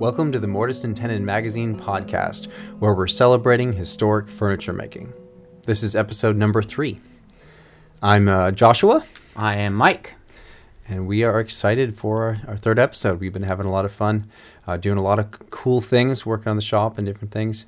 Welcome 0.00 0.32
to 0.32 0.38
the 0.38 0.46
Mortise 0.46 0.82
and 0.82 0.96
Tenon 0.96 1.26
Magazine 1.26 1.78
podcast, 1.78 2.46
where 2.78 2.94
we're 2.94 3.06
celebrating 3.06 3.74
historic 3.74 4.30
furniture 4.30 4.72
making. 4.72 5.12
This 5.66 5.82
is 5.82 5.94
episode 5.94 6.36
number 6.36 6.62
three. 6.62 7.00
I'm 8.00 8.26
uh, 8.26 8.50
Joshua, 8.52 9.04
I 9.36 9.56
am 9.56 9.74
Mike. 9.74 10.14
and 10.88 11.06
we 11.06 11.22
are 11.22 11.38
excited 11.38 11.98
for 11.98 12.22
our, 12.22 12.40
our 12.48 12.56
third 12.56 12.78
episode. 12.78 13.20
We've 13.20 13.30
been 13.30 13.42
having 13.42 13.66
a 13.66 13.70
lot 13.70 13.84
of 13.84 13.92
fun, 13.92 14.30
uh, 14.66 14.78
doing 14.78 14.96
a 14.96 15.02
lot 15.02 15.18
of 15.18 15.26
c- 15.26 15.44
cool 15.50 15.82
things, 15.82 16.24
working 16.24 16.48
on 16.48 16.56
the 16.56 16.62
shop 16.62 16.96
and 16.96 17.06
different 17.06 17.30
things. 17.30 17.66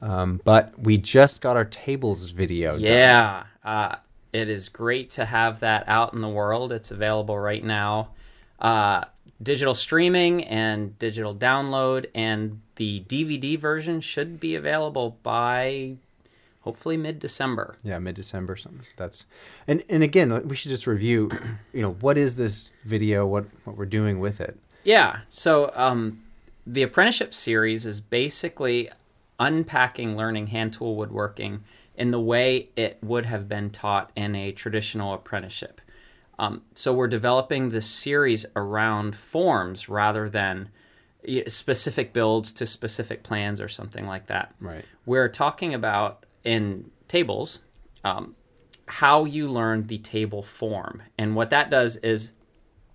Um, 0.00 0.40
but 0.44 0.78
we 0.78 0.98
just 0.98 1.40
got 1.40 1.56
our 1.56 1.64
tables 1.64 2.30
video. 2.30 2.74
done. 2.74 2.80
Yeah, 2.82 3.42
uh, 3.64 3.96
it 4.32 4.48
is 4.48 4.68
great 4.68 5.10
to 5.10 5.24
have 5.24 5.58
that 5.60 5.88
out 5.88 6.12
in 6.12 6.20
the 6.20 6.28
world. 6.28 6.70
It's 6.70 6.92
available 6.92 7.36
right 7.36 7.64
now. 7.64 8.10
Digital 9.42 9.74
streaming 9.74 10.44
and 10.44 10.98
digital 10.98 11.34
download, 11.34 12.06
and 12.14 12.60
the 12.76 13.04
DVD 13.08 13.58
version 13.58 14.00
should 14.00 14.38
be 14.38 14.54
available 14.54 15.18
by 15.22 15.96
hopefully 16.60 16.96
mid 16.96 17.18
December. 17.18 17.76
Yeah, 17.82 17.98
mid 17.98 18.14
December 18.14 18.56
something. 18.56 18.86
That's 18.96 19.24
and 19.66 19.82
and 19.88 20.02
again, 20.02 20.48
we 20.48 20.54
should 20.54 20.70
just 20.70 20.86
review. 20.86 21.30
You 21.72 21.80
know, 21.80 21.92
what 21.92 22.18
is 22.18 22.36
this 22.36 22.70
video? 22.84 23.26
What 23.26 23.46
what 23.64 23.78
we're 23.78 23.86
doing 23.86 24.20
with 24.20 24.42
it? 24.42 24.58
Yeah. 24.84 25.20
So 25.30 25.72
um, 25.74 26.22
the 26.66 26.82
apprenticeship 26.82 27.32
series 27.32 27.86
is 27.86 28.00
basically 28.00 28.90
unpacking 29.40 30.16
learning 30.16 30.48
hand 30.48 30.74
tool 30.74 30.94
woodworking 30.96 31.64
in 31.96 32.10
the 32.10 32.20
way 32.20 32.68
it 32.76 32.98
would 33.02 33.26
have 33.26 33.48
been 33.48 33.70
taught 33.70 34.10
in 34.14 34.34
a 34.34 34.52
traditional 34.52 35.14
apprenticeship. 35.14 35.80
Um, 36.42 36.62
so 36.74 36.92
we're 36.92 37.06
developing 37.06 37.68
this 37.68 37.86
series 37.86 38.44
around 38.56 39.14
forms 39.14 39.88
rather 39.88 40.28
than 40.28 40.70
specific 41.46 42.12
builds 42.12 42.50
to 42.54 42.66
specific 42.66 43.22
plans 43.22 43.60
or 43.60 43.68
something 43.68 44.08
like 44.08 44.26
that. 44.26 44.52
Right. 44.58 44.84
We're 45.06 45.28
talking 45.28 45.72
about 45.72 46.26
in 46.42 46.90
tables 47.06 47.60
um, 48.02 48.34
how 48.86 49.24
you 49.24 49.48
learn 49.48 49.86
the 49.86 49.98
table 49.98 50.42
form. 50.42 51.04
And 51.16 51.36
what 51.36 51.50
that 51.50 51.70
does 51.70 51.94
is 51.98 52.32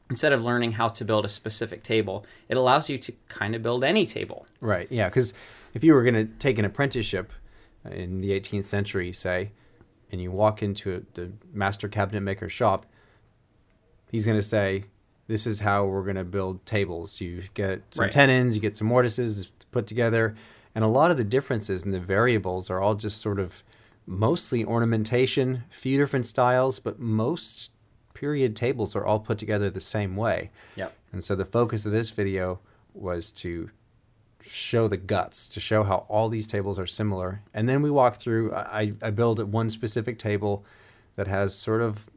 instead 0.09 0.33
of 0.33 0.43
learning 0.43 0.73
how 0.73 0.89
to 0.89 1.05
build 1.05 1.23
a 1.23 1.29
specific 1.29 1.83
table, 1.83 2.25
it 2.49 2.57
allows 2.57 2.89
you 2.89 2.97
to 2.97 3.13
kind 3.29 3.55
of 3.55 3.63
build 3.63 3.85
any 3.85 4.05
table. 4.05 4.45
Right. 4.59 4.91
Yeah. 4.91 5.07
Because 5.07 5.33
if 5.73 5.85
you 5.85 5.93
were 5.93 6.03
going 6.03 6.15
to 6.15 6.25
take 6.25 6.59
an 6.59 6.65
apprenticeship 6.65 7.31
uh, 7.85 7.91
in 7.91 8.19
the 8.19 8.31
18th 8.31 8.65
century, 8.65 9.13
say, 9.13 9.51
and 10.11 10.21
you 10.21 10.31
walk 10.31 10.61
into 10.61 10.95
a, 10.95 10.99
the 11.13 11.31
master 11.53 11.87
cabinet 11.87 12.19
maker 12.19 12.49
shop, 12.49 12.85
he's 14.11 14.25
going 14.25 14.37
to 14.37 14.43
say, 14.43 14.85
"This 15.27 15.45
is 15.47 15.59
how 15.61 15.85
we're 15.85 16.03
going 16.03 16.15
to 16.15 16.23
build 16.23 16.65
tables. 16.65 17.19
You 17.21 17.43
get 17.53 17.83
some 17.91 18.03
Right. 18.03 18.11
tenons, 18.11 18.55
you 18.55 18.61
get 18.61 18.77
some 18.77 18.87
mortises 18.87 19.47
put 19.71 19.87
together, 19.87 20.35
and 20.75 20.83
a 20.83 20.87
lot 20.87 21.11
of 21.11 21.17
the 21.17 21.23
differences 21.23 21.83
in 21.83 21.91
the 21.91 21.99
variables 21.99 22.69
are 22.69 22.79
all 22.79 22.95
just 22.95 23.19
sort 23.21 23.39
of 23.39 23.63
mostly 24.05 24.63
ornamentation, 24.63 25.63
few 25.69 25.97
different 25.97 26.25
styles, 26.25 26.79
but 26.79 26.99
most 26.99 27.71
period 28.13 28.55
tables 28.55 28.95
are 28.95 29.05
all 29.05 29.19
put 29.19 29.37
together 29.37 29.69
the 29.69 29.79
same 29.79 30.15
way. 30.15 30.49
Yep. 30.75 30.93
And 31.11 31.23
so 31.23 31.35
the 31.35 31.45
focus 31.45 31.85
of 31.85 31.91
this 31.91 32.09
video 32.09 32.59
was 32.93 33.31
to 33.33 33.69
show 34.41 34.87
the 34.87 34.97
guts, 34.97 35.47
to 35.49 35.59
show 35.59 35.83
how 35.83 36.05
all 36.07 36.29
these 36.29 36.47
tables 36.47 36.79
are 36.79 36.87
similar. 36.87 37.41
And 37.53 37.67
then 37.67 37.81
we 37.81 37.91
walk 37.91 38.15
through, 38.15 38.53
I, 38.53 38.93
I 39.01 39.09
build 39.11 39.43
one 39.51 39.69
specific 39.69 40.17
table 40.17 40.63
that 41.15 41.27
has 41.27 41.53
sort 41.53 41.81
of 41.81 42.09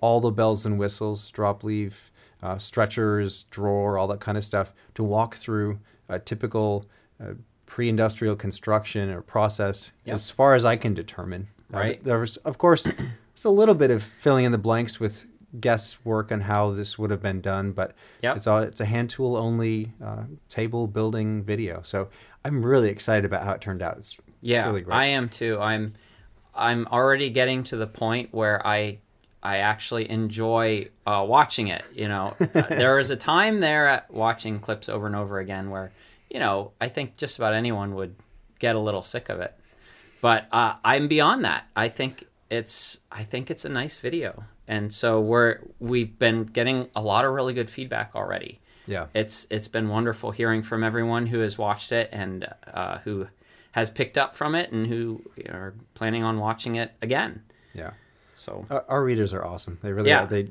all 0.00 0.20
the 0.20 0.30
bells 0.30 0.66
and 0.66 0.78
whistles, 0.78 1.30
drop 1.30 1.64
leaf, 1.64 2.10
uh, 2.42 2.58
stretchers, 2.58 3.44
drawer, 3.44 3.98
all 3.98 4.06
that 4.08 4.20
kind 4.20 4.36
of 4.38 4.44
stuff, 4.44 4.72
to 4.94 5.02
walk 5.02 5.36
through 5.36 5.78
a 6.08 6.18
typical 6.18 6.84
uh, 7.20 7.32
pre-industrial 7.66 8.36
construction 8.36 9.10
or 9.10 9.22
process 9.22 9.90
Yep. 10.04 10.14
as 10.14 10.30
far 10.30 10.54
as 10.54 10.64
I 10.64 10.76
can 10.76 10.94
determine. 10.94 11.48
Uh, 11.72 11.78
Right. 11.78 12.04
there 12.04 12.18
was, 12.20 12.36
of 12.38 12.58
course, 12.58 12.84
there's 12.84 13.44
a 13.44 13.50
little 13.50 13.74
bit 13.74 13.90
of 13.90 14.02
filling 14.02 14.44
in 14.44 14.52
the 14.52 14.58
blanks 14.58 15.00
with 15.00 15.26
guesswork 15.58 16.30
on 16.30 16.42
how 16.42 16.70
this 16.72 16.98
would 16.98 17.10
have 17.10 17.22
been 17.22 17.40
done, 17.40 17.72
but 17.72 17.94
Yep. 18.22 18.36
it's 18.36 18.46
all 18.46 18.58
it's 18.58 18.80
a 18.80 18.84
hand 18.84 19.10
tool 19.10 19.36
only 19.36 19.92
uh, 20.04 20.24
table 20.48 20.86
building 20.86 21.42
video. 21.42 21.80
So 21.82 22.08
I'm 22.44 22.64
really 22.64 22.90
excited 22.90 23.24
about 23.24 23.42
how 23.42 23.52
it 23.52 23.60
turned 23.60 23.82
out. 23.82 23.96
It's, 23.96 24.12
it's 24.12 24.22
Yeah, 24.42 24.66
really 24.66 24.82
great. 24.82 24.94
I 24.94 25.06
am 25.06 25.28
too. 25.28 25.58
I'm 25.60 25.94
I'm 26.54 26.86
already 26.88 27.30
getting 27.30 27.64
to 27.64 27.76
the 27.76 27.86
point 27.86 28.32
where 28.32 28.64
I 28.66 28.98
I 29.46 29.58
actually 29.58 30.10
enjoy 30.10 30.88
uh, 31.06 31.24
watching 31.26 31.68
it. 31.68 31.84
You 31.94 32.08
know, 32.08 32.34
uh, 32.40 32.46
there 32.68 32.96
was 32.96 33.10
a 33.10 33.16
time 33.16 33.60
there 33.60 33.86
at 33.86 34.10
watching 34.10 34.58
clips 34.58 34.88
over 34.88 35.06
and 35.06 35.16
over 35.16 35.38
again 35.38 35.70
where 35.70 35.92
you 36.30 36.40
know 36.40 36.72
I 36.80 36.88
think 36.88 37.16
just 37.16 37.38
about 37.38 37.54
anyone 37.54 37.94
would 37.94 38.14
get 38.58 38.74
a 38.74 38.80
little 38.80 39.02
sick 39.02 39.28
of 39.28 39.40
it. 39.40 39.54
But 40.20 40.46
uh, 40.52 40.74
I'm 40.84 41.08
beyond 41.08 41.44
that. 41.44 41.64
I 41.76 41.88
think 41.88 42.24
it's 42.50 43.00
I 43.12 43.24
think 43.24 43.50
it's 43.50 43.64
a 43.64 43.68
nice 43.68 43.96
video, 43.96 44.44
and 44.66 44.92
so 44.92 45.20
we're 45.20 45.60
we've 45.80 46.18
been 46.18 46.44
getting 46.44 46.88
a 46.94 47.00
lot 47.00 47.24
of 47.24 47.32
really 47.32 47.54
good 47.54 47.70
feedback 47.70 48.12
already 48.14 48.60
yeah. 48.86 49.06
it's 49.14 49.46
it's 49.50 49.68
been 49.68 49.88
wonderful 49.88 50.30
hearing 50.30 50.62
from 50.62 50.82
everyone 50.84 51.26
who 51.26 51.40
has 51.40 51.58
watched 51.58 51.92
it 51.92 52.08
and 52.12 52.48
uh, 52.72 52.98
who 52.98 53.26
has 53.72 53.90
picked 53.90 54.16
up 54.16 54.34
from 54.36 54.54
it 54.54 54.72
and 54.72 54.86
who 54.86 55.22
are 55.48 55.74
planning 55.94 56.22
on 56.22 56.38
watching 56.38 56.76
it 56.76 56.92
again. 57.02 57.42
Yeah. 57.74 57.90
So 58.36 58.64
Our, 58.70 58.84
our 58.88 59.04
readers 59.04 59.32
are 59.32 59.44
awesome. 59.44 59.78
They 59.82 59.92
really 59.92 60.10
Yeah. 60.10 60.24
are. 60.24 60.26
They, 60.26 60.48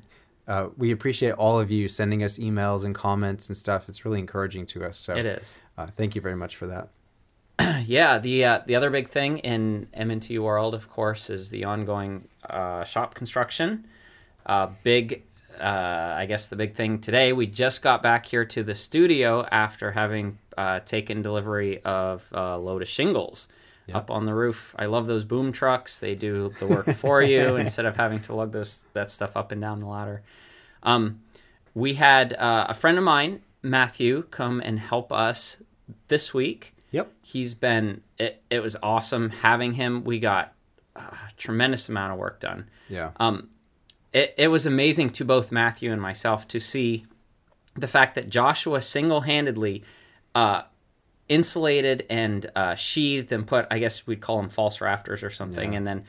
uh, 0.47 0.68
we 0.78 0.91
appreciate 0.91 1.31
all 1.34 1.59
of 1.59 1.72
you 1.72 1.88
sending 1.88 2.23
us 2.23 2.38
emails 2.38 2.84
and 2.84 2.94
comments 2.94 3.47
and 3.47 3.56
stuff. 3.56 3.88
It's 3.88 4.03
really 4.06 4.19
encouraging 4.19 4.66
to 4.68 4.84
us. 4.85 4.97
So 4.97 5.16
it 5.16 5.25
is. 5.25 5.62
Uh, 5.78 5.88
thank 5.88 6.16
you 6.16 6.22
very 6.22 6.35
much 6.35 6.56
for 6.56 6.68
that. 6.68 6.90
Yeah, 7.85 8.18
the 8.18 8.44
uh, 8.44 8.59
the 8.66 8.75
other 8.75 8.90
big 8.90 9.07
thing 9.09 9.38
in 9.40 9.88
M&T 9.94 10.40
World, 10.40 10.73
of 10.73 10.90
course, 10.90 11.29
is 11.29 11.50
the 11.50 11.63
ongoing 11.63 12.28
uh, 12.50 12.84
shop 12.84 13.13
construction. 13.16 13.85
Uh, 14.46 14.69
big, 14.84 15.23
uh, 15.59 15.63
I 16.17 16.25
guess 16.28 16.47
the 16.47 16.56
big 16.56 16.73
thing 16.75 17.00
today. 17.00 17.31
We 17.31 17.46
just 17.47 17.81
got 17.81 18.02
back 18.03 18.25
here 18.25 18.44
to 18.46 18.63
the 18.63 18.75
studio 18.75 19.46
after 19.52 19.91
having 19.91 20.38
uh, 20.57 20.79
taken 20.81 21.22
delivery 21.22 21.81
of 21.84 22.28
a 22.31 22.57
load 22.57 22.81
of 22.81 22.88
shingles 22.88 23.47
up 23.94 24.09
on 24.12 24.25
the 24.25 24.34
roof. 24.34 24.73
I 24.78 24.85
love 24.88 25.06
those 25.07 25.23
boom 25.25 25.51
trucks. 25.51 26.00
They 26.00 26.16
do 26.16 26.53
the 26.59 26.66
work 26.68 26.90
for 26.96 27.22
you 27.22 27.56
instead 27.57 27.85
of 27.85 27.96
having 27.96 28.19
to 28.22 28.34
lug 28.35 28.51
those 28.51 28.85
that 28.94 29.12
stuff 29.12 29.35
up 29.38 29.51
and 29.51 29.62
down 29.62 29.79
the 29.79 29.85
ladder. 29.88 30.23
Um, 30.84 31.22
we 31.73 31.96
had 31.96 32.34
uh, 32.34 32.66
a 32.69 32.73
friend 32.73 32.97
of 32.97 33.03
mine, 33.03 33.41
Matthew, 33.62 34.23
come 34.31 34.59
and 34.62 34.79
help 34.79 35.12
us 35.12 35.62
this 36.07 36.34
week 36.34 36.73
Yep. 36.91 37.12
he's 37.22 37.53
been 37.53 38.01
it, 38.18 38.41
it 38.50 38.59
was 38.62 38.75
awesome 38.81 39.29
having 39.29 39.73
him 39.73 40.03
we 40.03 40.17
got 40.19 40.53
a 40.96 41.13
tremendous 41.38 41.90
amount 41.90 42.13
of 42.13 42.17
work 42.17 42.40
done 42.40 42.69
Yeah. 42.90 43.12
um, 43.17 43.50
it, 44.13 44.34
it 44.38 44.47
was 44.47 44.66
amazing 44.66 45.09
to 45.12 45.25
both 45.25 45.52
matthew 45.52 45.91
and 45.91 46.02
myself 46.02 46.47
to 46.47 46.59
see 46.59 47.06
the 47.75 47.88
fact 47.88 48.16
that 48.16 48.29
joshua 48.29 48.81
single-handedly 48.81 49.84
uh, 50.34 50.63
insulated 51.27 52.05
and 52.09 52.49
uh, 52.55 52.75
sheathed 52.75 53.31
and 53.31 53.47
put 53.47 53.65
i 53.71 53.79
guess 53.79 54.05
we'd 54.05 54.21
call 54.21 54.37
them 54.37 54.49
false 54.49 54.79
rafters 54.79 55.23
or 55.23 55.29
something 55.29 55.75
and 55.75 55.87
then 55.87 56.03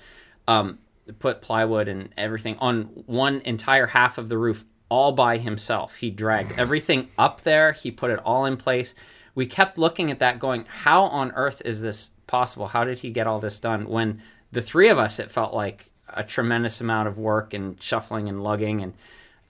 um, 0.47 0.79
put 1.19 1.41
plywood 1.41 1.89
and 1.89 2.13
everything 2.17 2.57
on 2.59 2.85
one 3.07 3.41
entire 3.41 3.87
half 3.87 4.19
of 4.19 4.29
the 4.29 4.39
roof 4.39 4.65
all 4.89 5.11
by 5.13 5.39
himself. 5.39 5.97
He 5.97 6.11
dragged 6.11 6.53
everything 6.57 7.09
up 7.19 7.41
there. 7.41 7.73
He 7.73 7.91
put 7.91 8.13
it 8.13 8.21
all 8.25 8.45
in 8.45 8.57
place. 8.57 8.95
We 9.35 9.47
kept 9.47 9.79
looking 9.79 10.13
at 10.13 10.21
that 10.21 10.39
going 10.39 10.65
how 10.69 11.05
on 11.05 11.33
earth 11.33 11.61
is 11.65 11.83
this 11.83 12.11
possible? 12.29 12.69
How 12.69 12.85
did 12.85 13.01
he 13.01 13.11
get 13.11 13.27
all 13.27 13.41
this 13.41 13.59
done? 13.59 13.89
When 13.89 14.23
the 14.53 14.63
three 14.63 14.89
of 14.89 14.99
us 14.99 15.19
it 15.19 15.31
felt 15.31 15.53
like 15.53 15.91
a 16.09 16.23
tremendous 16.23 16.81
amount 16.81 17.09
of 17.09 17.19
work 17.19 17.53
and 17.53 17.81
shuffling 17.83 18.29
and 18.29 18.43
lugging 18.43 18.83
and 18.83 18.95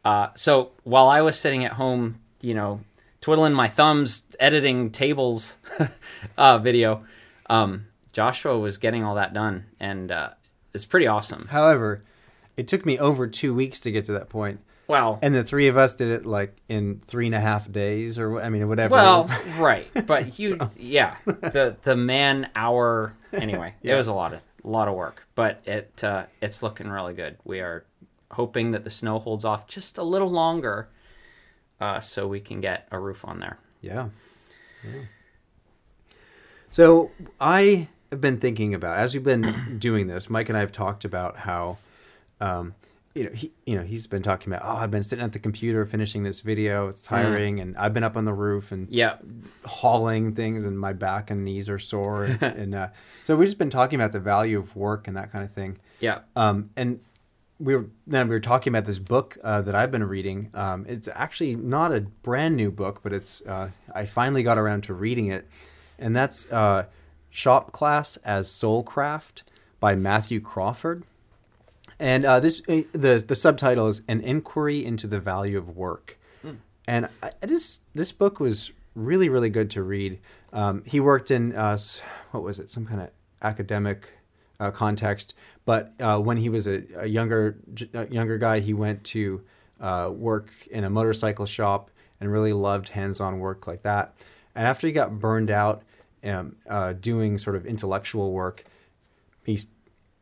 uh, 0.04 0.28
so 0.34 0.70
while 0.84 1.08
i 1.08 1.20
was 1.20 1.38
sitting 1.38 1.64
at 1.64 1.72
home 1.72 2.18
you 2.40 2.54
know 2.54 2.80
twiddling 3.20 3.52
my 3.52 3.68
thumbs 3.68 4.22
editing 4.38 4.90
tables 4.90 5.58
uh, 6.38 6.58
video. 6.58 7.04
Um, 7.48 7.86
joshua 8.12 8.58
was 8.58 8.78
getting 8.78 9.04
all 9.04 9.14
that 9.16 9.32
done 9.34 9.66
and 9.78 10.10
uh, 10.10 10.30
it's 10.74 10.84
pretty 10.84 11.06
awesome. 11.06 11.48
However, 11.50 12.02
it 12.56 12.66
took 12.68 12.84
me 12.86 12.98
over 12.98 13.26
two 13.26 13.54
weeks 13.54 13.80
to 13.82 13.90
get 13.90 14.04
to 14.06 14.12
that 14.12 14.28
point, 14.28 14.60
well 14.88 15.18
and 15.22 15.34
the 15.34 15.42
three 15.44 15.68
of 15.68 15.76
us 15.76 15.94
did 15.96 16.08
it 16.08 16.24
like 16.26 16.56
in 16.68 17.00
three 17.06 17.26
and 17.26 17.34
a 17.34 17.40
half 17.40 17.70
days, 17.70 18.18
or 18.18 18.40
I 18.40 18.48
mean, 18.48 18.66
whatever. 18.68 18.94
it 18.94 18.98
well 18.98 19.30
right 19.58 19.88
but 20.06 20.38
you 20.38 20.58
yeah 20.78 21.16
the 21.24 21.76
the 21.82 21.96
man 21.96 22.48
hour 22.56 23.14
anyway. 23.32 23.74
It 23.82 23.94
was 23.94 24.06
a 24.08 24.14
lot 24.14 24.32
of 24.32 24.40
a 24.64 24.68
lot 24.68 24.88
of 24.88 24.94
work 24.94 25.26
but 25.34 25.60
it 25.64 26.02
uh, 26.02 26.24
it's 26.40 26.62
looking 26.62 26.88
really 26.88 27.14
good. 27.14 27.36
We 27.44 27.60
are 27.60 27.84
hoping 28.32 28.72
that 28.72 28.82
the 28.84 28.90
snow 28.90 29.18
holds 29.18 29.44
off 29.44 29.66
just 29.68 29.98
a 29.98 30.02
little 30.02 30.30
longer 30.30 30.88
uh, 31.80 32.00
so 32.00 32.26
we 32.28 32.40
can 32.40 32.60
get 32.60 32.86
a 32.90 32.98
roof 32.98 33.24
on 33.24 33.40
there 33.40 33.58
Yeah. 33.80 34.08
yeah. 34.84 35.02
So 36.70 37.10
I 37.40 37.88
have 38.10 38.20
been 38.20 38.38
thinking 38.38 38.74
about 38.74 38.98
as 38.98 39.14
we've 39.14 39.22
been 39.24 39.76
doing 39.78 40.06
this. 40.06 40.28
Mike 40.30 40.48
and 40.48 40.56
I 40.56 40.60
have 40.60 40.72
talked 40.72 41.04
about 41.04 41.36
how 41.38 41.78
um, 42.40 42.74
you 43.14 43.24
know, 43.24 43.30
he, 43.30 43.50
you 43.64 43.74
know, 43.76 43.82
he's 43.82 44.06
been 44.06 44.22
talking 44.22 44.52
about, 44.52 44.62
oh, 44.62 44.76
I've 44.76 44.90
been 44.90 45.02
sitting 45.02 45.24
at 45.24 45.32
the 45.32 45.38
computer 45.38 45.86
finishing 45.86 46.22
this 46.22 46.40
video. 46.42 46.88
It's 46.88 47.02
tiring, 47.02 47.60
and 47.60 47.74
I've 47.78 47.94
been 47.94 48.04
up 48.04 48.14
on 48.14 48.26
the 48.26 48.34
roof 48.34 48.72
and 48.72 48.90
Yeah. 48.90 49.16
hauling 49.64 50.34
things, 50.34 50.66
and 50.66 50.78
my 50.78 50.92
back 50.92 51.30
and 51.30 51.42
knees 51.42 51.70
are 51.70 51.78
sore. 51.78 52.24
And, 52.26 52.42
and 52.42 52.74
uh, 52.74 52.88
so 53.24 53.34
we've 53.34 53.46
just 53.48 53.56
been 53.56 53.70
talking 53.70 53.98
about 53.98 54.12
the 54.12 54.20
value 54.20 54.58
of 54.58 54.76
work 54.76 55.08
and 55.08 55.16
that 55.16 55.32
kind 55.32 55.42
of 55.46 55.50
thing. 55.52 55.78
Yeah. 55.98 56.18
Um, 56.36 56.68
and 56.76 57.00
we 57.58 57.74
were 57.74 57.86
then 58.06 58.28
we 58.28 58.34
were 58.34 58.40
talking 58.40 58.72
about 58.72 58.84
this 58.84 58.98
book 58.98 59.38
uh, 59.42 59.62
that 59.62 59.74
I've 59.74 59.90
been 59.90 60.04
reading. 60.04 60.50
Um, 60.54 60.84
it's 60.88 61.08
actually 61.14 61.56
not 61.56 61.92
a 61.92 62.00
brand 62.00 62.56
new 62.56 62.70
book, 62.70 63.00
but 63.02 63.12
it's 63.12 63.40
uh, 63.42 63.70
I 63.94 64.06
finally 64.06 64.42
got 64.42 64.58
around 64.58 64.82
to 64.84 64.94
reading 64.94 65.26
it, 65.26 65.48
and 65.98 66.14
that's 66.14 66.50
uh, 66.52 66.86
Shop 67.30 67.72
Class 67.72 68.16
as 68.18 68.48
Soulcraft 68.48 69.42
by 69.80 69.94
Matthew 69.94 70.40
Crawford. 70.40 71.04
And 71.98 72.26
uh, 72.26 72.40
this 72.40 72.60
uh, 72.68 72.82
the 72.92 73.24
the 73.26 73.34
subtitle 73.34 73.88
is 73.88 74.02
an 74.06 74.20
inquiry 74.20 74.84
into 74.84 75.06
the 75.06 75.20
value 75.20 75.56
of 75.56 75.76
work, 75.76 76.18
and 76.86 77.08
I, 77.22 77.32
I 77.42 77.46
just 77.46 77.82
this 77.94 78.12
book 78.12 78.38
was 78.38 78.72
really 78.94 79.30
really 79.30 79.50
good 79.50 79.70
to 79.70 79.82
read. 79.82 80.18
Um, 80.52 80.82
he 80.84 81.00
worked 81.00 81.30
in 81.30 81.54
uh, 81.54 81.78
what 82.32 82.42
was 82.42 82.58
it 82.58 82.68
some 82.68 82.84
kind 82.84 83.00
of 83.00 83.08
academic 83.40 84.10
uh, 84.60 84.70
context, 84.70 85.34
but 85.64 85.92
uh, 86.00 86.18
when 86.18 86.36
he 86.36 86.48
was 86.48 86.66
a, 86.66 86.82
a 86.96 87.06
younger 87.06 87.58
uh, 87.94 88.06
younger 88.06 88.38
guy, 88.38 88.60
he 88.60 88.72
went 88.72 89.04
to 89.04 89.42
uh, 89.80 90.10
work 90.12 90.50
in 90.70 90.84
a 90.84 90.90
motorcycle 90.90 91.46
shop 91.46 91.90
and 92.20 92.32
really 92.32 92.52
loved 92.52 92.90
hands-on 92.90 93.38
work 93.38 93.66
like 93.66 93.82
that. 93.82 94.14
And 94.54 94.66
after 94.66 94.86
he 94.86 94.92
got 94.92 95.18
burned 95.18 95.50
out 95.50 95.82
um, 96.24 96.56
uh, 96.68 96.94
doing 96.94 97.36
sort 97.36 97.56
of 97.56 97.66
intellectual 97.66 98.32
work, 98.32 98.64
he 99.44 99.58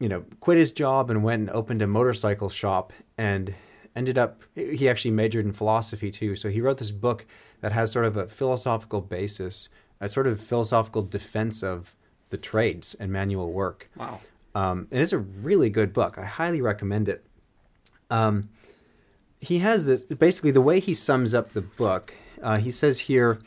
you 0.00 0.08
know 0.08 0.24
quit 0.40 0.58
his 0.58 0.72
job 0.72 1.10
and 1.10 1.22
went 1.22 1.40
and 1.40 1.50
opened 1.50 1.82
a 1.82 1.86
motorcycle 1.86 2.48
shop 2.48 2.92
and 3.16 3.54
ended 3.96 4.18
up 4.18 4.42
he 4.54 4.88
actually 4.88 5.10
majored 5.10 5.44
in 5.46 5.52
philosophy 5.52 6.10
too 6.10 6.34
so 6.34 6.48
he 6.48 6.60
wrote 6.60 6.78
this 6.78 6.90
book 6.90 7.24
that 7.60 7.72
has 7.72 7.92
sort 7.92 8.04
of 8.04 8.16
a 8.16 8.26
philosophical 8.26 9.00
basis 9.00 9.68
a 10.00 10.08
sort 10.08 10.26
of 10.26 10.40
philosophical 10.40 11.02
defense 11.02 11.62
of 11.62 11.94
the 12.34 12.38
trades 12.38 12.94
and 13.00 13.10
manual 13.10 13.52
work. 13.52 13.88
Wow. 13.96 14.20
um, 14.54 14.88
and 14.90 15.00
it's 15.00 15.12
a 15.12 15.18
really 15.18 15.70
good 15.70 15.92
book. 15.92 16.18
I 16.18 16.24
highly 16.24 16.60
recommend 16.60 17.08
it. 17.08 17.24
Um, 18.10 18.50
he 19.40 19.58
has 19.58 19.84
this 19.84 20.04
basically 20.04 20.50
the 20.50 20.60
way 20.60 20.80
he 20.80 20.94
sums 20.94 21.34
up 21.34 21.52
the 21.52 21.60
book 21.60 22.14
uh, 22.42 22.56
he 22.56 22.70
says 22.70 23.00
here 23.00 23.38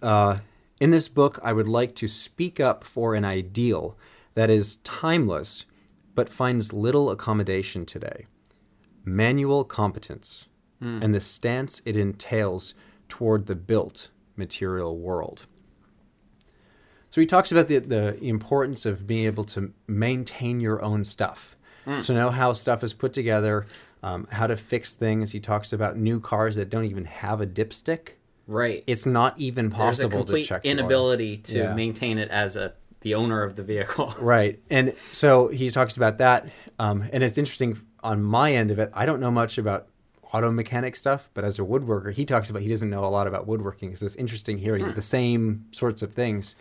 uh, 0.00 0.38
in 0.80 0.90
this 0.90 1.08
book 1.08 1.38
i 1.42 1.52
would 1.52 1.68
like 1.68 1.94
to 1.94 2.08
speak 2.08 2.60
up 2.60 2.84
for 2.84 3.14
an 3.14 3.24
ideal 3.24 3.96
that 4.38 4.50
is 4.50 4.76
timeless 4.76 5.64
but 6.14 6.28
finds 6.32 6.72
little 6.72 7.10
accommodation 7.10 7.84
today. 7.84 8.26
Manual 9.04 9.64
competence 9.64 10.46
and 10.80 11.12
the 11.12 11.20
stance 11.20 11.82
it 11.84 11.96
entails 11.96 12.74
toward 13.08 13.46
the 13.46 13.56
built 13.56 14.10
material 14.36 14.96
world 14.96 15.47
so 17.10 17.20
he 17.20 17.26
talks 17.26 17.50
about 17.52 17.68
the, 17.68 17.78
the 17.78 18.18
importance 18.22 18.84
of 18.86 19.06
being 19.06 19.24
able 19.26 19.44
to 19.44 19.72
maintain 19.86 20.60
your 20.60 20.82
own 20.82 21.04
stuff, 21.04 21.56
to 22.02 22.12
know 22.12 22.28
how 22.28 22.52
stuff 22.52 22.84
is 22.84 22.92
put 22.92 23.14
together, 23.14 23.64
um, 24.02 24.26
how 24.30 24.46
to 24.46 24.56
fix 24.58 24.94
things. 24.94 25.32
He 25.32 25.40
talks 25.40 25.72
about 25.72 25.96
new 25.96 26.20
cars 26.20 26.56
that 26.56 26.68
don't 26.68 26.84
even 26.84 27.06
have 27.06 27.40
a 27.40 27.46
dipstick. 27.46 28.10
Right. 28.46 28.84
It's 28.86 29.06
not 29.06 29.38
even 29.38 29.70
possible 29.70 30.24
to 30.26 30.42
check 30.44 30.64
inability 30.66 31.38
to 31.38 31.58
Yeah. 31.58 31.74
maintain 31.74 32.18
it 32.18 32.30
as 32.30 32.56
a 32.56 32.74
the 33.00 33.14
owner 33.14 33.42
of 33.42 33.56
the 33.56 33.62
vehicle. 33.62 34.14
Right. 34.20 34.60
And 34.68 34.92
so 35.12 35.48
he 35.48 35.70
talks 35.70 35.96
about 35.96 36.18
that. 36.18 36.48
Um, 36.78 37.04
and 37.12 37.22
it's 37.22 37.38
interesting 37.38 37.80
on 38.02 38.22
my 38.22 38.52
end 38.54 38.70
of 38.70 38.78
it. 38.78 38.90
I 38.92 39.06
don't 39.06 39.20
know 39.20 39.30
much 39.30 39.56
about 39.56 39.86
auto 40.32 40.50
mechanic 40.50 40.94
stuff, 40.96 41.30
but 41.32 41.44
as 41.44 41.58
a 41.58 41.62
woodworker, 41.62 42.12
he 42.12 42.24
talks 42.24 42.50
about 42.50 42.60
he 42.62 42.68
doesn't 42.68 42.90
know 42.90 43.04
a 43.04 43.06
lot 43.08 43.26
about 43.26 43.46
woodworking. 43.46 43.96
So 43.96 44.04
it's 44.04 44.16
interesting 44.16 44.58
hearing 44.58 44.92
the 44.94 45.00
same 45.02 45.64
sorts 45.70 46.02
of 46.02 46.12
things. 46.12 46.54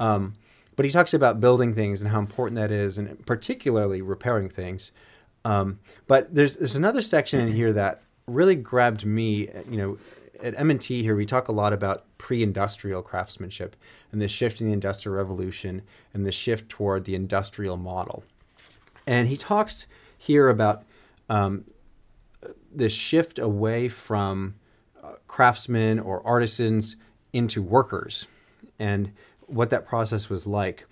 Um, 0.00 0.34
but 0.76 0.84
he 0.84 0.92
talks 0.92 1.12
about 1.12 1.40
building 1.40 1.74
things 1.74 2.00
and 2.00 2.10
how 2.10 2.20
important 2.20 2.56
that 2.56 2.70
is, 2.70 2.98
and 2.98 3.24
particularly 3.26 4.00
repairing 4.00 4.48
things. 4.48 4.92
Um, 5.44 5.80
but 6.06 6.34
there's 6.34 6.56
there's 6.56 6.76
another 6.76 7.02
section 7.02 7.40
in 7.40 7.52
here 7.52 7.72
that 7.72 8.02
really 8.26 8.54
grabbed 8.54 9.04
me. 9.04 9.48
You 9.68 9.76
know, 9.76 9.98
at 10.40 10.58
M&T 10.58 11.02
here 11.02 11.16
we 11.16 11.26
talk 11.26 11.48
a 11.48 11.52
lot 11.52 11.72
about 11.72 12.04
pre-industrial 12.18 13.02
craftsmanship 13.02 13.76
and 14.12 14.20
the 14.20 14.28
shift 14.28 14.60
in 14.60 14.66
the 14.66 14.72
industrial 14.72 15.16
revolution 15.16 15.82
and 16.14 16.24
the 16.24 16.32
shift 16.32 16.68
toward 16.68 17.04
the 17.04 17.14
industrial 17.14 17.76
model. 17.76 18.24
And 19.06 19.28
he 19.28 19.36
talks 19.36 19.86
here 20.16 20.48
about 20.48 20.84
um, 21.28 21.64
the 22.74 22.88
shift 22.88 23.38
away 23.38 23.88
from 23.88 24.56
uh, 25.02 25.12
craftsmen 25.26 25.98
or 25.98 26.24
artisans 26.26 26.96
into 27.32 27.62
workers 27.62 28.26
and 28.78 29.12
what 29.48 29.70
that 29.70 29.86
process 29.86 30.28
was 30.28 30.46
like. 30.46 30.86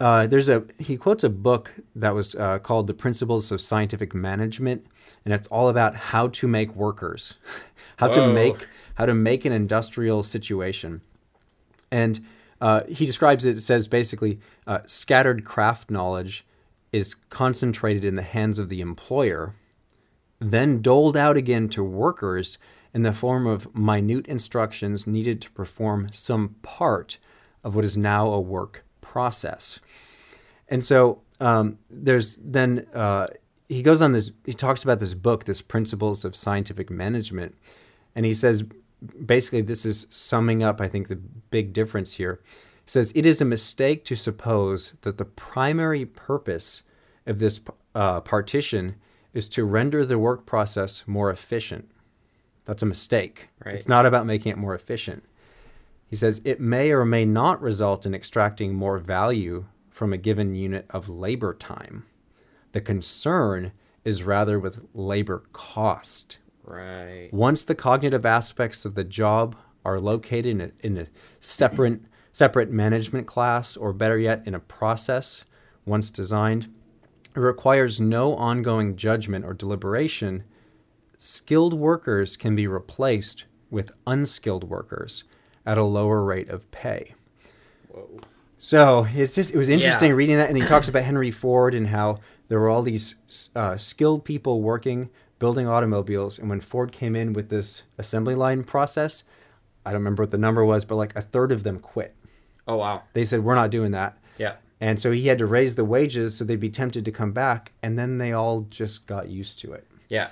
Uh, 0.00 0.26
there's 0.26 0.48
a 0.48 0.64
he 0.78 0.96
quotes 0.96 1.24
a 1.24 1.30
book 1.30 1.72
that 1.94 2.14
was 2.14 2.34
uh, 2.34 2.58
called 2.58 2.86
"The 2.86 2.94
Principles 2.94 3.50
of 3.52 3.60
Scientific 3.60 4.14
Management," 4.14 4.86
and 5.24 5.32
it's 5.32 5.48
all 5.48 5.68
about 5.68 5.96
how 5.96 6.28
to 6.28 6.48
make 6.48 6.74
workers, 6.74 7.36
how 7.96 8.08
to 8.08 8.32
make 8.32 8.66
how 8.94 9.06
to 9.06 9.14
make 9.14 9.44
an 9.44 9.52
industrial 9.52 10.22
situation. 10.22 11.02
And 11.90 12.24
uh, 12.60 12.84
he 12.88 13.06
describes 13.06 13.44
it. 13.44 13.58
It 13.58 13.60
says 13.60 13.86
basically, 13.88 14.40
uh, 14.66 14.80
scattered 14.86 15.44
craft 15.44 15.90
knowledge 15.90 16.44
is 16.92 17.14
concentrated 17.14 18.04
in 18.04 18.14
the 18.14 18.22
hands 18.22 18.58
of 18.58 18.68
the 18.68 18.80
employer, 18.80 19.54
then 20.40 20.82
doled 20.82 21.16
out 21.16 21.36
again 21.36 21.68
to 21.68 21.84
workers 21.84 22.58
in 22.94 23.02
the 23.02 23.12
form 23.12 23.46
of 23.46 23.74
minute 23.74 24.26
instructions 24.26 25.06
needed 25.06 25.42
to 25.42 25.50
perform 25.50 26.08
some 26.10 26.56
part 26.62 27.18
of 27.66 27.74
what 27.74 27.84
is 27.84 27.96
now 27.96 28.28
a 28.28 28.40
work 28.40 28.84
process. 29.00 29.80
And 30.68 30.84
so 30.84 31.20
um, 31.40 31.78
there's 31.90 32.36
then 32.36 32.86
uh, 32.94 33.26
he 33.68 33.82
goes 33.82 34.00
on 34.00 34.12
this. 34.12 34.30
He 34.44 34.54
talks 34.54 34.84
about 34.84 35.00
this 35.00 35.14
book, 35.14 35.44
this 35.44 35.60
Principles 35.60 36.24
of 36.24 36.36
Scientific 36.36 36.90
Management, 36.90 37.56
and 38.14 38.24
he 38.24 38.34
says 38.34 38.64
basically 39.24 39.62
this 39.62 39.84
is 39.84 40.06
summing 40.10 40.62
up. 40.62 40.80
I 40.80 40.86
think 40.86 41.08
the 41.08 41.16
big 41.16 41.72
difference 41.72 42.14
here. 42.14 42.40
He 42.84 42.90
says 42.90 43.12
it 43.16 43.26
is 43.26 43.40
a 43.40 43.44
mistake 43.44 44.04
to 44.04 44.14
suppose 44.14 44.92
that 45.00 45.18
the 45.18 45.24
primary 45.24 46.06
purpose 46.06 46.84
of 47.26 47.40
this 47.40 47.60
uh, 47.96 48.20
partition 48.20 48.94
is 49.34 49.48
to 49.48 49.64
render 49.64 50.06
the 50.06 50.20
work 50.20 50.46
process 50.46 51.02
more 51.04 51.30
efficient. 51.30 51.90
That's 52.64 52.82
a 52.82 52.86
mistake. 52.86 53.48
Right. 53.64 53.74
It's 53.74 53.88
not 53.88 54.06
about 54.06 54.24
making 54.24 54.52
it 54.52 54.58
more 54.58 54.74
efficient. 54.74 55.24
He 56.08 56.16
says 56.16 56.40
it 56.44 56.60
may 56.60 56.92
or 56.92 57.04
may 57.04 57.24
not 57.24 57.60
result 57.60 58.06
in 58.06 58.14
extracting 58.14 58.74
more 58.74 58.98
value 58.98 59.66
from 59.90 60.12
a 60.12 60.18
given 60.18 60.54
unit 60.54 60.86
of 60.90 61.08
labor 61.08 61.54
time. 61.54 62.06
The 62.72 62.80
concern 62.80 63.72
is 64.04 64.22
rather 64.22 64.58
with 64.60 64.86
labor 64.94 65.42
cost. 65.52 66.38
Right. 66.62 67.28
Once 67.32 67.64
the 67.64 67.74
cognitive 67.74 68.26
aspects 68.26 68.84
of 68.84 68.94
the 68.94 69.04
job 69.04 69.56
are 69.84 69.98
located 69.98 70.46
in 70.46 70.60
a, 70.60 70.70
in 70.80 70.98
a 70.98 71.06
separate 71.40 72.02
separate 72.32 72.70
management 72.70 73.26
class, 73.26 73.78
or 73.78 73.94
better 73.94 74.18
yet, 74.18 74.46
in 74.46 74.54
a 74.54 74.60
process 74.60 75.46
once 75.86 76.10
designed, 76.10 76.70
it 77.34 77.40
requires 77.40 77.98
no 77.98 78.34
ongoing 78.36 78.94
judgment 78.94 79.42
or 79.42 79.54
deliberation. 79.54 80.44
Skilled 81.16 81.72
workers 81.72 82.36
can 82.36 82.54
be 82.54 82.66
replaced 82.66 83.46
with 83.70 83.90
unskilled 84.06 84.64
workers 84.64 85.24
at 85.66 85.76
a 85.78 85.84
lower 85.84 86.22
rate 86.22 86.48
of 86.48 86.70
pay. 86.70 87.14
Whoa. 87.88 88.20
So 88.58 89.06
it's 89.14 89.34
just 89.34 89.52
it 89.52 89.58
was 89.58 89.68
interesting 89.68 90.10
Yeah. 90.10 90.16
reading 90.16 90.36
that, 90.36 90.48
and 90.48 90.56
he 90.56 90.64
talks 90.64 90.88
about 90.88 91.02
Henry 91.02 91.30
Ford 91.30 91.74
and 91.74 91.88
how 91.88 92.20
there 92.48 92.58
were 92.60 92.68
all 92.70 92.82
these 92.82 93.16
uh, 93.54 93.76
skilled 93.76 94.24
people 94.24 94.62
working 94.62 95.10
building 95.38 95.68
automobiles, 95.68 96.38
and 96.38 96.48
when 96.48 96.60
Ford 96.60 96.92
came 96.92 97.14
in 97.14 97.34
with 97.34 97.50
this 97.50 97.82
assembly 97.98 98.34
line 98.34 98.64
process, 98.64 99.22
I 99.84 99.90
don't 99.90 100.00
remember 100.00 100.22
what 100.22 100.30
the 100.30 100.38
number 100.38 100.64
was, 100.64 100.86
but 100.86 100.94
like 100.96 101.14
a 101.14 101.20
third 101.20 101.52
of 101.52 101.62
them 101.62 101.78
quit. 101.78 102.14
Oh 102.66 102.76
wow. 102.76 103.02
They 103.12 103.24
said 103.26 103.44
we're 103.44 103.54
not 103.54 103.70
doing 103.70 103.90
that, 103.92 104.16
Yeah. 104.38 104.54
and 104.80 104.98
so 104.98 105.12
he 105.12 105.26
had 105.26 105.36
to 105.38 105.46
raise 105.46 105.74
the 105.74 105.84
wages 105.84 106.36
so 106.36 106.44
they'd 106.44 106.58
be 106.58 106.70
tempted 106.70 107.04
to 107.04 107.12
come 107.12 107.32
back, 107.32 107.72
and 107.82 107.98
then 107.98 108.16
they 108.16 108.32
all 108.32 108.62
just 108.70 109.06
got 109.06 109.28
used 109.28 109.58
to 109.60 109.72
it. 109.74 109.86
Yeah. 110.08 110.28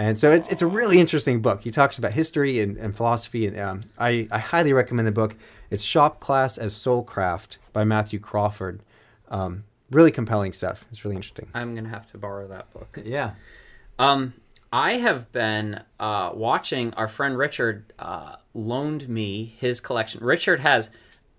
And 0.00 0.16
so 0.16 0.32
it's, 0.32 0.48
it's 0.48 0.62
a 0.62 0.66
really 0.66 0.98
interesting 0.98 1.42
book. 1.42 1.60
He 1.60 1.70
talks 1.70 1.98
about 1.98 2.14
history 2.14 2.58
and, 2.60 2.78
and 2.78 2.96
philosophy, 2.96 3.46
and 3.46 3.60
um, 3.60 3.80
I, 3.98 4.28
I 4.30 4.38
highly 4.38 4.72
recommend 4.72 5.06
the 5.06 5.12
book. 5.12 5.36
It's 5.68 5.82
Shop 5.82 6.20
Class 6.20 6.56
as 6.56 6.72
Soulcraft 6.72 7.58
by 7.74 7.84
Matthew 7.84 8.18
Crawford. 8.18 8.80
Um, 9.28 9.64
really 9.90 10.10
compelling 10.10 10.54
stuff. 10.54 10.86
It's 10.90 11.04
really 11.04 11.16
interesting. 11.16 11.48
I'm 11.52 11.74
gonna 11.74 11.90
have 11.90 12.06
to 12.12 12.18
borrow 12.18 12.48
that 12.48 12.72
book. 12.72 12.98
Yeah. 13.04 13.32
Um, 13.98 14.32
I 14.72 14.94
have 14.96 15.30
been 15.32 15.82
uh, 15.98 16.30
watching 16.32 16.94
our 16.94 17.06
friend 17.06 17.36
Richard 17.36 17.92
uh, 17.98 18.36
loaned 18.54 19.06
me 19.06 19.54
his 19.58 19.80
collection. 19.80 20.24
Richard 20.24 20.60
has 20.60 20.88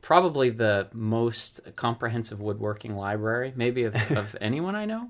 probably 0.03 0.51
the 0.51 0.87
most 0.93 1.61
comprehensive 1.75 2.39
woodworking 2.39 2.95
library, 2.95 3.53
maybe 3.55 3.85
of, 3.85 3.95
of 4.11 4.35
anyone 4.41 4.75
I 4.75 4.85
know. 4.85 5.09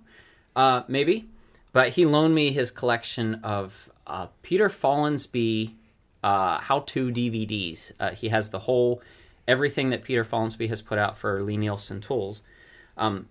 Uh, 0.55 0.83
maybe. 0.87 1.27
But 1.73 1.89
he 1.89 2.05
loaned 2.05 2.35
me 2.35 2.51
his 2.51 2.71
collection 2.71 3.35
of 3.43 3.89
uh, 4.05 4.27
Peter 4.41 4.69
Follansbee 4.69 5.75
uh, 6.23 6.59
how-to 6.59 7.11
DVDs. 7.11 7.91
Uh, 7.99 8.11
he 8.11 8.29
has 8.29 8.49
the 8.49 8.59
whole 8.59 9.01
everything 9.47 9.89
that 9.89 10.03
Peter 10.03 10.23
Follansbee 10.23 10.69
has 10.69 10.81
put 10.81 10.97
out 10.97 11.17
for 11.17 11.41
Lie-Nielsen 11.41 12.01
Tools. 12.01 12.43
Um, 12.97 13.27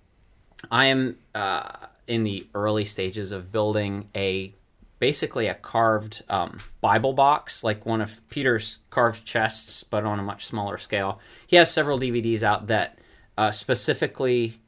I 0.70 0.86
am 0.86 1.16
uh, 1.34 1.86
in 2.06 2.24
the 2.24 2.46
early 2.54 2.84
stages 2.84 3.32
of 3.32 3.52
building 3.52 4.08
a 4.14 4.54
basically 4.98 5.46
a 5.46 5.54
carved 5.54 6.22
um, 6.28 6.60
Bible 6.82 7.14
box, 7.14 7.64
like 7.64 7.86
one 7.86 8.02
of 8.02 8.20
Peter's 8.28 8.78
carved 8.90 9.24
chests, 9.24 9.82
but 9.82 10.04
on 10.04 10.20
a 10.20 10.22
much 10.22 10.44
smaller 10.44 10.76
scale. 10.76 11.20
He 11.46 11.56
has 11.56 11.72
several 11.72 11.98
DVDs 11.98 12.42
out 12.42 12.66
that 12.66 12.98
uh, 13.38 13.50
specifically 13.50 14.59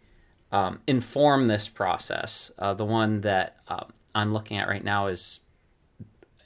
um, 0.52 0.80
inform 0.86 1.48
this 1.48 1.68
process. 1.68 2.52
Uh, 2.58 2.74
the 2.74 2.84
one 2.84 3.22
that 3.22 3.56
um, 3.68 3.92
I'm 4.14 4.32
looking 4.32 4.58
at 4.58 4.68
right 4.68 4.84
now 4.84 5.06
is 5.06 5.40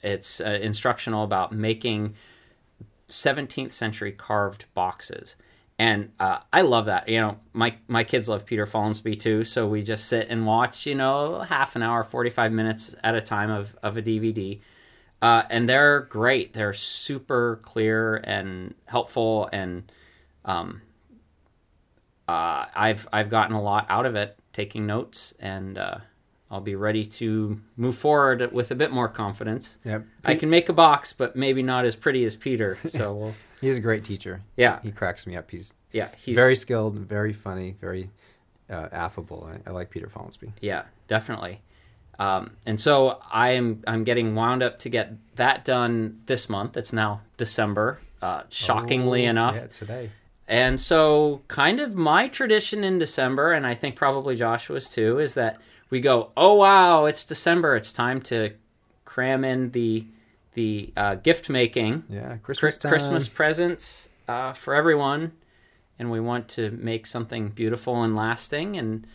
it's 0.01 0.39
uh, 0.39 0.59
instructional 0.61 1.23
about 1.23 1.51
making 1.51 2.15
17th 3.09 3.73
century 3.73 4.11
carved 4.13 4.65
boxes. 4.73 5.35
And 5.79 6.11
uh, 6.19 6.39
I 6.51 6.61
love 6.61 6.85
that. 6.85 7.07
You 7.07 7.19
know, 7.21 7.37
my 7.53 7.75
my 7.87 8.03
kids 8.03 8.27
love 8.27 8.47
Peter 8.47 8.65
Follansbee 8.65 9.19
too, 9.19 9.43
so 9.43 9.67
we 9.67 9.83
just 9.83 10.07
sit 10.07 10.27
and 10.27 10.43
watch. 10.43 10.87
You 10.87 10.95
know, 10.95 11.41
half 11.41 11.75
an 11.75 11.83
hour, 11.83 12.03
forty 12.03 12.31
five 12.31 12.51
minutes 12.51 12.95
at 13.03 13.13
a 13.13 13.21
time 13.21 13.51
of 13.51 13.77
of 13.83 13.95
a 13.95 14.01
DVD, 14.01 14.59
uh, 15.21 15.43
and 15.51 15.69
they're 15.69 15.99
great. 15.99 16.53
They're 16.53 16.73
super 16.73 17.59
clear 17.61 18.15
and 18.23 18.73
helpful, 18.85 19.51
and 19.53 19.91
um, 20.45 20.81
uh, 22.27 22.65
I've 22.75 23.07
I've 23.13 23.29
gotten 23.29 23.55
a 23.55 23.61
lot 23.61 23.85
out 23.89 24.05
of 24.05 24.15
it, 24.15 24.37
taking 24.53 24.85
notes, 24.85 25.33
and 25.39 25.77
uh, 25.77 25.97
I'll 26.51 26.61
be 26.61 26.75
ready 26.75 27.05
to 27.05 27.59
move 27.75 27.95
forward 27.97 28.51
with 28.51 28.71
a 28.71 28.75
bit 28.75 28.91
more 28.91 29.07
confidence. 29.07 29.77
Yep. 29.85 30.05
I 30.23 30.35
can 30.35 30.49
make 30.49 30.69
a 30.69 30.73
box, 30.73 31.13
but 31.13 31.35
maybe 31.35 31.61
not 31.63 31.85
as 31.85 31.95
pretty 31.95 32.25
as 32.25 32.35
Peter. 32.35 32.77
So 32.89 33.13
we'll, 33.13 33.33
He's 33.61 33.77
a 33.77 33.81
great 33.81 34.03
teacher. 34.05 34.41
yeah, 34.55 34.79
He 34.83 34.91
cracks 34.91 35.25
me 35.25 35.35
up. 35.35 35.49
He's 35.51 35.73
yeah, 35.91 36.09
he's 36.17 36.35
very 36.35 36.55
skilled, 36.55 36.99
very 36.99 37.33
funny, 37.33 37.75
very 37.81 38.09
uh, 38.69 38.87
affable. 38.91 39.49
I, 39.51 39.69
I 39.69 39.73
like 39.73 39.89
Peter 39.89 40.07
Follansbee. 40.07 40.51
Yeah, 40.61 40.83
definitely. 41.07 41.61
Um, 42.19 42.51
and 42.65 42.79
so 42.79 43.19
I'm 43.31 43.83
I'm 43.87 44.03
getting 44.03 44.35
wound 44.35 44.63
up 44.63 44.79
to 44.79 44.89
get 44.89 45.13
that 45.35 45.63
done 45.65 46.21
this 46.25 46.49
month. 46.49 46.75
It's 46.77 46.91
now 46.93 47.21
December, 47.37 47.99
uh, 48.21 48.43
shockingly 48.49 49.27
Oh, 49.27 49.29
enough. 49.29 49.55
Yeah, 49.55 49.67
today. 49.67 50.09
And 50.47 50.79
so, 50.79 51.41
kind 51.49 51.79
of 51.81 51.95
my 51.95 52.29
tradition 52.29 52.83
in 52.83 52.99
December, 52.99 53.51
and 53.51 53.67
I 53.67 53.73
think 53.75 53.95
probably 53.95 54.35
Joshua's 54.35 54.89
too, 54.89 55.19
is 55.19 55.33
that 55.33 55.59
we 55.89 55.99
go, 55.99 56.31
"Oh 56.37 56.53
wow, 56.55 57.05
it's 57.05 57.25
December! 57.25 57.75
It's 57.75 57.91
time 57.91 58.21
to 58.23 58.51
cram 59.03 59.43
in 59.43 59.71
the 59.71 60.05
the 60.53 60.91
uh, 60.97 61.15
gift 61.15 61.49
making, 61.49 62.03
Yeah, 62.09 62.37
Christmas. 62.37 62.77
Christmas 62.77 63.27
presents 63.27 64.09
uh, 64.27 64.53
for 64.53 64.73
everyone, 64.73 65.33
and 65.99 66.09
we 66.09 66.19
want 66.21 66.47
to 66.49 66.71
make 66.71 67.05
something 67.05 67.49
beautiful 67.49 68.01
and 68.03 68.15
lasting. 68.15 68.77
And 68.77 69.05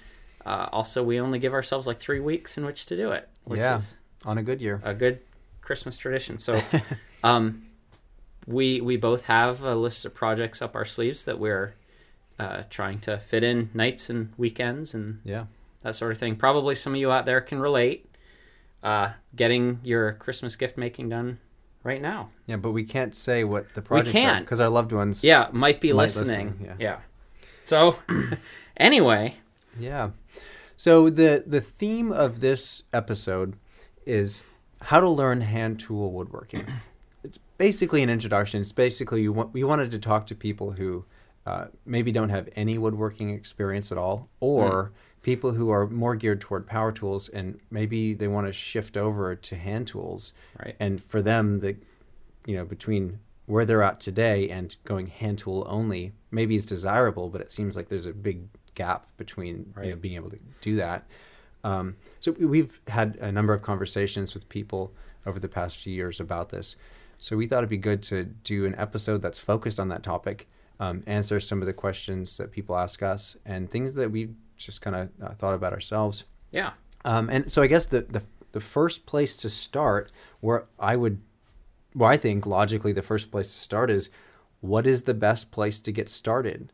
uh, 0.46 0.68
also, 0.70 1.02
we 1.02 1.18
only 1.18 1.38
give 1.38 1.52
ourselves 1.54 1.86
like 1.86 1.98
three 1.98 2.20
weeks 2.20 2.58
in 2.58 2.64
which 2.66 2.84
to 2.86 2.96
do 2.96 3.10
it, 3.12 3.28
which 3.44 3.58
Yeah. 3.58 3.76
is 3.76 3.96
on 4.26 4.36
a 4.38 4.42
good 4.42 4.60
year. 4.60 4.80
a 4.84 4.92
good 4.94 5.20
Christmas 5.62 5.96
tradition. 5.96 6.38
So, 6.38 6.60
um, 7.24 7.64
we 8.46 8.80
we 8.80 8.96
both 8.96 9.24
have 9.24 9.62
a 9.62 9.74
list 9.74 10.04
of 10.04 10.14
projects 10.14 10.60
up 10.62 10.74
our 10.74 10.84
sleeves 10.84 11.24
that 11.24 11.38
we're 11.38 11.74
uh, 12.38 12.62
trying 12.70 12.98
to 13.00 13.18
fit 13.18 13.44
in 13.44 13.70
nights 13.74 14.10
and 14.10 14.32
weekends 14.36 14.94
and 14.94 15.20
Yeah. 15.24 15.44
that 15.82 15.94
sort 15.94 16.12
of 16.12 16.18
thing. 16.18 16.36
Probably 16.36 16.74
some 16.74 16.94
of 16.94 16.98
you 17.00 17.10
out 17.12 17.24
there 17.26 17.40
can 17.40 17.60
relate. 17.60 18.08
Uh, 18.82 19.12
getting 19.36 19.78
your 19.84 20.12
Christmas 20.14 20.56
gift 20.56 20.76
making 20.76 21.08
done 21.08 21.38
right 21.84 22.02
now. 22.02 22.28
Yeah, 22.46 22.56
but 22.56 22.72
we 22.72 22.82
can't 22.82 23.14
say 23.14 23.44
what 23.44 23.72
the 23.74 23.82
project. 23.82 24.08
We 24.08 24.12
can't. 24.20 24.44
because 24.44 24.58
our 24.58 24.68
loved 24.70 24.90
ones. 24.90 25.22
Yeah, 25.22 25.48
might 25.52 25.80
be 25.80 25.92
Might 25.92 26.02
listening. 26.02 26.58
listen, 26.58 26.64
yeah. 26.64 26.74
yeah. 26.80 26.98
So, 27.64 27.96
anyway, 28.76 29.36
Yeah. 29.78 30.10
So 30.76 31.10
the 31.10 31.44
the 31.46 31.60
theme 31.60 32.10
of 32.10 32.40
this 32.40 32.82
episode 32.92 33.54
is 34.04 34.42
how 34.80 34.98
to 34.98 35.08
learn 35.08 35.42
hand 35.42 35.78
tool 35.78 36.10
woodworking. 36.10 36.66
Basically 37.62 38.02
an 38.02 38.10
introduction. 38.10 38.60
It's 38.60 38.72
basically 38.72 39.22
we, 39.22 39.28
want, 39.28 39.54
we 39.54 39.62
wanted 39.62 39.92
to 39.92 40.00
talk 40.00 40.26
to 40.26 40.34
people 40.34 40.72
who 40.72 41.04
uh, 41.46 41.66
maybe 41.86 42.10
don't 42.10 42.30
have 42.30 42.48
any 42.56 42.76
woodworking 42.76 43.30
experience 43.30 43.92
at 43.92 43.98
all, 43.98 44.28
or 44.40 44.90
people 45.22 45.52
who 45.52 45.70
are 45.70 45.86
more 45.86 46.16
geared 46.16 46.40
toward 46.40 46.66
power 46.66 46.90
tools 46.90 47.28
and 47.28 47.60
maybe 47.70 48.14
they 48.14 48.26
want 48.26 48.48
to 48.48 48.52
shift 48.52 48.96
over 48.96 49.36
to 49.36 49.54
hand 49.54 49.86
tools. 49.86 50.32
Right. 50.58 50.74
And 50.80 51.04
for 51.04 51.22
them, 51.22 51.60
the 51.60 51.76
you 52.46 52.56
know 52.56 52.64
between 52.64 53.20
where 53.46 53.64
they're 53.64 53.84
at 53.84 54.00
today 54.00 54.50
and 54.50 54.74
going 54.82 55.06
hand 55.06 55.38
tool 55.38 55.64
only 55.70 56.10
maybe 56.32 56.56
is 56.56 56.66
desirable, 56.66 57.28
but 57.28 57.40
it 57.40 57.52
seems 57.52 57.76
like 57.76 57.88
there's 57.88 58.06
a 58.06 58.12
big 58.12 58.40
gap 58.74 59.06
between 59.16 59.72
you 59.80 59.90
know, 59.90 59.96
being 59.96 60.16
able 60.16 60.30
to 60.30 60.40
do 60.62 60.74
that. 60.74 61.04
Um, 61.62 61.94
so 62.18 62.32
we've 62.32 62.80
had 62.88 63.14
a 63.20 63.30
number 63.30 63.54
of 63.54 63.62
conversations 63.62 64.34
with 64.34 64.48
people 64.48 64.92
over 65.26 65.38
the 65.38 65.46
past 65.46 65.76
few 65.76 65.94
years 65.94 66.18
about 66.18 66.48
this. 66.48 66.74
So 67.22 67.36
we 67.36 67.46
thought 67.46 67.58
it'd 67.58 67.70
be 67.70 67.76
good 67.76 68.02
to 68.04 68.24
do 68.24 68.66
an 68.66 68.74
episode 68.76 69.22
that's 69.22 69.38
focused 69.38 69.78
on 69.78 69.88
that 69.90 70.02
topic, 70.02 70.48
um, 70.80 71.04
answer 71.06 71.38
some 71.38 71.62
of 71.62 71.66
the 71.66 71.72
questions 71.72 72.36
that 72.38 72.50
people 72.50 72.76
ask 72.76 73.00
us, 73.00 73.36
and 73.46 73.70
things 73.70 73.94
that 73.94 74.10
we've 74.10 74.34
just 74.56 74.82
kind 74.82 74.96
of 74.96 75.08
uh, 75.22 75.34
thought 75.34 75.54
about 75.54 75.72
ourselves. 75.72 76.24
yeah, 76.50 76.72
Um, 77.04 77.30
and 77.30 77.50
so 77.50 77.62
I 77.62 77.68
guess 77.68 77.86
the, 77.86 78.00
the 78.00 78.22
the 78.50 78.60
first 78.60 79.06
place 79.06 79.36
to 79.36 79.48
start, 79.48 80.10
where 80.40 80.64
I 80.80 80.96
would, 80.96 81.20
well, 81.94 82.10
I 82.10 82.16
think 82.16 82.44
logically 82.44 82.92
the 82.92 83.02
first 83.02 83.30
place 83.30 83.46
to 83.46 83.54
start 83.54 83.88
is, 83.88 84.10
what 84.60 84.84
is 84.84 85.04
the 85.04 85.14
best 85.14 85.52
place 85.52 85.80
to 85.82 85.92
get 85.92 86.08
started? 86.08 86.72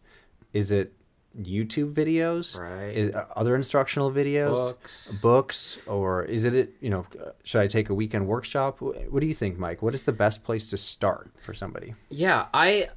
Is 0.55 0.71
it 0.71 0.95
YouTube 1.38 1.95
videos? 1.95 2.59
Right. 2.59 2.97
Is, 2.97 3.14
are 3.14 3.28
other 3.37 3.54
instructional 3.54 4.11
videos? 4.11 4.54
Books. 4.54 5.18
Books, 5.23 5.78
or 5.87 6.25
is 6.25 6.45
it 6.45 6.54
it? 6.54 6.75
You 6.80 6.90
know, 6.90 7.07
uh, 7.21 7.30
should 7.45 7.61
I 7.61 7.66
take 7.66 7.90
a 7.90 7.95
weekend 7.95 8.26
workshop? 8.26 8.80
What 8.80 9.21
do 9.21 9.26
you 9.26 9.35
think, 9.35 9.59
Mike? 9.59 9.83
What 9.83 9.95
is 9.95 10.04
the 10.04 10.12
best 10.12 10.45
place 10.45 10.68
to 10.71 10.76
start 10.76 11.30
for 11.40 11.54
somebody? 11.54 11.95
Yeah, 12.09 12.47
I 12.52 12.88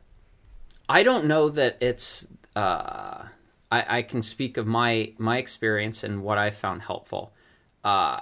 I 0.90 1.04
don't 1.04 1.26
know 1.26 1.50
that 1.50 1.78
it's 1.82 2.28
uh 2.56 3.24
I, 3.72 3.98
I 3.98 4.02
can 4.02 4.22
speak 4.22 4.58
of 4.58 4.68
my 4.68 5.14
my 5.18 5.38
experience 5.38 6.04
and 6.04 6.24
what 6.24 6.38
I 6.38 6.50
found 6.50 6.82
helpful. 6.82 7.34
Uh 7.84 8.22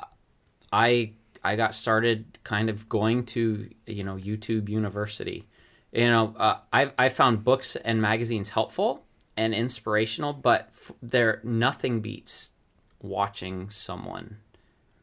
I 0.71 1.13
I 1.43 1.55
got 1.55 1.73
started 1.73 2.37
kind 2.43 2.69
of 2.69 2.89
going 2.89 3.25
to, 3.27 3.69
you 3.85 4.03
know, 4.03 4.15
YouTube 4.15 4.69
University. 4.69 5.47
You 5.91 6.07
know, 6.07 6.35
uh, 6.37 6.57
I 6.71 6.91
I 6.97 7.09
found 7.09 7.43
books 7.43 7.75
and 7.75 8.01
magazines 8.01 8.49
helpful 8.49 9.05
and 9.39 9.53
inspirational, 9.55 10.33
but 10.33 10.67
f- 10.73 10.91
there 11.01 11.39
nothing 11.43 12.01
beats 12.01 12.51
watching 13.01 13.69
someone 13.69 14.37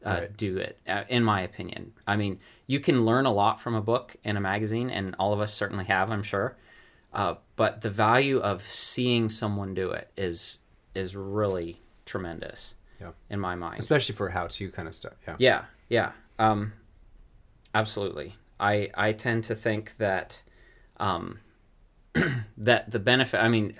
uh, 0.05 0.09
Right. 0.09 0.37
do 0.37 0.57
it, 0.57 0.79
uh, 0.87 1.03
in 1.09 1.23
my 1.23 1.41
opinion. 1.41 1.91
I 2.05 2.15
mean, 2.15 2.39
you 2.67 2.79
can 2.79 3.03
learn 3.03 3.25
a 3.25 3.33
lot 3.33 3.59
from 3.59 3.73
a 3.73 3.81
book 3.81 4.15
and 4.23 4.37
a 4.37 4.41
magazine, 4.41 4.89
and 4.91 5.15
all 5.19 5.33
of 5.33 5.39
us 5.41 5.53
certainly 5.53 5.85
have, 5.85 6.11
I'm 6.11 6.21
sure. 6.23 6.55
Uh, 7.11 7.35
but 7.55 7.81
the 7.81 7.89
value 7.89 8.37
of 8.39 8.61
seeing 8.61 9.27
someone 9.29 9.73
do 9.73 9.91
it 9.91 10.11
is 10.15 10.59
is 10.93 11.15
really 11.15 11.81
tremendous 12.05 12.75
Yeah. 13.01 13.11
in 13.29 13.39
my 13.39 13.55
mind. 13.55 13.79
Especially 13.79 14.15
for 14.15 14.29
how 14.29 14.47
to 14.47 14.69
kind 14.71 14.87
of 14.87 14.93
stuff. 14.95 15.13
Yeah. 15.27 15.35
Yeah, 15.39 15.65
yeah, 15.89 16.11
um, 16.39 16.73
absolutely. 17.73 18.35
I 18.59 18.89
I 18.93 19.13
tend 19.13 19.43
to 19.45 19.55
think 19.55 19.97
that 19.97 20.43
um, 20.97 21.39
that 22.57 22.91
the 22.91 22.99
benefit. 22.99 23.39
I 23.43 23.49
mean, 23.49 23.75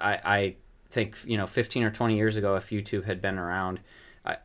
I 0.00 0.20
I 0.24 0.56
think 0.90 1.16
you 1.24 1.36
know, 1.36 1.46
fifteen 1.46 1.82
or 1.82 1.90
twenty 1.90 2.16
years 2.16 2.36
ago, 2.36 2.56
if 2.56 2.70
YouTube 2.70 3.04
had 3.04 3.20
been 3.20 3.38
around, 3.38 3.80
I, 4.24 4.36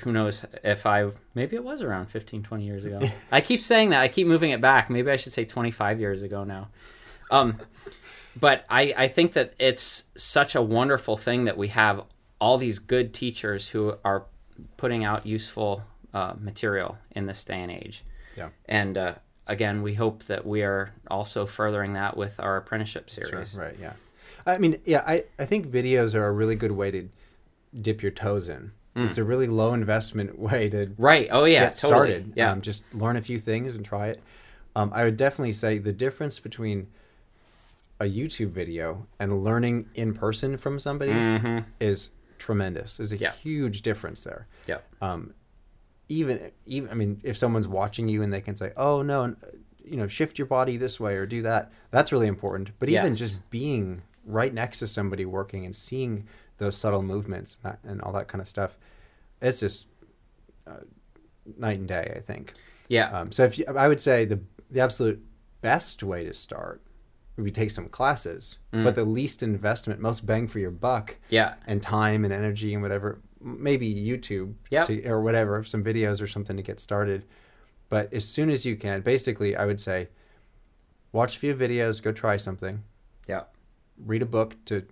who 0.00 0.12
knows 0.12 0.44
if 0.62 0.86
I 0.86 1.10
maybe 1.34 1.56
it 1.56 1.64
was 1.64 1.82
around 1.82 2.06
15, 2.06 2.42
20 2.42 2.64
years 2.64 2.84
ago. 2.84 3.00
I 3.32 3.40
keep 3.40 3.60
saying 3.60 3.90
that. 3.90 4.00
I 4.02 4.08
keep 4.08 4.26
moving 4.26 4.50
it 4.50 4.60
back. 4.60 4.90
Maybe 4.90 5.10
I 5.10 5.16
should 5.16 5.32
say 5.32 5.44
twenty 5.44 5.70
five 5.70 6.00
years 6.00 6.22
ago 6.22 6.44
now. 6.44 6.68
Um, 7.30 7.58
but 8.40 8.64
I, 8.70 8.94
I 8.96 9.08
think 9.08 9.32
that 9.34 9.54
it's 9.58 10.04
such 10.16 10.54
a 10.54 10.62
wonderful 10.62 11.16
thing 11.16 11.44
that 11.46 11.56
we 11.58 11.68
have 11.68 12.04
all 12.40 12.56
these 12.56 12.78
good 12.78 13.12
teachers 13.12 13.68
who 13.68 13.96
are 14.04 14.26
putting 14.76 15.04
out 15.04 15.26
useful 15.26 15.82
uh, 16.14 16.34
material 16.38 16.96
in 17.10 17.26
this 17.26 17.44
day 17.44 17.60
and 17.60 17.70
age. 17.70 18.04
Yeah. 18.36 18.48
And 18.66 18.96
uh, 18.96 19.14
again, 19.46 19.82
we 19.82 19.94
hope 19.94 20.24
that 20.24 20.46
we 20.46 20.62
are 20.62 20.94
also 21.10 21.46
furthering 21.46 21.94
that 21.94 22.16
with 22.16 22.38
our 22.38 22.56
apprenticeship 22.56 23.10
Sure, 23.10 23.26
series. 23.26 23.54
right, 23.54 23.76
yeah. 23.78 23.94
I 24.48 24.58
mean, 24.58 24.80
yeah, 24.84 25.04
I, 25.06 25.24
I 25.38 25.44
think 25.44 25.68
videos 25.70 26.14
are 26.14 26.26
a 26.26 26.32
really 26.32 26.56
good 26.56 26.72
way 26.72 26.90
to 26.90 27.08
dip 27.80 28.02
your 28.02 28.10
toes 28.12 28.48
in. 28.48 28.72
It's 28.96 29.16
a 29.16 29.22
really 29.22 29.46
low 29.46 29.74
investment 29.74 30.36
way 30.48 30.68
to 30.70 30.90
Right. 30.98 31.28
Oh 31.30 31.44
yeah. 31.44 31.66
get 31.66 31.74
totally. 31.74 31.88
started. 32.10 32.32
Yeah. 32.34 32.50
Um, 32.50 32.60
just 32.62 32.82
learn 32.92 33.16
a 33.16 33.22
few 33.22 33.38
things 33.38 33.76
and 33.76 33.84
try 33.84 34.08
it. 34.08 34.20
Um, 34.74 34.90
I 34.92 35.04
would 35.04 35.16
definitely 35.16 35.52
say 35.52 35.78
the 35.78 35.92
difference 35.92 36.40
between 36.40 36.88
a 38.00 38.06
YouTube 38.06 38.48
video 38.50 39.06
and 39.20 39.44
learning 39.44 39.88
in 39.94 40.14
person 40.14 40.56
from 40.56 40.80
somebody 40.80 41.12
Mhm. 41.12 41.64
is 41.78 42.10
tremendous. 42.38 42.96
There's 42.96 43.12
a 43.12 43.16
Yeah. 43.18 43.32
huge 43.32 43.82
difference 43.82 44.24
there. 44.24 44.48
Yeah. 44.66 44.78
Um, 45.00 45.32
even 46.08 46.50
even 46.66 46.90
I 46.90 46.94
mean, 46.94 47.20
if 47.22 47.36
someone's 47.36 47.68
watching 47.68 48.08
you 48.08 48.22
and 48.22 48.32
they 48.32 48.40
can 48.40 48.56
say, 48.56 48.72
"Oh 48.76 49.02
no," 49.02 49.36
you 49.84 49.96
know, 49.96 50.08
shift 50.08 50.38
your 50.38 50.46
body 50.46 50.76
this 50.76 50.98
way 50.98 51.14
or 51.16 51.24
do 51.26 51.42
that. 51.42 51.70
That's 51.92 52.10
really 52.10 52.26
important. 52.28 52.70
But 52.80 52.88
even 52.88 53.10
Yes. 53.10 53.18
just 53.18 53.50
being 53.50 54.02
right 54.28 54.52
next 54.52 54.78
to 54.80 54.86
somebody 54.86 55.24
working 55.24 55.64
and 55.64 55.74
seeing 55.74 56.26
those 56.58 56.76
subtle 56.76 57.02
movements 57.02 57.56
and 57.84 58.00
all 58.02 58.12
that 58.12 58.28
kind 58.28 58.42
of 58.42 58.48
stuff, 58.48 58.78
it's 59.40 59.60
just 59.60 59.88
uh, 60.66 60.80
night 61.56 61.78
and 61.78 61.88
day. 61.88 62.12
I 62.16 62.20
think. 62.20 62.52
Yeah. 62.88 63.10
Um, 63.10 63.32
so 63.32 63.44
if 63.44 63.58
you, 63.58 63.64
I 63.66 63.88
would 63.88 64.00
say 64.00 64.24
the 64.24 64.40
the 64.70 64.80
absolute 64.80 65.24
best 65.60 66.02
way 66.02 66.24
to 66.24 66.32
start 66.32 66.82
would 67.36 67.44
be 67.44 67.50
take 67.50 67.70
some 67.70 67.88
classes, 67.88 68.58
Mm. 68.72 68.84
but 68.84 68.94
the 68.96 69.04
least 69.04 69.42
investment, 69.42 70.00
most 70.00 70.26
bang 70.26 70.46
for 70.48 70.58
your 70.58 70.70
buck, 70.72 71.16
yeah. 71.30 71.54
and 71.66 71.80
time 71.82 72.24
and 72.24 72.32
energy 72.34 72.74
and 72.74 72.82
whatever. 72.82 73.18
Maybe 73.40 73.94
YouTube 73.94 74.54
to, 74.86 75.06
or 75.08 75.20
whatever, 75.22 75.62
some 75.64 75.82
videos 75.84 76.20
or 76.20 76.26
something 76.26 76.56
to 76.56 76.62
get 76.62 76.80
started. 76.80 77.24
But 77.88 78.12
as 78.12 78.24
soon 78.28 78.50
as 78.50 78.66
you 78.66 78.74
can, 78.76 79.00
basically, 79.02 79.54
I 79.56 79.64
would 79.64 79.78
say, 79.80 80.08
watch 81.12 81.36
a 81.36 81.38
few 81.38 81.54
videos, 81.54 82.02
go 82.02 82.10
try 82.12 82.36
something, 82.36 82.82
Yeah. 83.28 83.44
Read 84.04 84.22
a 84.22 84.26
book 84.26 84.56
to 84.66 84.84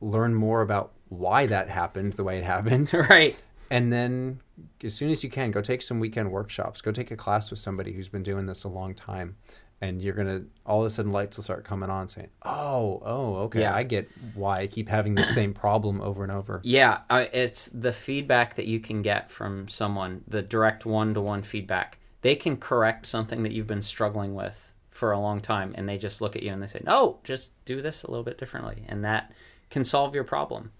learn 0.00 0.34
more 0.34 0.62
about 0.62 0.92
why 1.08 1.46
that 1.46 1.68
happened 1.68 2.14
the 2.14 2.24
way 2.24 2.38
it 2.38 2.44
happened, 2.44 2.92
right. 3.10 3.36
and 3.70 3.92
then 3.92 4.40
as 4.82 4.94
soon 4.94 5.10
as 5.10 5.22
you 5.22 5.30
can, 5.30 5.50
go 5.50 5.60
take 5.60 5.82
some 5.82 6.00
weekend 6.00 6.30
workshops. 6.30 6.80
Go 6.80 6.92
take 6.92 7.10
a 7.10 7.16
class 7.16 7.50
with 7.50 7.58
somebody 7.58 7.92
who's 7.92 8.08
been 8.08 8.22
doing 8.22 8.46
this 8.46 8.64
a 8.64 8.68
long 8.68 8.94
time, 8.94 9.36
and 9.80 10.00
you're 10.02 10.14
gonna 10.14 10.42
all 10.64 10.80
of 10.80 10.86
a 10.86 10.90
sudden 10.90 11.12
lights 11.12 11.36
will 11.36 11.44
start 11.44 11.64
coming 11.64 11.90
on, 11.90 12.08
saying, 12.08 12.28
"Oh, 12.44 13.02
oh, 13.04 13.34
okay, 13.44 13.60
Yeah. 13.60 13.74
I 13.74 13.82
get 13.82 14.08
why 14.34 14.60
I 14.60 14.66
keep 14.66 14.88
having 14.88 15.14
the 15.14 15.24
same 15.24 15.52
problem 15.54 16.00
over 16.00 16.22
and 16.22 16.32
over." 16.32 16.60
Yeah, 16.64 17.00
uh, 17.10 17.26
it's 17.32 17.66
the 17.66 17.92
feedback 17.92 18.54
that 18.56 18.66
you 18.66 18.80
can 18.80 19.02
get 19.02 19.30
from 19.30 19.68
someone, 19.68 20.24
the 20.26 20.42
direct 20.42 20.86
one 20.86 21.14
to 21.14 21.20
one 21.20 21.42
feedback. 21.42 21.98
They 22.22 22.36
can 22.36 22.56
correct 22.56 23.06
something 23.06 23.42
that 23.42 23.52
you've 23.52 23.66
been 23.66 23.82
struggling 23.82 24.34
with 24.34 24.71
for 25.02 25.10
a 25.10 25.18
long 25.18 25.40
time, 25.40 25.74
and 25.76 25.88
they 25.88 25.98
just 25.98 26.20
look 26.20 26.36
at 26.36 26.44
you 26.44 26.52
and 26.52 26.62
they 26.62 26.68
say, 26.68 26.80
No, 26.84 27.18
just 27.24 27.52
do 27.64 27.82
this 27.82 28.04
a 28.04 28.08
little 28.08 28.22
bit 28.22 28.38
differently. 28.38 28.84
And 28.86 29.04
that 29.04 29.32
can 29.68 29.82
solve 29.82 30.14
your 30.14 30.22
problem. 30.22 30.70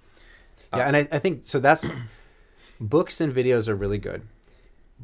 Yeah, 0.72 0.86
and 0.86 0.96
I, 0.96 1.08
I 1.10 1.18
think 1.18 1.44
so. 1.44 1.58
That's 1.58 1.84
books 2.80 3.20
and 3.20 3.34
videos 3.34 3.66
are 3.66 3.74
really 3.74 3.98
good, 3.98 4.22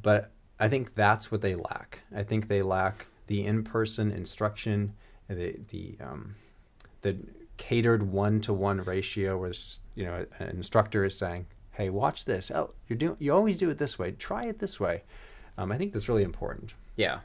but 0.00 0.30
I 0.60 0.68
think 0.68 0.94
that's 0.94 1.32
what 1.32 1.40
they 1.40 1.56
lack. 1.56 1.98
I 2.14 2.22
think 2.22 2.46
they 2.46 2.62
lack 2.62 3.06
the 3.26 3.44
in-person 3.44 4.12
instruction, 4.12 4.94
the 5.26 5.56
the 5.66 5.96
um, 6.00 6.36
the 7.02 7.16
catered 7.56 8.04
one-to-one 8.04 8.84
ratio, 8.84 9.36
where 9.36 9.52
you 9.96 10.04
know 10.04 10.26
an 10.38 10.50
instructor 10.50 11.04
is 11.04 11.18
saying, 11.18 11.46
"Hey, 11.72 11.90
watch 11.90 12.24
this. 12.24 12.52
Oh, 12.52 12.70
you're 12.86 12.96
doing. 12.96 13.16
You 13.18 13.34
always 13.34 13.58
do 13.58 13.68
it 13.68 13.78
this 13.78 13.98
way. 13.98 14.12
Try 14.12 14.44
it 14.44 14.60
this 14.60 14.78
way." 14.78 15.02
Um, 15.56 15.72
I 15.72 15.76
think 15.76 15.92
that's 15.92 16.08
really 16.08 16.22
important. 16.22 16.74
Yeah, 16.94 17.18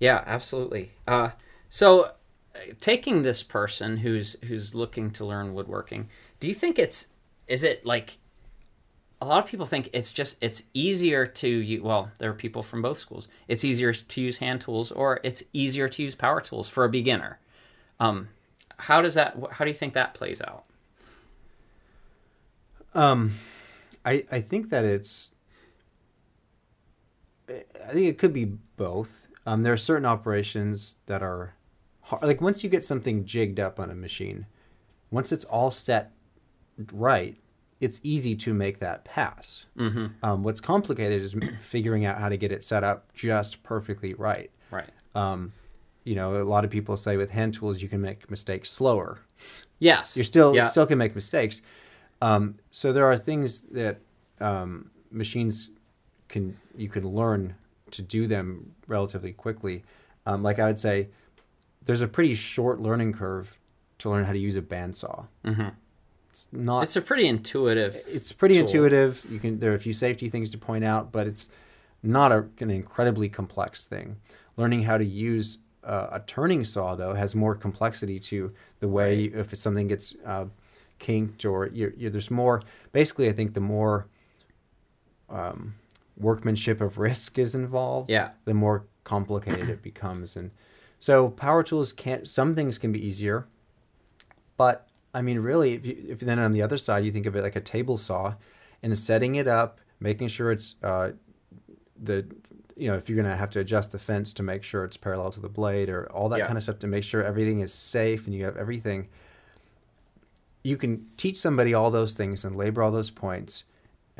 yeah, 0.00 0.24
absolutely. 0.26 0.90
Uh, 1.06 1.30
so, 1.68 2.04
uh, 2.04 2.58
taking 2.80 3.22
this 3.22 3.42
person 3.44 3.98
who's 3.98 4.36
who's 4.46 4.74
looking 4.74 5.12
to 5.12 5.24
learn 5.24 5.54
woodworking, 5.54 6.08
do 6.40 6.48
you 6.48 6.54
think 6.54 6.78
it's 6.78 7.08
is 7.46 7.62
it 7.62 7.86
like 7.86 8.18
a 9.20 9.26
lot 9.26 9.44
of 9.44 9.48
people 9.50 9.66
think 9.66 9.90
it's 9.92 10.10
just 10.12 10.42
it's 10.42 10.64
easier 10.74 11.26
to 11.26 11.48
use, 11.48 11.82
well 11.82 12.10
there 12.18 12.30
are 12.30 12.34
people 12.34 12.62
from 12.62 12.80
both 12.80 12.96
schools 12.96 13.28
it's 13.48 13.64
easier 13.64 13.92
to 13.92 14.20
use 14.20 14.38
hand 14.38 14.62
tools 14.62 14.90
or 14.92 15.20
it's 15.22 15.44
easier 15.52 15.88
to 15.88 16.02
use 16.02 16.14
power 16.14 16.40
tools 16.40 16.68
for 16.68 16.84
a 16.84 16.88
beginner 16.88 17.38
um 17.98 18.28
how 18.78 19.02
does 19.02 19.14
that 19.14 19.36
how 19.52 19.64
do 19.64 19.70
you 19.70 19.74
think 19.76 19.92
that 19.94 20.14
plays 20.14 20.40
out 20.40 20.64
Um, 22.94 23.34
I 24.04 24.24
I 24.30 24.40
think 24.40 24.70
that 24.70 24.84
it's. 24.84 25.32
I 27.48 27.92
think 27.92 28.06
it 28.06 28.18
could 28.18 28.32
be 28.32 28.44
both. 28.76 29.26
Um, 29.46 29.62
there 29.62 29.72
are 29.72 29.78
certain 29.78 30.06
operations 30.06 30.96
that 31.06 31.22
are, 31.22 31.54
hard, 32.02 32.22
like 32.22 32.40
once 32.40 32.62
you 32.62 32.70
get 32.70 32.84
something 32.84 33.24
jigged 33.24 33.58
up 33.58 33.80
on 33.80 33.90
a 33.90 33.94
machine, 33.94 34.46
once 35.10 35.32
it's 35.32 35.44
all 35.44 35.70
set 35.70 36.12
right, 36.92 37.36
it's 37.80 38.00
easy 38.02 38.36
to 38.36 38.52
make 38.52 38.78
that 38.80 39.04
pass. 39.04 39.66
mm-hmm 39.76 40.06
Um, 40.22 40.42
what's 40.44 40.60
complicated 40.60 41.22
is 41.22 41.34
figuring 41.60 42.04
out 42.04 42.18
how 42.18 42.28
to 42.28 42.36
get 42.36 42.52
it 42.52 42.62
set 42.62 42.84
up 42.84 43.12
just 43.14 43.62
perfectly 43.62 44.14
right. 44.14 44.50
right 44.70 44.90
Um, 45.14 45.52
you 46.04 46.14
know, 46.14 46.42
a 46.42 46.44
lot 46.44 46.64
of 46.64 46.70
people 46.70 46.96
say 46.96 47.16
with 47.16 47.30
hand 47.30 47.54
tools 47.54 47.82
you 47.82 47.88
can 47.88 48.00
make 48.00 48.30
mistakes 48.30 48.70
slower. 48.70 49.20
yes 49.78 50.16
You 50.16 50.24
still 50.24 50.54
yeah 50.54 50.68
still 50.68 50.86
can 50.86 50.98
make 50.98 51.14
mistakes. 51.14 51.62
Um, 52.22 52.58
so 52.70 52.92
there 52.92 53.06
are 53.06 53.16
things 53.16 53.62
that 53.72 54.00
um, 54.40 54.90
machines 55.10 55.70
can 56.28 56.56
you 56.76 56.88
can 56.88 57.06
learn 57.06 57.54
to 57.92 58.02
do 58.02 58.26
them 58.26 58.72
relatively 58.86 59.32
quickly. 59.32 59.82
Um, 60.26 60.42
like 60.42 60.58
I 60.58 60.66
would 60.66 60.78
say, 60.78 61.08
there's 61.84 62.02
a 62.02 62.08
pretty 62.08 62.34
short 62.34 62.80
learning 62.80 63.12
curve 63.14 63.56
to 63.98 64.10
learn 64.10 64.24
how 64.24 64.32
to 64.32 64.38
use 64.38 64.56
a 64.56 64.62
bandsaw. 64.62 65.26
Mhm. 65.44 65.72
It's 66.30 66.46
not. 66.52 66.82
it's 66.84 66.96
a 66.96 67.02
pretty 67.02 67.26
intuitive 67.26 67.96
it's 68.06 68.32
pretty 68.32 68.54
tool. 68.54 68.66
intuitive. 68.66 69.26
You 69.28 69.40
can 69.40 69.58
there 69.58 69.72
are 69.72 69.74
a 69.74 69.80
few 69.80 69.92
safety 69.92 70.28
things 70.28 70.50
to 70.52 70.58
point 70.58 70.84
out, 70.84 71.10
but 71.12 71.26
it's 71.26 71.48
not 72.02 72.32
a, 72.32 72.46
an 72.60 72.70
incredibly 72.70 73.28
complex 73.28 73.84
thing. 73.86 74.16
Learning 74.56 74.82
how 74.84 74.96
to 74.98 75.04
use 75.04 75.58
uh, 75.84 76.08
a 76.12 76.20
turning 76.20 76.64
saw 76.64 76.94
though 76.94 77.14
has 77.14 77.34
more 77.34 77.54
complexity 77.54 78.18
to 78.20 78.52
the 78.80 78.88
way 78.88 79.08
Right. 79.16 79.32
you, 79.32 79.38
if 79.40 79.56
something 79.56 79.88
gets 79.88 80.14
uh, 80.24 80.46
kinked 80.98 81.44
or 81.44 81.66
you 81.66 81.92
you 81.96 82.10
there's 82.10 82.30
more. 82.30 82.62
Basically, 82.92 83.28
I 83.28 83.32
think 83.32 83.54
the 83.54 83.60
more 83.60 84.06
um, 85.28 85.74
workmanship 86.20 86.80
of 86.80 86.98
risk 86.98 87.38
is 87.38 87.54
involved, 87.54 88.10
Yeah. 88.10 88.30
the 88.44 88.54
more 88.54 88.84
complicated 89.04 89.68
it 89.68 89.82
becomes. 89.82 90.36
And 90.36 90.50
so 90.98 91.28
power 91.30 91.62
tools 91.62 91.92
can't. 91.92 92.28
Some 92.28 92.54
things 92.54 92.78
can 92.78 92.92
be 92.92 93.04
easier, 93.04 93.46
but 94.56 94.86
I 95.14 95.22
mean, 95.22 95.40
really, 95.40 95.74
if, 95.74 95.84
you, 95.86 95.96
if 96.08 96.20
then 96.20 96.38
on 96.38 96.52
the 96.52 96.62
other 96.62 96.78
side 96.78 97.04
you 97.04 97.10
think 97.10 97.26
of 97.26 97.34
it 97.34 97.42
like 97.42 97.56
a 97.56 97.60
table 97.60 97.96
saw, 97.96 98.34
and 98.82 98.96
setting 98.96 99.34
it 99.34 99.48
up, 99.48 99.80
making 99.98 100.28
sure 100.28 100.52
it's 100.52 100.76
uh, 100.82 101.12
the 102.00 102.26
you 102.76 102.88
know 102.88 102.96
if 102.96 103.08
you're 103.08 103.16
gonna 103.20 103.36
have 103.36 103.50
to 103.50 103.60
adjust 103.60 103.92
the 103.92 103.98
fence 103.98 104.32
to 104.34 104.42
make 104.42 104.62
sure 104.62 104.84
it's 104.84 104.96
parallel 104.96 105.30
to 105.32 105.40
the 105.40 105.48
blade 105.48 105.88
or 105.90 106.10
all 106.12 106.28
that 106.30 106.38
Yeah. 106.38 106.46
kind 106.46 106.56
of 106.56 106.62
stuff 106.62 106.78
to 106.78 106.86
make 106.86 107.04
sure 107.04 107.22
everything 107.24 107.60
is 107.60 107.74
safe 107.74 108.26
and 108.26 108.34
you 108.34 108.44
have 108.44 108.56
everything. 108.56 109.08
You 110.62 110.76
can 110.76 111.06
teach 111.16 111.38
somebody 111.38 111.72
all 111.74 111.90
those 111.90 112.14
things 112.14 112.44
and 112.44 112.54
labor 112.56 112.82
all 112.82 112.90
those 112.92 113.10
points, 113.10 113.64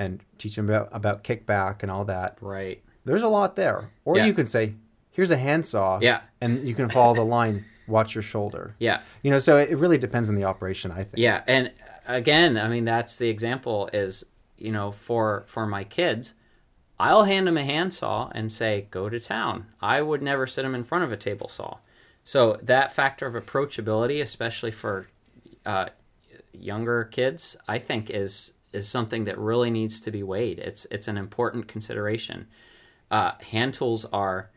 and 0.01 0.21
teach 0.39 0.57
them 0.57 0.69
about 0.71 0.89
about 0.93 1.23
kickback 1.25 1.83
and 1.83 1.91
all 1.91 2.05
that. 2.07 2.39
right 2.41 2.79
There's 3.05 3.23
a 3.23 3.29
lot 3.29 3.55
there. 3.57 3.91
Or 4.05 4.17
Yeah. 4.17 4.27
you 4.27 4.35
can 4.35 4.47
say, 4.47 4.75
here's 5.11 5.31
a 5.31 5.37
handsaw. 5.37 5.99
Yeah. 6.03 6.21
And 6.41 6.67
you 6.69 6.75
can 6.75 6.89
follow 6.91 7.15
the 7.15 7.25
line, 7.39 7.65
watch 7.87 8.15
your 8.15 8.23
shoulder. 8.23 8.75
yeah 8.79 9.01
You 9.23 9.31
know, 9.31 9.39
so 9.39 9.57
it 9.59 9.77
really 9.85 9.99
depends 9.99 10.29
on 10.29 10.35
the 10.35 10.45
operation, 10.45 10.91
I 10.91 11.03
think. 11.05 11.19
Yeah, 11.19 11.43
and 11.47 11.73
again, 12.07 12.57
I 12.57 12.69
mean 12.69 12.85
that's 12.85 13.17
the 13.17 13.29
example 13.29 13.89
is 13.93 14.13
you 14.67 14.73
know 14.73 14.91
for 14.93 15.45
for 15.47 15.67
my 15.67 15.85
kids, 15.85 16.35
I'll 16.99 17.25
hand 17.25 17.47
them 17.47 17.57
a 17.57 17.65
handsaw 17.65 18.31
and 18.35 18.51
say 18.53 18.73
go 18.91 19.09
to 19.09 19.19
town. 19.21 19.67
I 19.81 20.03
would 20.03 20.23
never 20.23 20.47
sit 20.47 20.63
them 20.63 20.75
in 20.75 20.85
front 20.85 21.05
of 21.05 21.13
a 21.13 21.17
table 21.17 21.49
saw. 21.49 21.79
So 22.25 22.59
that 22.63 22.93
factor 22.93 23.27
of 23.27 23.35
approachability, 23.43 24.21
especially 24.21 24.71
for 24.71 25.09
uh, 25.65 25.87
younger 26.53 27.05
kids, 27.05 27.57
I 27.67 27.79
think 27.79 28.11
is 28.11 28.53
is 28.73 28.89
something 28.89 29.25
that 29.25 29.39
really 29.39 29.71
needs 29.71 30.01
to 30.03 30.11
be 30.11 30.23
weighed. 30.23 30.59
It's 30.59 30.87
it's 30.91 31.09
an 31.09 31.17
important 31.17 31.69
consideration. 31.69 32.47
Uh, 33.11 33.33
hand 33.51 33.75
tools 33.75 34.05
are 34.13 34.51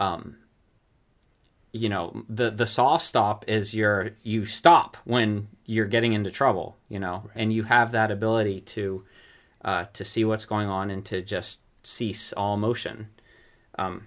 um, 0.00 0.36
you 1.72 1.88
know 1.88 2.24
the 2.28 2.50
the 2.50 2.66
saw 2.66 2.96
stop 2.96 3.44
is 3.48 3.74
your 3.74 4.10
you 4.22 4.44
stop 4.44 4.96
when 5.04 5.48
you're 5.64 5.86
getting 5.86 6.12
into 6.12 6.30
trouble 6.30 6.76
you 6.88 6.98
know 6.98 7.28
and 7.34 7.52
you 7.52 7.64
have 7.64 7.92
that 7.92 8.10
ability 8.10 8.60
to 8.60 9.04
uh, 9.64 9.84
to 9.92 10.04
see 10.04 10.24
what's 10.24 10.44
going 10.44 10.68
on 10.68 10.90
and 10.90 11.04
to 11.04 11.22
just 11.22 11.62
cease 11.82 12.32
all 12.32 12.56
motion 12.56 13.08
um, 13.78 14.06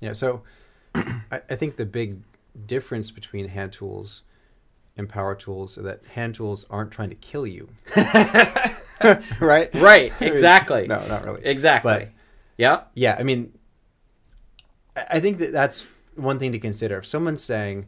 Yeah. 0.00 0.12
So 0.12 0.42
I, 0.94 1.12
I 1.30 1.56
think 1.56 1.76
the 1.76 1.86
big 1.86 2.20
difference 2.66 3.10
between 3.10 3.48
hand 3.48 3.72
tools 3.72 4.22
and 4.96 5.08
power 5.08 5.34
tools 5.34 5.76
is 5.78 5.84
that 5.84 6.04
hand 6.14 6.34
tools 6.34 6.66
aren't 6.70 6.90
trying 6.90 7.08
to 7.10 7.14
kill 7.16 7.46
you. 7.46 7.68
right? 9.40 9.74
right 9.74 10.12
exactly 10.20 10.86
No, 10.86 11.04
not 11.06 11.24
really. 11.24 11.44
exactly 11.44 11.92
But- 11.92 12.08
yep 12.56 12.90
Yeah, 12.94 13.16
I 13.18 13.22
mean, 13.22 13.52
I 14.96 15.04
I 15.16 15.20
think 15.20 15.38
that 15.38 15.52
that's 15.52 15.86
one 16.14 16.38
thing 16.38 16.52
to 16.52 16.58
consider. 16.58 16.98
If 16.98 17.06
someone's 17.06 17.42
saying, 17.42 17.86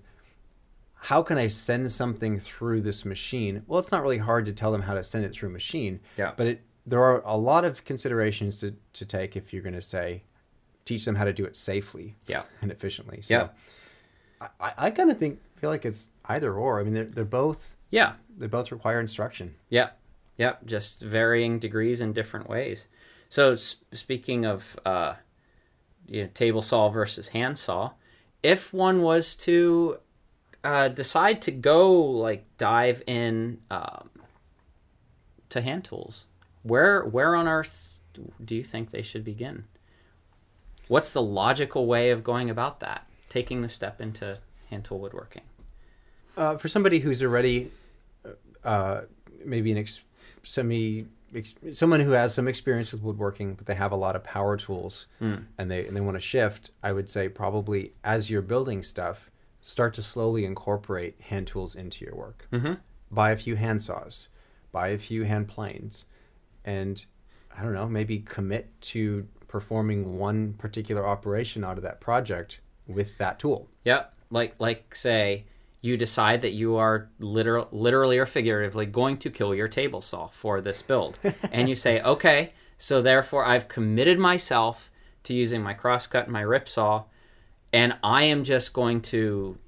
"How 0.95 1.23
can 1.23 1.37
I 1.37 1.49
send 1.49 1.91
something 1.93 2.41
through 2.41 2.81
this 2.81 3.05
machine?" 3.05 3.63
Well, 3.67 3.79
it's 3.79 3.93
not 3.93 4.03
really 4.03 4.17
hard 4.19 4.47
to 4.47 4.53
tell 4.55 4.73
them 4.73 4.81
how 4.83 4.95
to 4.95 5.05
send 5.05 5.25
it 5.27 5.33
through 5.33 5.51
a 5.51 5.53
machine. 5.53 6.01
Yeah. 6.17 6.33
But 6.37 6.47
it, 6.47 6.61
there 6.87 7.03
are 7.03 7.21
a 7.27 7.37
lot 7.37 7.65
of 7.67 7.85
considerations 7.85 8.61
to, 8.61 8.75
to 8.95 9.05
take 9.05 9.37
if 9.37 9.53
you're 9.53 9.63
going 9.63 9.75
to 9.75 9.83
say, 9.83 10.23
teach 10.87 11.05
them 11.05 11.15
how 11.15 11.25
to 11.25 11.33
do 11.35 11.45
it 11.45 11.57
safely 11.57 12.17
yeah 12.27 12.43
and 12.63 12.71
efficiently. 12.73 13.21
So 13.23 13.35
Yeah. 13.35 13.49
I, 14.41 14.49
I, 14.69 14.73
I 14.87 14.91
kind 14.91 15.11
of 15.11 15.19
think 15.19 15.39
feel 15.57 15.69
like 15.71 15.85
it's 15.85 16.11
either 16.27 16.55
or. 16.55 16.81
I 16.81 16.85
mean, 16.85 16.95
they're, 16.95 17.05
they're 17.05 17.25
both 17.25 17.77
yeah 17.91 18.15
they 18.37 18.47
both 18.47 18.73
require 18.73 19.01
instruction. 19.01 19.55
Yep. 19.71 19.99
Yep. 20.39 20.67
Just 20.67 21.01
varying 21.01 21.59
degrees 21.59 22.01
in 22.01 22.13
different 22.13 22.49
ways. 22.49 22.89
So 23.29 23.53
s- 23.53 23.85
speaking 23.93 24.45
of 24.45 24.79
uh, 24.85 25.15
you 26.07 26.23
know, 26.23 26.29
table 26.35 26.63
saw 26.63 26.89
versus 26.89 27.29
hand 27.29 27.59
saw, 27.59 27.93
if 28.43 28.73
one 28.73 29.03
was 29.03 29.35
to 29.37 29.99
uh, 30.65 30.89
decide 30.89 31.43
to 31.43 31.51
go 31.51 31.93
like 31.93 32.45
dive 32.59 33.03
in 33.07 33.59
um, 33.71 34.11
to 35.51 35.61
hand 35.61 35.85
tools, 35.85 36.27
where 36.63 37.05
where 37.05 37.35
on 37.37 37.47
earth 37.47 38.01
do 38.45 38.55
you 38.55 38.65
think 38.65 38.91
they 38.91 39.03
should 39.03 39.25
begin? 39.25 39.65
What's 40.89 41.11
the 41.13 41.23
logical 41.23 41.87
way 41.87 42.11
of 42.11 42.23
going 42.23 42.51
about 42.51 42.81
that? 42.81 43.07
Taking 43.29 43.63
the 43.63 43.69
step 43.69 44.01
into 44.01 44.39
hand 44.71 44.85
tool 44.85 44.99
woodworking. 44.99 45.43
Uh, 46.37 46.57
for 46.57 46.69
somebody 46.69 46.99
who's 46.99 47.23
already 47.23 47.71
uh, 48.65 49.03
maybe 49.45 49.71
an 49.73 49.79
ex- 49.79 50.01
semi 50.43 51.07
ex- 51.35 51.55
someone 51.73 52.01
who 52.01 52.13
has 52.13 52.35
some 52.35 52.49
experience 52.49 52.93
with 52.93 53.03
woodworking, 53.03 53.55
but 53.55 53.67
they 53.67 53.75
have 53.75 53.93
a 53.93 53.97
lot 53.97 54.17
of 54.17 54.25
power 54.25 54.57
tools 54.57 55.07
and 55.21 55.71
they 55.71 55.87
and 55.87 55.97
they 55.97 56.01
want 56.01 56.17
to 56.17 56.21
shift, 56.21 56.71
I 56.83 56.93
would 56.93 57.09
say 57.09 57.29
probably 57.29 57.93
as 58.03 58.31
you're 58.31 58.43
building 58.43 58.83
stuff, 58.83 59.31
start 59.61 59.95
to 59.95 60.03
slowly 60.03 60.45
incorporate 60.45 61.21
hand 61.21 61.47
tools 61.47 61.75
into 61.75 62.05
your 62.05 62.15
work. 62.15 62.47
Mhm. 62.53 62.79
Buy 63.11 63.31
a 63.31 63.37
few 63.37 63.57
hand 63.57 63.83
saws, 63.83 64.29
buy 64.73 64.89
a 64.89 64.99
few 64.99 65.23
hand 65.25 65.49
planes, 65.49 66.05
and 66.65 67.05
I 67.57 67.63
don't 67.63 67.75
know, 67.75 67.89
maybe 67.89 68.19
commit 68.19 68.81
to 68.93 69.29
performing 69.47 70.19
one 70.19 70.55
particular 70.55 71.07
operation 71.07 71.63
out 71.63 71.77
of 71.77 71.85
that 71.85 72.01
project 72.01 72.61
with 72.89 73.19
that 73.19 73.39
tool. 73.39 73.69
Yep. 73.85 74.13
Like 74.31 74.55
like 74.59 74.95
say 74.95 75.45
you 75.85 75.99
decide 75.99 76.41
that 76.41 76.53
you 76.53 76.77
are 76.77 77.11
literal, 77.19 77.69
literally 77.71 78.17
or 78.17 78.25
figuratively 78.25 78.87
going 78.87 79.19
to 79.19 79.29
kill 79.29 79.55
your 79.55 79.69
table 79.69 80.01
saw 80.01 80.29
for 80.29 80.63
this 80.63 80.81
build, 80.81 81.19
and 81.53 81.69
you 81.69 81.75
say, 81.75 82.01
okay, 82.01 82.55
so 82.79 83.03
therefore 83.03 83.45
I've 83.45 83.69
committed 83.69 84.19
myself 84.19 84.91
to 85.25 85.35
using 85.35 85.63
my 85.63 85.75
crosscut 85.75 86.25
and 86.25 86.33
my 86.33 86.41
rip 86.41 86.71
saw, 86.71 87.05
and 87.71 87.95
I 88.03 88.23
am 88.23 88.45
just 88.45 88.73
going 88.73 89.03
to 89.13 89.59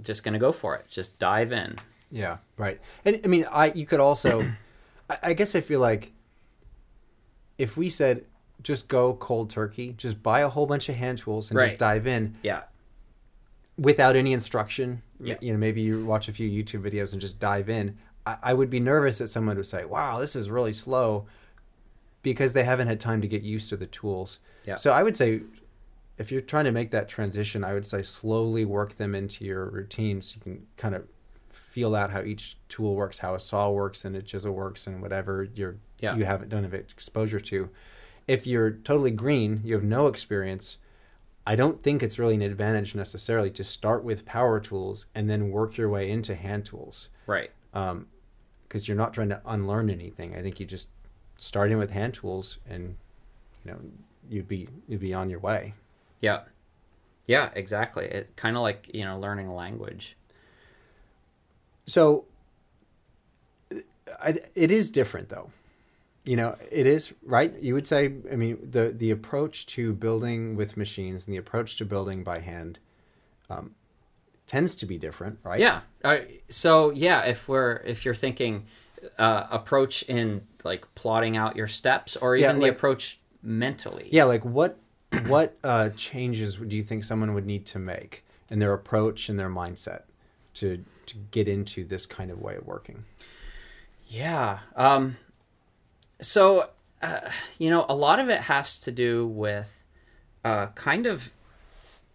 just 0.00 0.24
going 0.24 0.32
to 0.32 0.38
go 0.40 0.52
for 0.52 0.74
it. 0.74 0.86
Just 0.88 1.18
dive 1.18 1.52
in. 1.52 1.76
Yeah, 2.10 2.38
right. 2.56 2.80
And 3.04 3.20
I 3.24 3.26
mean, 3.28 3.44
I 3.50 3.66
you 3.72 3.84
could 3.84 4.00
also, 4.00 4.50
I, 5.10 5.18
I 5.22 5.32
guess 5.34 5.54
I 5.54 5.60
feel 5.60 5.80
like 5.80 6.12
if 7.58 7.76
we 7.76 7.90
said 7.90 8.24
just 8.62 8.88
go 8.88 9.12
cold 9.14 9.50
turkey, 9.50 9.92
just 9.98 10.22
buy 10.22 10.40
a 10.40 10.48
whole 10.48 10.64
bunch 10.66 10.88
of 10.88 10.94
hand 10.94 11.18
tools 11.18 11.50
and 11.50 11.58
Right. 11.58 11.66
just 11.66 11.78
dive 11.78 12.06
in 12.06 12.36
Yeah. 12.42 12.62
Without 13.78 14.16
any 14.16 14.32
instruction. 14.32 15.02
Yeah. 15.20 15.36
You 15.40 15.52
know, 15.52 15.58
maybe 15.58 15.80
you 15.80 16.04
watch 16.04 16.28
a 16.28 16.32
few 16.32 16.48
YouTube 16.48 16.82
videos 16.82 17.12
and 17.12 17.20
just 17.20 17.38
dive 17.38 17.68
in. 17.68 17.96
I, 18.26 18.36
I 18.42 18.54
would 18.54 18.70
be 18.70 18.80
nervous 18.80 19.18
that 19.18 19.28
someone 19.28 19.56
would 19.56 19.66
say, 19.66 19.84
"Wow, 19.84 20.18
this 20.18 20.36
is 20.36 20.50
really 20.50 20.72
slow," 20.72 21.26
because 22.22 22.52
they 22.52 22.64
haven't 22.64 22.88
had 22.88 23.00
time 23.00 23.20
to 23.20 23.28
get 23.28 23.42
used 23.42 23.68
to 23.70 23.76
the 23.76 23.86
tools. 23.86 24.38
Yeah. 24.64 24.76
So 24.76 24.90
I 24.92 25.02
would 25.02 25.16
say. 25.16 25.40
If 26.16 26.30
you're 26.30 26.42
trying 26.42 26.66
to 26.66 26.70
make 26.70 26.92
that 26.92 27.08
transition, 27.08 27.64
I 27.64 27.72
would 27.74 27.84
say 27.84 28.00
slowly 28.04 28.64
work 28.64 28.94
them 28.94 29.16
into 29.16 29.44
your 29.44 29.68
routine 29.68 30.20
so 30.20 30.36
you 30.36 30.42
can 30.42 30.66
kind 30.76 30.94
of 30.94 31.08
feel 31.50 31.96
out 31.96 32.12
how 32.12 32.22
each 32.22 32.56
tool 32.68 32.94
works, 32.94 33.18
how 33.18 33.34
a 33.34 33.40
saw 33.40 33.68
works 33.70 34.04
and 34.04 34.14
a 34.14 34.22
chisel 34.22 34.52
works, 34.52 34.86
and 34.86 35.02
whatever 35.02 35.42
you're 35.56 35.74
Yeah. 35.98 36.14
you 36.14 36.24
haven't 36.24 36.50
done 36.50 36.64
of 36.64 36.72
exposure 36.72 37.40
to. 37.40 37.68
If 38.28 38.46
you're 38.46 38.70
totally 38.70 39.10
green, 39.10 39.60
you 39.64 39.74
have 39.74 39.82
no 39.82 40.06
experience. 40.06 40.78
I 41.46 41.56
don't 41.56 41.82
think 41.82 42.02
it's 42.02 42.18
really 42.18 42.34
an 42.34 42.42
advantage 42.42 42.94
necessarily 42.94 43.50
to 43.50 43.64
start 43.64 44.02
with 44.02 44.24
power 44.24 44.60
tools 44.60 45.06
and 45.14 45.28
then 45.28 45.50
work 45.50 45.76
your 45.76 45.88
way 45.88 46.10
into 46.10 46.34
hand 46.34 46.64
tools 46.64 47.08
Right. 47.26 47.50
Um, 47.72 48.06
because 48.68 48.88
you're 48.88 48.96
not 48.96 49.14
trying 49.14 49.28
to 49.28 49.40
unlearn 49.46 49.88
anything. 49.88 50.34
I 50.34 50.42
think 50.42 50.58
you 50.58 50.66
just 50.66 50.88
start 51.36 51.70
in 51.70 51.78
with 51.78 51.90
hand 51.90 52.14
tools 52.14 52.58
and 52.68 52.96
you 53.64 53.70
know 53.70 53.78
you'd 54.28 54.48
be 54.48 54.68
you'd 54.88 55.00
be 55.00 55.14
on 55.14 55.30
your 55.30 55.38
way. 55.38 55.74
Yeah. 56.20 56.40
Yeah, 57.26 57.50
exactly. 57.54 58.06
It 58.06 58.36
kind 58.36 58.56
of 58.56 58.62
like, 58.62 58.90
you 58.92 59.04
know, 59.04 59.18
learning 59.18 59.46
a 59.46 59.54
language. 59.54 60.16
So 61.86 62.24
I, 64.20 64.40
it 64.54 64.70
is 64.70 64.90
different 64.90 65.28
though. 65.28 65.50
You 66.24 66.36
know, 66.36 66.56
it 66.70 66.86
is 66.86 67.12
right. 67.22 67.54
You 67.60 67.74
would 67.74 67.86
say, 67.86 68.12
I 68.32 68.36
mean, 68.36 68.58
the 68.70 68.94
the 68.96 69.10
approach 69.10 69.66
to 69.66 69.92
building 69.92 70.56
with 70.56 70.76
machines 70.76 71.26
and 71.26 71.34
the 71.34 71.38
approach 71.38 71.76
to 71.76 71.84
building 71.84 72.24
by 72.24 72.40
hand 72.40 72.78
um, 73.50 73.74
tends 74.46 74.74
to 74.76 74.86
be 74.86 74.96
different, 74.98 75.38
right? 75.42 75.60
Yeah. 75.60 75.80
Uh, 76.02 76.18
so 76.48 76.90
yeah, 76.90 77.22
if 77.22 77.48
we're 77.48 77.76
if 77.84 78.04
you're 78.04 78.14
thinking 78.14 78.64
uh, 79.18 79.46
approach 79.50 80.02
in 80.04 80.42
like 80.64 80.86
plotting 80.94 81.36
out 81.36 81.56
your 81.56 81.66
steps, 81.68 82.16
or 82.16 82.36
Yeah, 82.36 82.48
even 82.50 82.60
the 82.60 82.68
approach 82.68 83.20
mentally. 83.42 84.08
Yeah. 84.10 84.24
Like 84.24 84.44
what 84.44 84.78
what 85.26 85.56
uh, 85.62 85.90
changes 85.90 86.56
do 86.56 86.74
you 86.74 86.82
think 86.82 87.04
someone 87.04 87.34
would 87.34 87.46
need 87.46 87.66
to 87.66 87.78
make 87.78 88.24
in 88.50 88.58
their 88.58 88.72
approach 88.72 89.28
and 89.28 89.38
their 89.38 89.50
mindset 89.50 90.02
to 90.54 90.84
to 91.06 91.16
get 91.30 91.48
into 91.48 91.84
this 91.84 92.06
kind 92.06 92.30
of 92.30 92.40
way 92.40 92.56
of 92.56 92.66
working? 92.66 93.04
Yeah. 94.06 94.60
Um, 94.76 95.16
so, 96.20 96.70
uh, 97.02 97.30
you 97.58 97.70
know, 97.70 97.84
a 97.88 97.94
lot 97.94 98.18
of 98.18 98.28
it 98.28 98.42
has 98.42 98.78
to 98.80 98.92
do 98.92 99.26
with 99.26 99.82
uh, 100.44 100.66
kind 100.68 101.06
of 101.06 101.32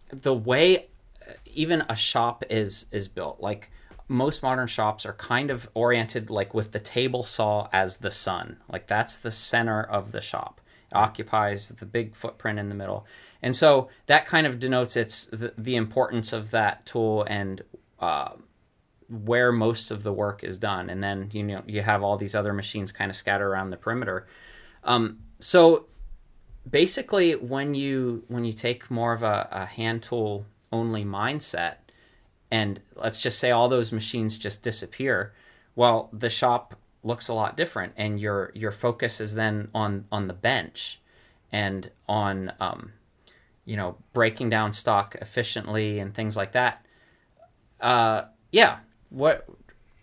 the 0.10 0.34
way 0.34 0.88
uh, 1.28 1.34
even 1.46 1.84
a 1.90 1.96
shop 1.96 2.44
is 2.50 2.86
is 2.92 3.08
built. 3.08 3.40
Like 3.40 3.70
most 4.08 4.42
modern 4.42 4.68
shops 4.68 5.06
are 5.06 5.14
kind 5.14 5.52
of 5.52 5.70
oriented 5.74 6.30
like 6.30 6.54
with 6.54 6.72
the 6.72 6.80
table 6.80 7.24
saw 7.24 7.70
as 7.72 7.98
the 7.98 8.12
sun. 8.12 8.58
Like 8.72 8.88
that's 8.88 9.18
the 9.18 9.32
center 9.32 9.82
of 9.82 10.12
the 10.12 10.22
shop. 10.22 10.62
It 10.92 10.96
occupies 10.96 11.70
the 11.70 11.86
big 11.86 12.16
footprint 12.16 12.58
in 12.60 12.70
the 12.70 12.76
middle. 12.76 13.06
And 13.42 13.56
so 13.56 13.90
that 14.08 14.26
kind 14.26 14.48
of 14.48 14.60
denotes 14.60 14.98
its 14.98 15.28
the, 15.28 15.54
the 15.58 15.76
importance 15.76 16.34
of 16.34 16.52
that 16.52 16.86
tool 16.86 17.24
and 17.24 17.62
uh, 18.00 18.32
where 19.10 19.52
most 19.52 19.92
of 19.92 20.04
the 20.04 20.14
work 20.14 20.44
is 20.44 20.58
done. 20.58 20.90
And 20.90 21.04
then 21.04 21.30
you 21.32 21.44
know 21.44 21.64
you 21.68 21.82
have 21.82 22.04
all 22.04 22.18
these 22.18 22.36
other 22.36 22.54
machines 22.54 22.92
kind 22.92 23.10
of 23.10 23.16
scattered 23.16 23.48
around 23.48 23.70
the 23.70 23.78
perimeter. 23.78 24.28
Um, 24.84 25.20
so 25.40 25.86
basically 26.70 27.36
when 27.36 27.74
you 27.74 28.24
when 28.28 28.46
you 28.46 28.54
take 28.54 28.92
more 28.92 29.14
of 29.14 29.24
a, 29.24 29.48
a 29.52 29.66
hand 29.66 30.04
tool 30.04 30.46
only 30.72 31.04
mindset 31.04 31.76
and 32.52 32.80
let's 32.96 33.22
just 33.22 33.40
say 33.40 33.50
all 33.52 33.68
those 33.68 33.92
machines 33.92 34.38
just 34.38 34.62
disappear 34.62 35.34
well 35.76 36.10
the 36.14 36.30
shop 36.30 36.76
looks 37.04 37.28
a 37.28 37.34
lot 37.34 37.56
different 37.56 37.94
and 37.96 38.20
your 38.20 38.52
your 38.54 38.72
focus 38.72 39.22
is 39.22 39.36
then 39.36 39.70
on 39.74 40.06
on 40.12 40.28
the 40.28 40.34
bench 40.34 41.00
and 41.52 41.92
on 42.08 42.52
um, 42.60 42.94
you 43.66 43.78
know 43.78 43.98
breaking 44.14 44.50
down 44.50 44.74
stock 44.74 45.16
efficiently 45.22 46.00
and 46.00 46.14
things 46.14 46.36
like 46.36 46.52
that. 46.54 46.86
Uh, 47.80 48.24
yeah 48.52 48.80
what 49.10 49.46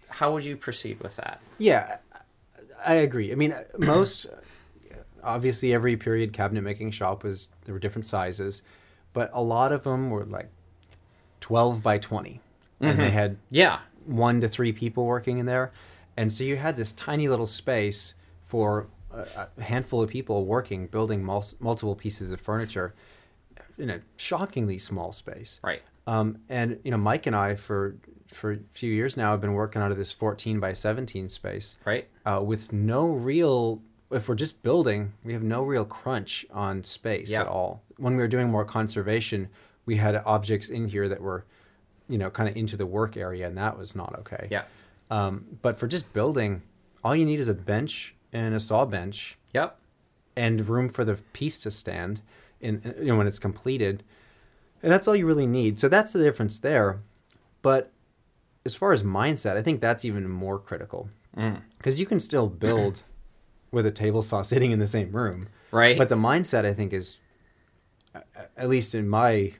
how 0.08 0.32
would 0.32 0.44
you 0.44 0.56
proceed 0.56 1.00
with 1.00 1.16
that? 1.16 1.40
Yeah, 1.58 1.98
I 2.84 2.94
agree. 2.94 3.32
I 3.32 3.34
mean, 3.34 3.54
most 3.78 4.26
obviously 5.22 5.74
every 5.74 5.96
period 5.96 6.32
cabinet 6.32 6.62
making 6.62 6.92
shop 6.92 7.24
was 7.24 7.48
there 7.64 7.74
were 7.74 7.80
different 7.80 8.06
sizes, 8.06 8.62
but 9.12 9.30
a 9.32 9.42
lot 9.42 9.72
of 9.72 9.84
them 9.84 10.10
were 10.10 10.24
like 10.24 10.48
twelve 11.40 11.82
by 11.82 11.98
20 11.98 12.40
and 12.80 12.98
they 12.98 13.04
mm-hmm. 13.04 13.12
had 13.12 13.38
yeah. 13.50 13.78
one 14.04 14.40
to 14.40 14.48
three 14.48 14.72
people 14.72 15.06
working 15.06 15.38
in 15.38 15.46
there, 15.46 15.72
and 16.16 16.32
so 16.32 16.44
you 16.44 16.56
had 16.56 16.76
this 16.76 16.92
tiny 16.92 17.28
little 17.28 17.46
space 17.46 18.14
for 18.44 18.88
a, 19.12 19.48
a 19.56 19.62
handful 19.62 20.02
of 20.02 20.10
people 20.10 20.44
working, 20.44 20.86
building 20.86 21.24
mul- 21.24 21.44
multiple 21.58 21.94
pieces 21.94 22.30
of 22.30 22.40
furniture 22.40 22.94
in 23.78 23.90
a 23.90 24.00
shockingly 24.16 24.78
small 24.78 25.12
space. 25.12 25.58
right 25.62 25.82
Um, 26.06 26.38
and 26.48 26.78
you 26.84 26.90
know, 26.90 26.96
Mike 26.96 27.26
and 27.26 27.34
I 27.36 27.54
for 27.56 27.96
for 28.32 28.52
a 28.52 28.58
few 28.72 28.92
years 28.92 29.16
now 29.16 29.30
have 29.32 29.40
been 29.40 29.52
working 29.54 29.80
out 29.80 29.90
of 29.92 29.96
this 29.96 30.12
14 30.12 30.58
by 30.60 30.72
17 30.72 31.28
space 31.28 31.76
right 31.84 32.06
uh, 32.24 32.40
with 32.44 32.72
no 32.72 33.12
real. 33.12 33.82
If 34.10 34.28
we're 34.28 34.34
just 34.36 34.62
building, 34.62 35.12
we 35.24 35.32
have 35.32 35.42
no 35.42 35.62
real 35.64 35.84
crunch 35.84 36.46
on 36.52 36.82
space 36.84 37.30
Yeah. 37.30 37.40
at 37.42 37.48
all. 37.48 37.82
When 37.96 38.14
we 38.16 38.22
were 38.22 38.28
doing 38.28 38.48
more 38.50 38.64
conservation, 38.64 39.48
we 39.84 39.96
had 39.96 40.14
objects 40.24 40.68
in 40.68 40.86
here 40.88 41.08
that 41.08 41.20
were, 41.20 41.44
you 42.08 42.16
know, 42.18 42.30
kind 42.30 42.48
of 42.48 42.56
into 42.56 42.76
the 42.76 42.86
work 42.86 43.16
area, 43.16 43.48
and 43.48 43.58
that 43.58 43.76
was 43.76 43.96
not 43.96 44.14
okay. 44.20 44.46
yeah 44.50 44.62
Um, 45.10 45.58
but 45.60 45.76
for 45.78 45.88
just 45.88 46.12
building, 46.12 46.62
all 47.02 47.16
you 47.16 47.24
need 47.24 47.40
is 47.40 47.48
a 47.48 47.54
bench 47.54 48.14
and 48.32 48.54
a 48.54 48.60
saw 48.60 48.84
bench 48.84 49.38
yep 49.52 49.78
and 50.36 50.68
room 50.68 50.88
for 50.88 51.04
the 51.04 51.14
piece 51.32 51.58
to 51.60 51.70
stand 51.70 52.20
in 52.60 52.94
you 52.98 53.06
know 53.06 53.16
when 53.16 53.26
it's 53.26 53.38
completed 53.38 54.02
and 54.86 54.92
that's 54.92 55.08
all 55.08 55.16
you 55.16 55.26
really 55.26 55.48
need. 55.48 55.80
So 55.80 55.88
that's 55.88 56.12
the 56.12 56.22
difference 56.22 56.60
there. 56.60 57.00
But 57.60 57.92
as 58.66 58.74
far 58.74 58.92
as 58.92 59.02
mindset 59.02 59.56
i 59.56 59.62
think 59.62 59.80
that's 59.80 60.04
even 60.04 60.28
more 60.28 60.58
critical. 60.58 61.08
Mm. 61.36 61.60
because 61.76 62.00
you 62.00 62.06
can 62.06 62.18
still 62.18 62.48
build 62.48 63.02
with 63.70 63.84
a 63.84 63.90
table 63.90 64.22
saw 64.22 64.40
sitting 64.52 64.70
in 64.70 64.78
the 64.78 64.86
same 64.86 65.12
room. 65.12 65.48
Right. 65.70 65.96
But 65.96 66.08
the 66.08 66.16
mindset 66.16 66.66
i 66.66 66.74
think 66.74 66.92
is 66.92 67.18
at 68.56 68.68
least 68.68 68.94
in 68.94 69.08
my 69.08 69.52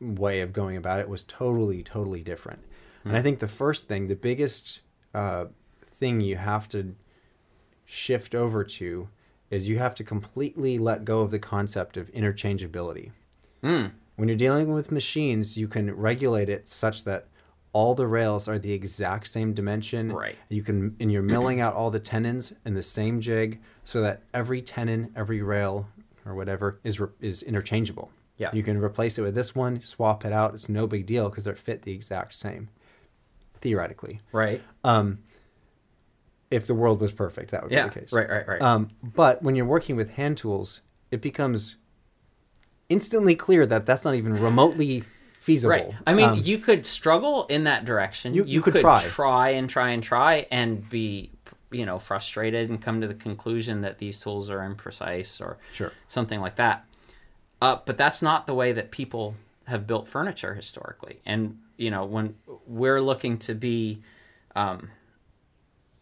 way 0.00 0.40
of 0.40 0.52
going 0.52 0.76
about 0.76 1.00
it 1.00 1.08
was 1.08 1.22
totally 1.24 1.82
totally 1.82 2.22
different. 2.22 2.64
And 3.04 3.16
i 3.16 3.22
think 3.22 3.38
the 3.38 3.48
first 3.48 3.88
thing 3.88 4.08
the 4.08 4.16
biggest 4.16 4.80
uh, 5.14 5.46
thing 5.82 6.20
you 6.20 6.36
have 6.36 6.68
to 6.68 6.94
shift 7.84 8.34
over 8.34 8.62
to 8.64 9.08
is 9.50 9.68
you 9.68 9.78
have 9.78 9.94
to 9.96 10.04
completely 10.04 10.78
let 10.78 11.04
go 11.04 11.20
of 11.20 11.30
the 11.30 11.38
concept 11.38 11.96
of 11.96 12.12
interchangeability. 12.12 13.10
Mm. 13.62 13.92
When 14.18 14.28
you're 14.28 14.36
dealing 14.36 14.72
with 14.74 14.90
machines, 14.90 15.56
you 15.56 15.68
can 15.68 15.94
regulate 15.94 16.48
it 16.48 16.66
such 16.66 17.04
that 17.04 17.28
all 17.72 17.94
the 17.94 18.08
rails 18.08 18.48
are 18.48 18.58
the 18.58 18.72
exact 18.72 19.28
same 19.28 19.54
dimension. 19.54 20.10
Right. 20.10 20.36
You 20.48 20.64
can 20.64 20.96
and 20.98 21.12
you're 21.12 21.22
milling 21.22 21.60
out 21.60 21.74
all 21.74 21.92
the 21.92 22.00
tenons 22.00 22.52
in 22.64 22.74
the 22.74 22.82
same 22.82 23.20
jig 23.20 23.60
so 23.84 24.00
that 24.00 24.22
every 24.34 24.60
tenon, 24.60 25.12
every 25.14 25.40
rail 25.40 25.86
or 26.26 26.34
whatever 26.34 26.80
is 26.82 26.98
re- 26.98 27.10
is 27.20 27.44
interchangeable. 27.44 28.10
Yeah. 28.38 28.50
You 28.52 28.64
can 28.64 28.82
replace 28.82 29.18
it 29.18 29.22
with 29.22 29.36
this 29.36 29.54
one, 29.54 29.82
swap 29.82 30.24
it 30.24 30.32
out. 30.32 30.52
It's 30.52 30.68
no 30.68 30.88
big 30.88 31.06
deal 31.06 31.28
because 31.28 31.44
they're 31.44 31.54
fit 31.54 31.82
the 31.82 31.92
exact 31.92 32.34
same. 32.34 32.70
Theoretically. 33.60 34.20
Right. 34.32 34.62
Um 34.82 35.18
if 36.50 36.66
the 36.66 36.74
world 36.74 37.00
was 37.00 37.12
perfect, 37.12 37.52
that 37.52 37.62
would 37.62 37.70
Yeah. 37.70 37.84
be 37.86 37.94
the 37.94 38.00
case. 38.00 38.12
Right. 38.12 38.28
Right. 38.28 38.48
Right. 38.48 38.62
Um, 38.62 38.90
but 39.00 39.44
when 39.44 39.54
you're 39.54 39.64
working 39.66 39.94
with 39.94 40.10
hand 40.12 40.38
tools, 40.38 40.80
it 41.12 41.20
becomes 41.20 41.76
instantly 42.88 43.34
clear 43.34 43.66
that 43.66 43.86
that's 43.86 44.04
not 44.04 44.14
even 44.14 44.40
remotely 44.40 45.04
feasible. 45.38 45.70
Right. 45.70 45.94
I 46.06 46.14
mean, 46.14 46.28
Um, 46.30 46.38
you 46.42 46.58
could 46.58 46.84
struggle 46.86 47.46
in 47.46 47.64
that 47.64 47.84
direction. 47.84 48.34
You- 48.34 48.44
you 48.44 48.60
could 48.60 48.74
try. 48.76 49.50
and 49.50 49.68
try 49.70 49.90
and 49.90 50.02
try 50.02 50.46
and 50.50 50.88
be, 50.88 51.30
you 51.70 51.84
know, 51.86 51.98
frustrated 51.98 52.70
and 52.70 52.80
come 52.80 53.00
to 53.00 53.06
the 53.06 53.14
conclusion 53.14 53.82
that 53.82 53.98
these 53.98 54.18
tools 54.18 54.50
are 54.50 54.58
imprecise 54.60 55.40
or 55.40 55.58
Sure. 55.72 55.92
something 56.06 56.40
like 56.40 56.56
that. 56.56 56.84
Uh, 57.60 57.78
but 57.84 57.96
that's 57.96 58.22
not 58.22 58.46
the 58.46 58.54
way 58.54 58.72
that 58.72 58.90
people 58.90 59.34
have 59.64 59.86
built 59.86 60.08
furniture 60.08 60.54
historically. 60.54 61.20
And 61.26 61.58
you 61.76 61.92
know, 61.92 62.04
when 62.04 62.34
we're 62.66 63.00
looking 63.00 63.38
to 63.38 63.54
be, 63.54 64.02
um, 64.56 64.90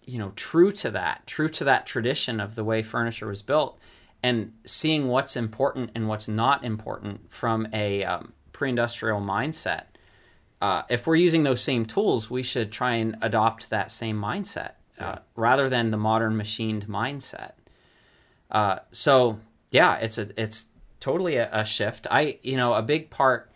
you 0.07 0.19
know, 0.19 0.33
true 0.35 0.73
to 0.73 0.91
that, 0.91 1.27
true 1.27 1.49
to 1.51 1.65
that 1.65 1.85
tradition 1.85 2.41
of 2.41 2.55
the 2.55 2.65
way 2.65 2.81
furniture 2.83 3.27
was 3.27 3.43
built, 3.43 3.79
and 4.23 4.53
seeing 4.65 5.09
what's 5.09 5.37
important 5.37 5.91
and 5.95 6.09
what's 6.09 6.29
not 6.29 6.65
important 6.65 7.33
from 7.33 7.69
a 7.73 8.05
um, 8.05 8.33
pre-industrial 8.53 9.21
mindset. 9.21 9.85
Uh, 10.61 10.83
if 10.89 11.07
we're 11.07 11.17
using 11.17 11.43
those 11.43 11.61
same 11.61 11.85
tools, 11.85 12.31
we 12.31 12.43
should 12.43 12.73
try 12.73 12.95
and 12.95 13.17
adopt 13.21 13.71
that 13.71 13.91
same 13.91 14.21
mindset 14.21 14.73
uh, 14.99 15.17
rather 15.35 15.69
than 15.69 15.91
the 15.91 15.97
modern 15.97 16.37
machined 16.37 16.87
mindset. 16.87 17.53
Uh, 18.51 18.79
so 18.91 19.39
yeah, 19.71 19.97
it's 19.97 20.19
a 20.19 20.29
it's 20.41 20.67
totally 21.01 21.37
a, 21.37 21.49
a 21.53 21.65
shift. 21.65 22.07
I 22.11 22.39
you 22.43 22.57
know 22.57 22.75
a 22.75 22.83
big 22.83 23.11
part. 23.11 23.51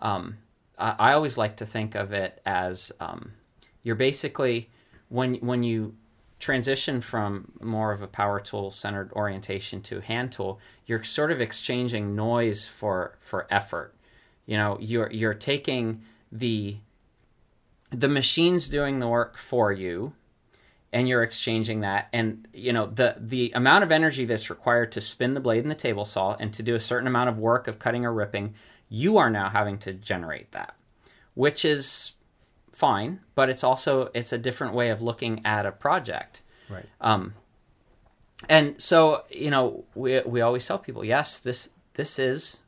Um, 0.00 0.38
I, 0.78 0.94
I 0.98 1.12
always 1.14 1.36
like 1.36 1.56
to 1.56 1.66
think 1.66 1.94
of 1.94 2.12
it 2.12 2.40
as 2.46 2.92
um, 3.00 3.32
you're 3.82 3.96
basically 3.96 4.70
when 5.08 5.34
when 5.36 5.62
you 5.62 5.94
transition 6.38 7.00
from 7.00 7.52
more 7.60 7.92
of 7.92 8.02
a 8.02 8.06
power 8.06 8.40
tool 8.40 8.70
centered 8.70 9.12
orientation 9.12 9.80
to 9.82 10.00
hand 10.00 10.32
tool, 10.32 10.58
you're 10.86 11.02
sort 11.02 11.30
of 11.30 11.40
exchanging 11.40 12.14
noise 12.14 12.66
for 12.66 13.16
for 13.20 13.46
effort. 13.50 13.94
You 14.46 14.56
know, 14.56 14.76
you're 14.80 15.10
you're 15.10 15.34
taking 15.34 16.02
the 16.30 16.78
the 17.90 18.08
machine's 18.08 18.68
doing 18.68 19.00
the 19.00 19.08
work 19.08 19.36
for 19.36 19.72
you 19.72 20.14
and 20.94 21.08
you're 21.08 21.22
exchanging 21.22 21.80
that 21.80 22.08
and 22.12 22.46
you 22.52 22.72
know 22.72 22.86
the 22.86 23.16
the 23.18 23.52
amount 23.54 23.84
of 23.84 23.92
energy 23.92 24.24
that's 24.24 24.48
required 24.48 24.92
to 24.92 25.00
spin 25.00 25.34
the 25.34 25.40
blade 25.40 25.62
in 25.62 25.68
the 25.68 25.74
table 25.74 26.04
saw 26.04 26.36
and 26.38 26.54
to 26.54 26.62
do 26.62 26.74
a 26.74 26.80
certain 26.80 27.06
amount 27.06 27.28
of 27.28 27.38
work 27.38 27.68
of 27.68 27.78
cutting 27.78 28.04
or 28.04 28.12
ripping 28.12 28.54
you 28.88 29.18
are 29.18 29.28
now 29.28 29.48
having 29.48 29.76
to 29.76 29.92
generate 29.92 30.50
that 30.52 30.74
which 31.34 31.64
is 31.64 32.12
fine 32.74 33.20
but 33.34 33.48
it's 33.48 33.62
also 33.64 34.10
it's 34.14 34.32
a 34.32 34.38
different 34.38 34.74
way 34.74 34.90
of 34.90 35.00
looking 35.00 35.40
at 35.44 35.64
a 35.66 35.72
project. 35.72 36.42
Right. 36.68 36.86
um, 37.00 37.34
and 38.48 38.80
so 38.80 39.24
you 39.30 39.50
know 39.50 39.84
we 39.94 40.20
we 40.22 40.40
always 40.40 40.66
tell 40.66 40.78
people 40.78 41.04
yes 41.04 41.38
this 41.38 41.70
this 41.94 42.18
is 42.18 42.60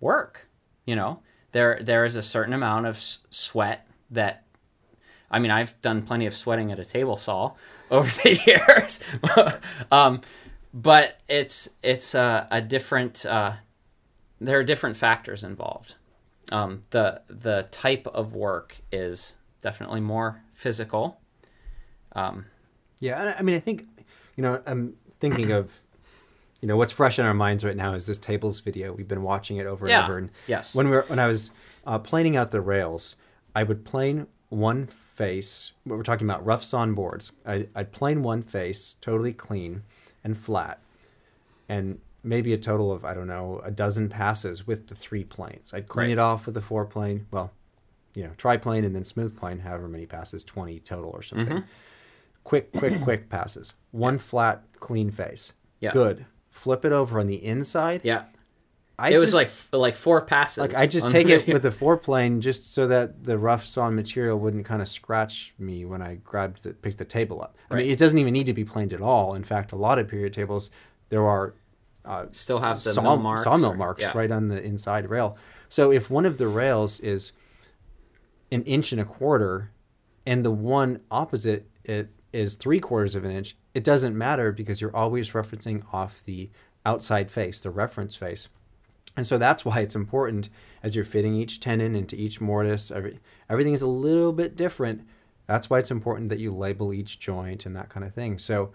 work 0.00 0.48
you 0.84 0.96
know? 0.96 1.20
There 1.52 1.78
there 1.80 2.04
is 2.04 2.16
a 2.16 2.22
certain 2.22 2.54
amount 2.54 2.86
of 2.86 2.96
s- 2.96 3.26
sweat 3.30 3.86
that 4.10 4.44
I 5.30 5.38
mean 5.38 5.50
I've 5.50 5.80
done 5.82 6.02
plenty 6.02 6.26
of 6.26 6.34
sweating 6.34 6.72
at 6.72 6.78
a 6.78 6.84
table 6.84 7.16
saw 7.16 7.52
over 7.90 8.10
the 8.22 8.40
years. 8.46 9.00
Um, 9.92 10.22
but 10.74 11.20
it's 11.28 11.70
it's 11.82 12.14
a, 12.14 12.48
a 12.50 12.62
different 12.62 13.26
uh, 13.26 13.52
there 14.40 14.58
are 14.58 14.64
different 14.64 14.96
factors 14.96 15.44
involved. 15.44 15.96
Um, 16.50 16.82
the 16.90 17.20
the 17.28 17.66
type 17.70 18.06
of 18.06 18.34
work 18.34 18.80
is 18.90 19.36
definitely 19.62 20.00
more 20.00 20.42
physical 20.52 21.18
um, 22.14 22.44
Yeah, 23.00 23.20
I- 23.34 23.38
I 23.38 23.42
mean, 23.42 23.56
I 23.56 23.60
think, 23.60 23.86
you 24.36 24.42
know, 24.42 24.62
I'm 24.66 24.94
thinking 25.18 25.50
of, 25.50 25.80
you 26.60 26.68
know, 26.68 26.76
what's 26.76 26.92
fresh 26.92 27.18
in 27.18 27.24
our 27.24 27.32
minds 27.34 27.64
right 27.64 27.76
now 27.76 27.94
is 27.94 28.04
this 28.06 28.18
tables 28.18 28.60
video. 28.60 28.92
We've 28.92 29.08
been 29.08 29.22
watching 29.22 29.56
it 29.56 29.66
over 29.66 29.88
Yeah. 29.88 30.00
and 30.02 30.04
over. 30.04 30.18
And 30.18 30.30
Yes. 30.46 30.74
when 30.74 30.88
we 30.90 30.96
were 30.96 31.02
when 31.08 31.18
I 31.18 31.26
was 31.26 31.50
uh, 31.86 31.98
planing 31.98 32.36
out 32.36 32.50
the 32.50 32.60
rails, 32.60 33.16
I 33.56 33.62
would 33.64 33.84
plane 33.84 34.26
one 34.50 34.86
face. 34.86 35.72
What 35.84 35.96
we're 35.96 36.02
talking 36.04 36.26
about 36.28 36.44
rough 36.44 36.62
sawn 36.62 36.92
boards. 36.94 37.32
I, 37.46 37.66
I'd 37.74 37.90
plane 37.92 38.22
one 38.22 38.42
face 38.42 38.96
totally 39.00 39.32
clean 39.32 39.82
and 40.22 40.36
flat, 40.38 40.78
and 41.68 41.98
maybe 42.22 42.52
a 42.52 42.58
total 42.58 42.92
of 42.92 43.04
I 43.04 43.14
don't 43.14 43.26
know 43.26 43.60
a 43.64 43.70
dozen 43.72 44.08
passes 44.08 44.66
with 44.66 44.86
the 44.88 44.94
three 44.94 45.24
planes. 45.24 45.72
I'd 45.74 45.88
clean 45.88 46.06
Right. 46.08 46.12
it 46.12 46.18
off 46.18 46.46
with 46.46 46.54
the 46.54 46.60
fore 46.60 46.84
plane. 46.86 47.26
Well, 47.32 47.50
you 48.14 48.24
know, 48.24 48.30
try 48.36 48.56
plane 48.56 48.84
and 48.84 48.94
then 48.94 49.04
smooth 49.04 49.36
plane, 49.36 49.60
however 49.60 49.88
many 49.88 50.06
passes, 50.06 50.44
twenty 50.44 50.78
total 50.80 51.10
or 51.10 51.22
something 51.22 51.46
Mm-hmm. 51.46 51.66
quick, 52.44 52.72
quick, 52.72 53.00
quick 53.04 53.28
passes. 53.28 53.74
One 53.90 54.18
flat, 54.18 54.62
clean 54.80 55.10
face. 55.10 55.52
Yeah. 55.80 55.92
Good. 55.92 56.26
Flip 56.50 56.84
it 56.84 56.92
over 56.92 57.18
on 57.18 57.26
the 57.26 57.42
inside. 57.44 58.02
yeah 58.04 58.24
I 58.98 59.10
it 59.10 59.18
was 59.18 59.32
like 59.34 59.50
like 59.72 59.96
four 59.96 60.20
passes. 60.20 60.58
like 60.58 60.74
I 60.76 60.86
just 60.86 61.08
take 61.10 61.28
it 61.28 61.46
with 61.48 61.62
the 61.62 61.70
foreplane 61.70 62.40
just 62.40 62.72
so 62.72 62.86
that 62.88 63.24
the 63.24 63.38
rough 63.38 63.64
sawn 63.64 63.96
material 63.96 64.38
wouldn't 64.38 64.66
kind 64.66 64.82
of 64.82 64.88
scratch 64.88 65.54
me 65.58 65.84
when 65.86 66.02
I 66.02 66.16
grabbed 66.16 66.62
the 66.62 66.74
picked 66.74 66.98
the 66.98 67.04
table 67.06 67.40
up. 67.42 67.56
I 67.70 67.76
mean, 67.76 67.90
it 67.90 67.98
doesn't 67.98 68.18
even 68.18 68.32
need 68.34 68.46
to 68.46 68.52
be 68.52 68.64
planed 68.64 68.92
at 68.92 69.00
all. 69.00 69.34
In 69.34 69.42
fact, 69.44 69.72
a 69.72 69.76
lot 69.76 69.98
of 69.98 70.06
period 70.08 70.34
tables 70.34 70.70
there 71.08 71.26
are 71.26 71.54
uh, 72.04 72.26
still 72.32 72.60
have 72.60 72.82
the 72.84 72.92
saw, 72.92 73.02
mill 73.02 73.16
marks 73.16 73.44
sawmill 73.44 73.72
or- 73.72 73.76
marks 73.76 74.02
yeah. 74.02 74.12
right 74.14 74.30
on 74.30 74.48
the 74.48 74.62
inside 74.62 75.08
rail. 75.08 75.36
So 75.70 75.90
if 75.90 76.10
one 76.10 76.26
of 76.26 76.36
the 76.36 76.46
rails 76.46 77.00
is 77.00 77.32
an 78.52 78.62
inch 78.64 78.92
and 78.92 79.00
a 79.00 79.04
quarter, 79.04 79.70
and 80.26 80.44
the 80.44 80.50
one 80.50 81.00
opposite 81.10 81.68
it 81.84 82.10
is 82.32 82.54
three 82.54 82.78
quarters 82.78 83.14
of 83.14 83.24
an 83.24 83.30
inch, 83.30 83.56
it 83.74 83.82
doesn't 83.82 84.16
matter 84.16 84.52
because 84.52 84.80
you're 84.80 84.94
always 84.94 85.30
referencing 85.30 85.82
off 85.92 86.22
the 86.24 86.50
outside 86.86 87.30
face, 87.30 87.60
the 87.60 87.70
reference 87.70 88.14
face. 88.14 88.48
And 89.16 89.26
so 89.26 89.36
that's 89.36 89.64
why 89.64 89.80
it's 89.80 89.94
important 89.94 90.48
as 90.82 90.94
you're 90.94 91.04
fitting 91.04 91.34
each 91.34 91.60
tenon 91.60 91.94
into 91.94 92.16
each 92.16 92.40
mortise. 92.40 92.90
Every, 92.90 93.18
everything 93.50 93.74
is 93.74 93.82
a 93.82 93.86
little 93.86 94.32
bit 94.32 94.56
different. 94.56 95.06
That's 95.46 95.68
why 95.68 95.78
it's 95.78 95.90
important 95.90 96.28
that 96.30 96.38
you 96.38 96.52
label 96.52 96.94
each 96.94 97.18
joint 97.18 97.66
and 97.66 97.76
that 97.76 97.88
kind 97.88 98.06
of 98.06 98.14
thing. 98.14 98.38
So, 98.38 98.72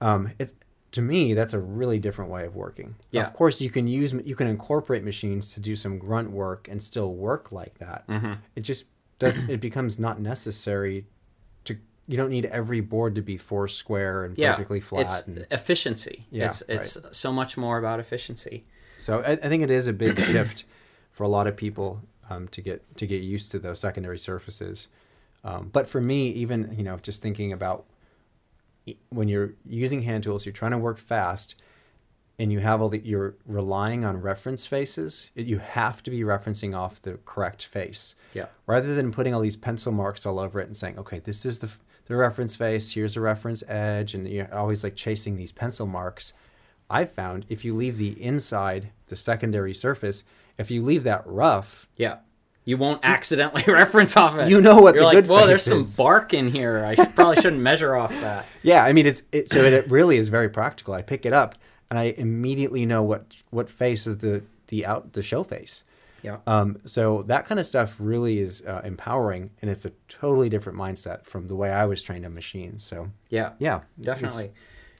um, 0.00 0.32
it's 0.38 0.54
to 0.94 1.02
me 1.02 1.34
that's 1.34 1.52
a 1.52 1.58
really 1.58 1.98
different 1.98 2.30
way 2.30 2.46
of 2.46 2.54
working. 2.54 2.94
Yeah. 3.10 3.26
Of 3.26 3.34
course, 3.34 3.60
you 3.60 3.68
can 3.68 3.88
use 3.88 4.14
you 4.24 4.36
can 4.36 4.46
incorporate 4.46 5.02
machines 5.02 5.52
to 5.54 5.60
do 5.60 5.74
some 5.74 5.98
grunt 5.98 6.30
work 6.30 6.68
and 6.70 6.80
still 6.80 7.14
work 7.14 7.50
like 7.50 7.76
that. 7.78 8.06
Mm-hmm. 8.06 8.34
It 8.54 8.60
just 8.60 8.84
doesn't 9.18 9.50
it 9.50 9.60
becomes 9.60 9.98
not 9.98 10.20
necessary 10.20 11.06
to. 11.64 11.76
You 12.06 12.16
don't 12.16 12.30
need 12.30 12.46
every 12.46 12.80
board 12.80 13.16
to 13.16 13.22
be 13.22 13.36
four 13.36 13.66
square 13.66 14.24
and 14.24 14.38
yeah, 14.38 14.52
perfectly 14.52 14.78
flat. 14.78 15.02
It's 15.02 15.26
and, 15.26 15.46
efficiency. 15.50 16.26
Yeah, 16.30 16.46
it's 16.46 16.62
it's 16.68 16.96
so 17.10 17.32
much 17.32 17.56
more 17.56 17.76
about 17.76 17.98
efficiency. 17.98 18.64
So 18.98 19.18
I, 19.18 19.32
I 19.32 19.48
think 19.48 19.64
it 19.64 19.72
is 19.72 19.88
a 19.88 19.92
big 19.92 20.20
shift 20.30 20.64
for 21.10 21.24
a 21.24 21.28
lot 21.28 21.48
of 21.48 21.56
people 21.56 22.02
um, 22.30 22.46
to 22.48 22.60
get 22.60 22.96
to 22.98 23.06
get 23.06 23.20
used 23.20 23.50
to 23.50 23.58
those 23.58 23.80
secondary 23.80 24.18
surfaces. 24.18 24.86
Um, 25.42 25.70
but 25.72 25.88
for 25.88 26.00
me, 26.00 26.28
even 26.28 26.72
you 26.78 26.84
know, 26.84 26.98
just 26.98 27.20
thinking 27.20 27.52
about 27.52 27.84
when 29.10 29.28
you're 29.28 29.52
using 29.66 30.02
hand 30.02 30.24
tools, 30.24 30.44
you're 30.44 30.52
trying 30.52 30.72
to 30.72 30.78
work 30.78 30.98
fast, 30.98 31.54
and 32.38 32.52
you 32.52 32.60
have 32.60 32.80
all 32.82 32.88
the 32.88 32.98
you're 33.04 33.34
relying 33.46 34.04
on 34.04 34.20
reference 34.20 34.66
faces. 34.66 35.30
It, 35.34 35.46
you 35.46 35.58
have 35.58 36.02
to 36.02 36.10
be 36.10 36.20
referencing 36.20 36.76
off 36.76 37.00
the 37.00 37.18
correct 37.24 37.64
face 37.64 38.14
Yeah. 38.34 38.46
rather 38.66 38.94
than 38.94 39.12
putting 39.12 39.32
all 39.34 39.40
these 39.40 39.56
pencil 39.56 39.92
marks 39.92 40.26
all 40.26 40.38
over 40.40 40.60
it 40.60 40.66
and 40.66 40.76
saying, 40.76 40.98
okay, 40.98 41.20
this 41.20 41.44
is 41.46 41.60
the 41.60 41.70
the 42.06 42.16
reference 42.16 42.54
face. 42.54 42.92
Here's 42.92 43.16
a 43.16 43.20
reference 43.22 43.62
edge, 43.66 44.12
and 44.14 44.28
you're 44.28 44.52
always 44.54 44.84
like 44.84 44.94
chasing 44.94 45.36
these 45.36 45.52
pencil 45.52 45.86
marks. 45.86 46.34
I've 46.90 47.10
found 47.10 47.46
if 47.48 47.64
you 47.64 47.74
leave 47.74 47.96
the 47.96 48.22
inside, 48.22 48.90
the 49.06 49.16
secondary 49.16 49.72
surface, 49.72 50.22
if 50.58 50.70
you 50.70 50.82
leave 50.82 51.02
that 51.04 51.26
rough, 51.26 51.88
Yeah. 51.96 52.16
You 52.64 52.76
won't 52.78 53.00
accidentally 53.02 53.62
reference 53.72 54.16
off 54.16 54.38
it. 54.38 54.48
You 54.48 54.60
know 54.60 54.80
what 54.80 54.94
You're 54.94 55.02
the 55.02 55.06
like, 55.06 55.16
good 55.16 55.26
Whoa, 55.28 55.46
there's 55.46 55.64
face 55.66 55.88
some 55.88 56.02
bark 56.02 56.32
in 56.32 56.48
here. 56.48 56.84
I 56.84 56.94
should, 56.94 57.14
probably 57.14 57.36
shouldn't 57.36 57.60
measure 57.62 57.94
off 57.94 58.10
that. 58.20 58.46
yeah, 58.62 58.84
I 58.84 58.92
mean 58.92 59.06
it's 59.06 59.22
it, 59.32 59.50
so 59.50 59.62
it 59.62 59.90
really 59.90 60.16
is 60.16 60.28
very 60.28 60.48
practical. 60.48 60.94
I 60.94 61.02
pick 61.02 61.26
it 61.26 61.32
up 61.32 61.56
and 61.90 61.98
I 61.98 62.14
immediately 62.16 62.86
know 62.86 63.02
what 63.02 63.36
what 63.50 63.68
face 63.68 64.06
is 64.06 64.18
the 64.18 64.42
the 64.68 64.86
out 64.86 65.12
the 65.12 65.22
show 65.22 65.44
face. 65.44 65.84
Yeah. 66.22 66.38
Um, 66.46 66.78
so 66.86 67.22
that 67.24 67.44
kind 67.44 67.60
of 67.60 67.66
stuff 67.66 67.96
really 67.98 68.38
is 68.38 68.62
uh, 68.62 68.80
empowering, 68.82 69.50
and 69.60 69.70
it's 69.70 69.84
a 69.84 69.92
totally 70.08 70.48
different 70.48 70.78
mindset 70.78 71.26
from 71.26 71.48
the 71.48 71.54
way 71.54 71.70
I 71.70 71.84
was 71.84 72.02
trained 72.02 72.24
on 72.24 72.32
machines. 72.34 72.82
So 72.82 73.10
Yeah. 73.28 73.50
yeah, 73.58 73.82
Definitely. 74.00 74.52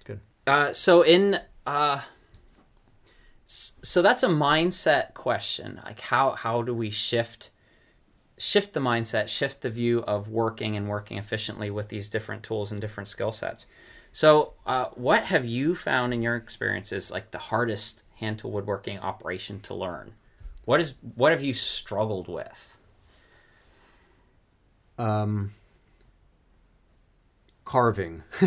good. 0.05 0.21
Uh, 0.47 0.75
so 0.75 1.01
in 1.01 1.41
uh, 1.67 2.03
so 3.47 4.03
that's 4.03 4.23
a 4.23 4.29
mindset 4.29 5.15
question. 5.15 5.81
Like 5.85 6.01
how 6.01 6.33
how 6.33 6.61
do 6.61 6.75
we 6.75 6.91
shift 6.91 7.51
shift 8.45 8.75
the 8.75 8.81
mindset, 8.81 9.27
shift 9.29 9.63
the 9.63 9.71
view 9.71 10.01
of 10.01 10.29
working 10.29 10.77
and 10.77 10.87
working 10.87 11.17
efficiently 11.17 11.71
with 11.71 11.89
these 11.89 12.11
different 12.11 12.43
tools 12.43 12.71
and 12.71 12.79
different 12.79 13.09
skill 13.09 13.33
sets. 13.33 13.67
So, 14.13 14.53
uh, 14.67 14.87
what 14.95 15.25
have 15.25 15.47
you 15.47 15.75
found 15.75 16.13
in 16.13 16.21
your 16.21 16.37
experiences 16.37 17.11
like 17.11 17.31
the 17.31 17.39
hardest 17.39 18.05
hand 18.17 18.39
tool 18.39 18.51
woodworking 18.53 18.99
operation 18.99 19.61
to 19.61 19.75
learn? 19.75 20.13
What 20.67 20.79
is 20.79 20.95
what 21.15 21.33
have 21.33 21.43
you 21.43 21.55
struggled 21.55 22.29
with? 22.29 22.77
Um, 24.99 25.55
carving. 27.65 28.23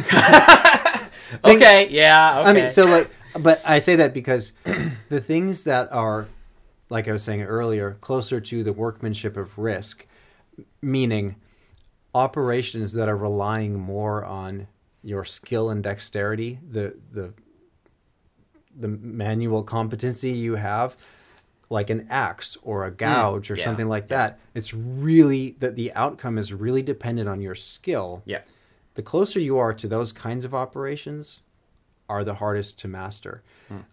okay, 1.43 1.89
yeah. 1.89 2.39
Okay. 2.39 2.49
I 2.49 2.53
mean, 2.53 2.69
so 2.69 2.85
like, 2.85 3.09
but 3.39 3.61
I 3.65 3.79
say 3.79 3.95
that 3.97 4.13
because 4.13 4.53
the 5.09 5.19
things 5.19 5.63
that 5.63 5.91
are, 5.91 6.27
like 6.89 7.07
I 7.07 7.11
was 7.11 7.23
saying 7.23 7.43
earlier, 7.43 7.97
closer 8.01 8.39
to 8.39 8.63
the 8.63 8.73
workmanship 8.73 9.35
of 9.37 9.57
risk, 9.57 10.05
meaning 10.81 11.35
operations 12.15 12.93
that 12.93 13.09
are 13.09 13.17
relying 13.17 13.79
more 13.79 14.23
on 14.23 14.67
your 15.03 15.25
skill 15.25 15.69
and 15.69 15.83
dexterity, 15.83 16.59
the 16.69 16.95
the 17.11 17.33
the 18.79 18.87
manual 18.87 19.63
competency 19.63 20.31
you 20.31 20.55
have, 20.55 20.95
like 21.69 21.89
an 21.89 22.07
axe 22.09 22.57
or 22.61 22.85
a 22.85 22.91
gouge 22.91 23.49
or 23.49 23.55
yeah, 23.55 23.63
something 23.63 23.87
like 23.87 24.07
that. 24.09 24.39
It's 24.53 24.73
really 24.73 25.55
that 25.59 25.75
the 25.75 25.91
outcome 25.93 26.37
is 26.37 26.53
really 26.53 26.83
dependent 26.83 27.27
on 27.27 27.41
your 27.41 27.55
skill. 27.55 28.21
Yeah. 28.25 28.41
the 28.95 29.01
closer 29.03 29.39
you 29.39 29.57
are 29.57 29.73
to 29.73 29.87
those 29.87 30.11
kinds 30.11 30.45
of 30.45 30.53
operations 30.55 31.41
are 32.09 32.23
the 32.23 32.35
hardest 32.35 32.79
to 32.79 32.87
master. 32.87 33.43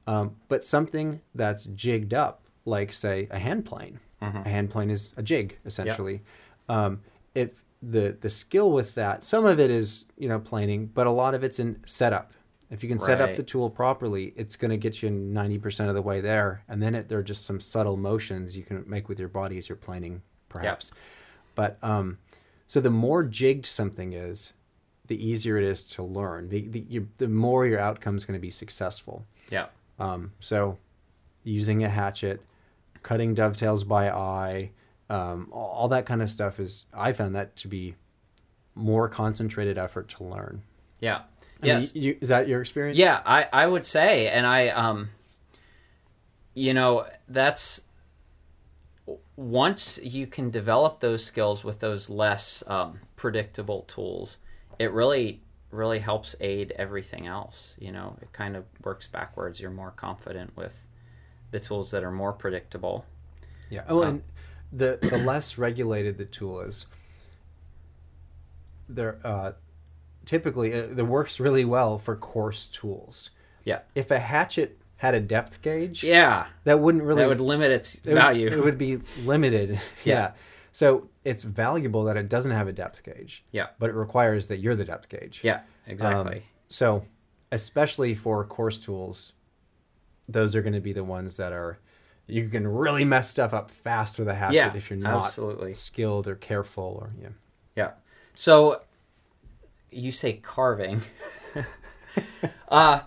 Um, 0.07 0.37
but 0.49 0.63
something 0.63 1.21
that's 1.35 1.65
jigged 1.65 2.15
up 2.15 2.44
like 2.65 2.93
say 2.93 3.29
a 3.31 3.39
hand 3.39 3.65
plane. 3.65 4.01
A 4.45 4.49
hand 4.49 4.71
plane 4.71 4.91
is 4.91 5.11
a 5.17 5.23
jig 5.23 5.59
essentially. 5.67 6.23
Um, 6.69 7.01
if 7.35 7.51
the 7.83 8.17
the 8.21 8.31
skill 8.31 8.73
with 8.73 8.95
that 8.95 9.23
some 9.23 9.45
of 9.45 9.61
it 9.61 9.71
is 9.71 10.07
you 10.17 10.27
know 10.27 10.39
planing 10.39 10.87
but 10.87 11.07
a 11.07 11.11
lot 11.11 11.35
of 11.35 11.45
it's 11.45 11.59
in 11.59 11.83
setup. 11.85 12.33
If 12.71 12.83
you 12.83 12.89
can 12.89 12.99
set 12.99 13.21
up 13.21 13.37
the 13.37 13.43
tool 13.43 13.69
properly 13.69 14.33
it's 14.37 14.57
going 14.57 14.71
to 14.71 14.79
get 14.79 15.03
you 15.03 15.11
90% 15.11 15.89
of 15.89 15.95
the 15.95 16.03
way 16.03 16.21
there 16.21 16.65
and 16.67 16.83
then 16.83 16.95
it, 16.95 17.09
there 17.09 17.19
are 17.19 17.23
just 17.23 17.45
some 17.45 17.61
subtle 17.61 17.99
motions 17.99 18.57
you 18.57 18.65
can 18.65 18.83
make 18.89 19.09
with 19.09 19.19
your 19.19 19.29
body 19.29 19.59
as 19.59 19.69
you're 19.69 19.77
planing 19.77 20.23
perhaps. 20.49 20.91
But 21.55 21.79
um, 21.83 22.19
so 22.67 22.81
the 22.81 22.91
more 22.91 23.23
jigged 23.23 23.67
something 23.67 24.13
is, 24.13 24.55
the 25.07 25.23
easier 25.23 25.59
it 25.59 25.65
is 25.65 25.87
to 25.89 26.03
learn. 26.03 26.49
The 26.49 26.67
the, 26.69 26.81
you, 26.81 27.09
the 27.19 27.29
more 27.29 27.67
your 27.67 27.79
outcome 27.79 28.17
is 28.17 28.25
going 28.25 28.39
to 28.39 28.43
be 28.43 28.51
successful. 28.51 29.27
Yeah. 29.51 29.67
Um, 29.99 30.33
so 30.41 30.79
using 31.45 31.85
a 31.85 31.89
hatchet, 31.89 32.41
cutting 33.05 33.35
dovetails 33.35 33.85
by 33.85 34.11
eye, 34.11 34.71
um, 35.09 35.49
all, 35.53 35.69
all 35.69 35.89
that 35.89 36.07
kind 36.07 36.21
of 36.23 36.31
stuff 36.31 36.59
is 36.59 36.87
I 36.93 37.13
found 37.13 37.37
that 37.37 37.55
to 37.59 37.69
be 37.69 37.95
more 38.75 39.09
concentrated 39.09 39.79
effort 39.79 40.09
to 40.09 40.25
learn. 40.25 40.63
Yeah. 40.99 41.19
I 41.63 41.67
mean, 41.67 41.75
Yes. 41.77 41.95
you- 41.95 42.19
is 42.21 42.29
that 42.31 42.49
your 42.49 42.61
experience? 42.61 42.99
Yeah, 42.99 43.23
I, 43.25 43.47
I 43.53 43.67
would 43.69 43.87
say, 43.87 44.27
and 44.29 44.45
I, 44.47 44.69
um, 44.71 45.11
you 46.55 46.75
know, 46.75 47.07
that's 47.29 47.83
once 49.37 50.01
you 50.03 50.27
can 50.27 50.51
develop 50.51 51.01
those 51.01 51.25
skills 51.25 51.63
with 51.65 51.81
those 51.81 52.09
less 52.09 52.63
um, 52.67 53.01
predictable 53.17 53.83
tools, 53.83 54.39
it 54.79 54.93
really, 54.93 55.43
really 55.71 55.99
helps 55.99 56.35
aid 56.41 56.73
everything 56.77 57.27
else. 57.27 57.77
You 57.81 57.93
know, 57.93 58.17
it 58.23 58.33
kind 58.33 58.57
of 58.57 58.65
works 58.85 59.07
backwards. 59.07 59.61
You're 59.61 59.71
more 59.71 59.91
confident 59.91 60.57
with 60.57 60.87
the 61.55 61.61
tools 61.61 61.93
that 61.93 62.03
are 62.03 62.11
more 62.11 62.33
predictable. 62.33 63.05
Yeah. 63.71 63.85
Oh, 63.89 64.03
and 64.03 64.23
the 64.73 64.99
the 65.01 65.17
less 65.31 65.57
regulated 65.57 66.19
the 66.19 66.25
tool 66.25 66.61
is, 66.61 66.85
there 68.89 69.19
uh, 69.25 69.53
typically 70.25 70.73
it, 70.73 70.99
it 70.99 71.03
works 71.05 71.39
really 71.41 71.65
well 71.65 71.99
for 71.99 72.17
coarse 72.17 72.67
tools. 72.67 73.31
Yeah. 73.65 73.81
If 73.95 74.11
a 74.11 74.19
hatchet 74.19 74.79
had 74.97 75.15
a 75.15 75.21
depth 75.21 75.63
gauge, 75.63 76.03
Yeah, 76.03 76.47
that 76.65 76.81
wouldn't 76.81 77.05
really 77.05 77.23
that 77.23 77.29
would 77.29 77.41
limit 77.41 77.71
its 77.71 77.97
it 77.97 78.07
would- 78.07 78.15
value. 78.15 78.49
It 78.49 78.63
would 78.65 78.79
be 78.79 78.97
limited. 79.25 79.81
yeah. 80.05 80.33
So 80.73 81.09
it's 81.25 81.45
valuable 81.45 82.05
that 82.05 82.17
it 82.17 82.29
doesn't 82.29 82.51
have 82.51 82.67
a 82.67 82.73
depth 82.73 83.05
gauge. 83.05 83.45
Yeah. 83.53 83.69
But 83.79 83.91
it 83.91 83.95
requires 83.95 84.49
that 84.49 84.59
you're 84.59 84.75
the 84.75 84.85
depth 84.85 85.09
gauge. 85.09 85.41
yeah, 85.45 85.59
Um, 85.59 85.63
exactly. 85.87 86.43
so, 86.67 87.05
especially 87.53 88.17
for 88.17 88.45
coarse 88.45 88.81
tools, 88.81 89.34
those 90.29 90.55
are 90.55 90.63
going 90.63 90.73
to 90.75 90.81
be 90.81 90.93
the 90.93 91.05
ones 91.05 91.37
that 91.37 91.53
are 91.53 91.79
you 92.27 92.49
can 92.49 92.67
really 92.67 93.05
mess 93.05 93.31
stuff 93.31 93.53
up 93.53 93.71
fast 93.71 94.19
with 94.19 94.29
a 94.29 94.35
hatchet 94.35 94.55
Yeah, 94.55 94.75
if 94.75 94.89
you're 94.91 94.99
not 94.99 95.25
absolutely. 95.27 95.75
skilled 95.75 96.27
or 96.27 96.35
careful 96.37 96.99
or 97.01 97.11
yeah. 97.21 97.29
Yeah. 97.77 97.91
So 98.35 98.81
you 99.91 100.11
say 100.11 100.35
carving. 100.35 101.03
uh 102.69 103.01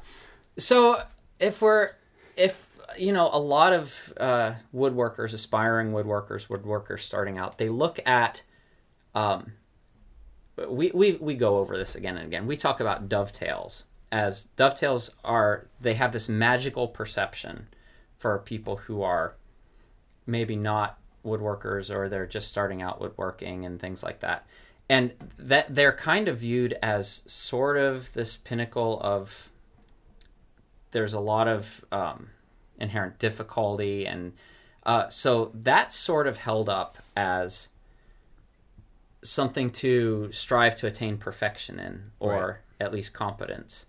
so 0.58 1.03
if 1.39 1.62
we're 1.62 1.91
if 2.36 2.67
you 2.97 3.12
know 3.12 3.30
a 3.32 3.39
lot 3.39 3.73
of 3.73 4.13
uh, 4.17 4.53
woodworkers, 4.73 5.34
aspiring 5.34 5.91
woodworkers, 5.91 6.47
woodworkers 6.47 6.99
starting 7.01 7.38
out, 7.38 7.58
they 7.58 7.69
look 7.69 7.99
at 8.06 8.43
um 9.15 9.53
we, 10.67 10.91
we 10.93 11.13
we 11.13 11.36
go 11.36 11.58
over 11.58 11.77
this 11.77 11.95
again 11.95 12.17
and 12.17 12.25
again. 12.25 12.47
We 12.47 12.58
talk 12.58 12.80
about 12.80 13.10
dovetails 13.10 13.86
as 14.11 14.45
dovetails 14.55 15.11
are 15.23 15.67
they 15.81 15.93
have 15.95 16.11
this 16.11 16.29
magical 16.29 16.87
perception 16.87 17.67
for 18.17 18.37
people 18.39 18.77
who 18.77 19.01
are 19.01 19.35
maybe 20.25 20.55
not 20.55 20.97
woodworkers 21.25 21.93
or 21.93 22.07
they're 22.09 22.25
just 22.25 22.47
starting 22.47 22.81
out 22.81 23.01
woodworking 23.01 23.65
and 23.65 23.79
things 23.79 24.03
like 24.03 24.19
that. 24.21 24.45
And 24.89 25.13
that 25.37 25.73
they're 25.75 25.91
kind 25.95 26.27
of 26.29 26.39
viewed 26.39 26.77
as 26.81 27.23
sort 27.25 27.75
of 27.77 28.13
this 28.13 28.37
pinnacle 28.37 28.99
of 29.01 29.51
there's 30.91 31.13
a 31.13 31.19
lot 31.19 31.47
of 31.49 31.83
um, 31.91 32.29
inherent 32.79 33.19
difficulty 33.19 34.05
and 34.05 34.33
uh, 34.85 35.09
so 35.09 35.51
that's 35.53 35.97
sort 35.97 36.27
of 36.27 36.37
held 36.37 36.69
up 36.69 36.97
as 37.17 37.69
something 39.21 39.69
to 39.69 40.31
strive 40.31 40.75
to 40.75 40.87
attain 40.87 41.17
perfection 41.17 41.77
in 41.79 42.11
or 42.19 42.61
Right. 42.79 42.85
at 42.87 42.93
least 42.93 43.13
competence 43.13 43.87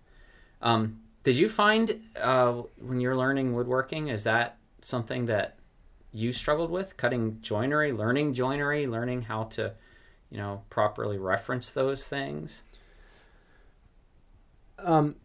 um, 0.61 0.99
did 1.23 1.35
you 1.35 1.49
find 1.49 2.01
uh, 2.19 2.53
when 2.79 2.99
you're 2.99 3.15
learning 3.15 3.53
woodworking 3.53 4.07
is 4.07 4.23
that 4.23 4.57
something 4.81 5.25
that 5.25 5.57
you 6.11 6.31
struggled 6.31 6.71
with 6.71 6.97
cutting 6.97 7.39
joinery 7.41 7.91
learning 7.91 8.33
joinery 8.33 8.87
learning 8.87 9.23
how 9.23 9.43
to 9.43 9.73
you 10.29 10.37
know 10.37 10.63
properly 10.69 11.17
reference 11.17 11.71
those 11.71 12.07
things 12.07 12.63
Um, 14.79 15.15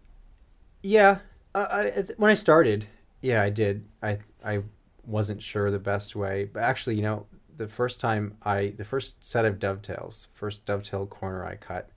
yeah, 0.83 1.18
I, 1.55 1.61
I, 1.61 2.05
when 2.16 2.31
I 2.31 2.35
started, 2.35 2.87
yeah, 3.20 3.42
I 3.42 3.51
did. 3.51 3.87
I 4.03 4.18
I 4.44 4.62
wasn't 5.07 5.42
sure 5.42 5.70
the 5.70 5.79
best 5.79 6.16
way, 6.16 6.44
but 6.53 6.62
actually, 6.62 6.97
you 6.97 7.03
know, 7.03 7.27
the 7.57 7.68
first 7.68 8.01
time 8.01 8.37
I, 8.42 8.75
the 8.77 8.85
first 8.85 9.25
set 9.25 9.44
of 9.44 9.59
dovetails, 9.59 10.29
first 10.33 10.64
dovetail 10.66 11.07
corner 11.07 11.44
I 11.44 11.57
cut, 11.57 11.88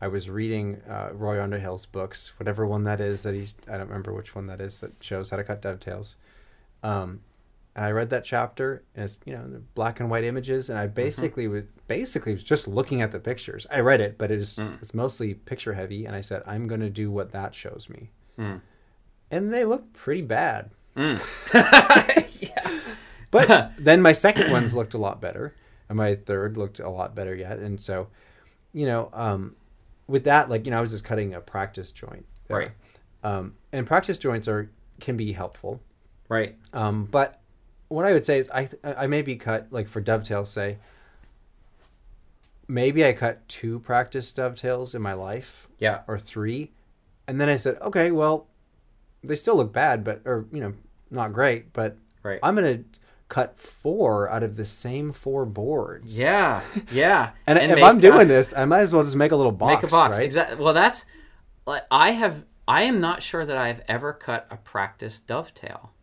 I 0.00 0.08
was 0.08 0.30
reading 0.30 0.80
uh, 0.88 1.10
Roy 1.12 1.38
Underhill's 1.38 1.86
books, 1.86 2.32
whatever 2.38 2.66
one 2.66 2.84
that 2.84 3.00
is 3.00 3.24
that 3.24 3.34
he's, 3.34 3.54
I 3.66 3.72
don't 3.78 3.88
remember 3.88 4.12
which 4.12 4.34
one 4.34 4.46
that 4.46 4.60
is 4.60 4.78
that 4.80 5.02
shows 5.02 5.30
how 5.30 5.36
to 5.38 5.44
cut 5.44 5.60
dovetails. 5.60 6.14
Um, 6.84 7.20
and 7.74 7.84
I 7.84 7.90
read 7.90 8.10
that 8.10 8.24
chapter, 8.24 8.82
and 8.94 9.04
it's 9.04 9.16
you 9.24 9.32
know 9.34 9.60
black 9.74 10.00
and 10.00 10.08
white 10.10 10.24
images, 10.24 10.68
and 10.70 10.78
I 10.78 10.86
basically 10.88 11.46
was 11.48 11.64
basically 11.86 12.32
was 12.32 12.44
just 12.44 12.66
looking 12.68 13.02
at 13.02 13.12
the 13.12 13.20
pictures. 13.20 13.66
I 13.70 13.80
read 13.80 14.00
it, 14.00 14.18
but 14.18 14.30
it 14.30 14.40
is 14.40 14.58
it's 14.80 14.94
mostly 14.94 15.34
picture 15.34 15.74
heavy, 15.74 16.04
and 16.04 16.14
I 16.16 16.20
said 16.20 16.42
I'm 16.46 16.66
going 16.68 16.80
to 16.80 16.90
do 16.90 17.10
what 17.10 17.32
that 17.32 17.54
shows 17.54 17.88
me, 17.88 18.10
Mm. 18.38 18.60
and 19.30 19.52
they 19.52 19.64
look 19.64 19.92
pretty 19.92 20.22
bad. 20.22 20.70
yeah 20.96 22.80
But 23.30 23.72
then 23.78 24.00
my 24.02 24.12
second 24.12 24.50
ones 24.50 24.74
looked 24.74 24.94
a 24.94 24.98
lot 24.98 25.20
better, 25.20 25.54
and 25.88 25.96
my 25.96 26.14
third 26.16 26.56
looked 26.56 26.80
a 26.80 26.88
lot 26.88 27.14
better 27.14 27.34
yet. 27.34 27.58
And 27.58 27.80
so, 27.80 28.08
you 28.72 28.86
know, 28.86 29.10
um, 29.12 29.54
with 30.08 30.24
that, 30.24 30.50
like 30.50 30.64
you 30.64 30.72
know, 30.72 30.78
I 30.78 30.80
was 30.80 30.90
just 30.90 31.04
cutting 31.04 31.34
a 31.34 31.40
practice 31.40 31.90
joint, 31.90 32.26
there. 32.48 32.58
Right. 32.58 32.70
Um, 33.22 33.54
and 33.72 33.86
practice 33.86 34.18
joints 34.18 34.48
are 34.48 34.70
can 35.00 35.16
be 35.16 35.32
helpful, 35.32 35.80
right. 36.28 36.56
Um, 36.72 37.04
but 37.04 37.40
what 37.88 38.04
I 38.04 38.12
would 38.12 38.24
say 38.24 38.38
is 38.38 38.50
I 38.50 38.68
I 38.82 39.06
maybe 39.06 39.36
cut 39.36 39.68
like 39.70 39.88
for 39.88 40.00
dovetails, 40.00 40.50
say 40.50 40.78
maybe 42.68 43.04
I 43.04 43.14
cut 43.14 43.48
two 43.48 43.80
practice 43.80 44.32
dovetails 44.32 44.94
in 44.94 45.02
my 45.02 45.14
life 45.14 45.68
yeah. 45.78 46.02
or 46.06 46.18
three, 46.18 46.70
and 47.26 47.40
then 47.40 47.48
I 47.48 47.56
said, 47.56 47.78
okay, 47.80 48.10
well, 48.10 48.46
they 49.24 49.34
still 49.34 49.56
look 49.56 49.72
bad, 49.72 50.04
but 50.04 50.20
or 50.24 50.46
you 50.52 50.60
know, 50.60 50.74
not 51.10 51.32
great, 51.32 51.72
but 51.72 51.96
right. 52.22 52.38
I'm 52.42 52.54
gonna 52.54 52.80
cut 53.28 53.58
four 53.58 54.30
out 54.30 54.42
of 54.42 54.56
the 54.56 54.64
same 54.64 55.12
four 55.12 55.44
boards. 55.44 56.18
yeah 56.18 56.62
yeah 56.90 57.30
And, 57.46 57.58
if 57.58 57.74
make, 57.74 57.84
I'm 57.84 58.00
doing 58.00 58.22
uh, 58.22 58.24
this, 58.24 58.54
I 58.56 58.64
might 58.64 58.80
as 58.80 58.92
well 58.92 59.04
just 59.04 59.16
make 59.16 59.32
a 59.32 59.36
little 59.36 59.52
box. 59.52 59.82
make 59.82 59.90
a 59.90 59.92
box 59.92 60.18
right? 60.18 60.24
exactly 60.24 60.62
well 60.62 60.74
that's 60.74 61.04
like 61.66 61.82
i 61.90 62.12
have 62.12 62.44
I 62.68 62.82
am 62.82 63.00
not 63.00 63.22
sure 63.22 63.46
that 63.46 63.56
I've 63.56 63.80
ever 63.88 64.12
cut 64.12 64.46
a 64.50 64.58
practice 64.58 65.18
dovetail. 65.20 65.94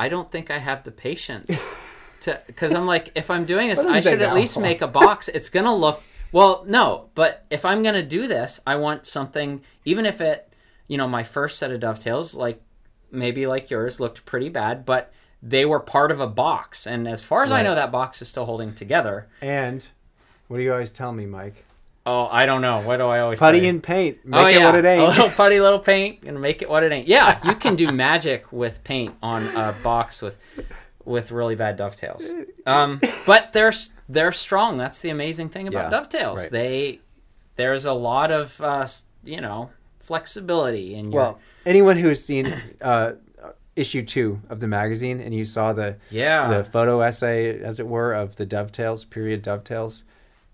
I 0.00 0.08
don't 0.08 0.30
think 0.30 0.50
I 0.50 0.58
have 0.58 0.82
the 0.82 0.90
patience 0.90 1.60
to 2.22 2.40
because 2.46 2.72
I'm 2.72 2.86
like, 2.86 3.12
if 3.14 3.30
I'm 3.30 3.44
doing 3.44 3.68
this, 3.68 3.80
I 3.80 4.00
should 4.00 4.22
at 4.22 4.34
least 4.34 4.58
make 4.58 4.80
a 4.80 4.86
box. 4.86 5.28
It's 5.28 5.50
gonna 5.50 5.74
look 5.74 6.02
well. 6.32 6.64
No, 6.66 7.10
but 7.14 7.44
if 7.50 7.66
I'm 7.66 7.82
gonna 7.82 8.02
do 8.02 8.26
this, 8.26 8.58
I 8.66 8.76
want 8.76 9.04
something. 9.04 9.60
Even 9.84 10.06
if 10.06 10.22
it, 10.22 10.50
you 10.86 10.96
know, 10.96 11.06
my 11.06 11.24
first 11.24 11.58
set 11.58 11.70
of 11.70 11.80
dovetails, 11.80 12.34
like 12.34 12.62
maybe 13.10 13.46
like 13.46 13.68
yours, 13.68 14.00
looked 14.00 14.24
pretty 14.24 14.48
bad, 14.48 14.86
but 14.86 15.12
they 15.42 15.64
were 15.64 15.80
part 15.80 16.10
of 16.10 16.20
a 16.20 16.26
box, 16.26 16.86
and 16.86 17.06
as 17.08 17.24
far 17.24 17.44
as 17.44 17.52
I 17.52 17.62
know, 17.62 17.74
that 17.74 17.92
box 17.92 18.20
is 18.22 18.28
still 18.28 18.44
holding 18.46 18.74
together. 18.74 19.28
And 19.40 19.86
what 20.48 20.56
do 20.58 20.62
you 20.62 20.72
always 20.72 20.90
tell 20.90 21.12
me, 21.12 21.26
Mike? 21.26 21.64
Oh, 22.06 22.26
I 22.26 22.46
don't 22.46 22.62
know. 22.62 22.80
What 22.80 22.96
do 22.96 23.04
I 23.06 23.20
always 23.20 23.38
Putty 23.38 23.60
say? 23.60 23.68
and 23.68 23.82
paint. 23.82 24.24
Make 24.24 24.40
oh 24.40 24.46
it 24.46 24.54
yeah, 24.54 24.64
what 24.64 24.74
it 24.76 24.84
a 24.98 25.06
little 25.06 25.28
putty, 25.28 25.60
little 25.60 25.78
paint, 25.78 26.22
and 26.24 26.40
make 26.40 26.62
it 26.62 26.68
what 26.70 26.82
it 26.82 26.90
ain't. 26.90 27.06
Yeah, 27.06 27.38
you 27.48 27.54
can 27.54 27.76
do 27.76 27.92
magic 27.92 28.50
with 28.50 28.82
paint 28.82 29.14
on 29.22 29.44
a 29.54 29.74
box 29.82 30.22
with 30.22 30.38
with 31.04 31.30
really 31.30 31.54
bad 31.54 31.76
dovetails. 31.76 32.30
Um, 32.66 33.00
but 33.26 33.52
they're 33.52 33.72
they're 34.08 34.32
strong. 34.32 34.78
That's 34.78 35.00
the 35.00 35.10
amazing 35.10 35.50
thing 35.50 35.68
about 35.68 35.84
Yeah, 35.84 35.90
dovetails. 35.90 36.42
right. 36.44 36.50
They 36.50 37.00
there's 37.56 37.84
a 37.84 37.92
lot 37.92 38.30
of 38.30 38.58
uh, 38.60 38.86
you 39.22 39.40
know 39.40 39.70
flexibility 40.00 40.94
in 40.94 41.12
your 41.12 41.20
Well, 41.20 41.38
anyone 41.66 41.98
who's 41.98 42.24
seen 42.24 42.54
uh, 42.80 43.12
issue 43.78 44.02
two 44.02 44.40
of 44.48 44.60
the 44.60 44.66
magazine 44.68 45.20
and 45.20 45.34
you 45.34 45.44
saw 45.44 45.72
the 45.72 45.96
yeah 46.10 46.48
the 46.48 46.64
photo 46.64 47.00
essay, 47.00 47.60
as 47.60 47.78
it 47.80 47.86
were, 47.86 48.12
of 48.12 48.36
the 48.36 48.46
dovetails, 48.46 49.04
period 49.04 49.42
dovetails, 49.42 50.04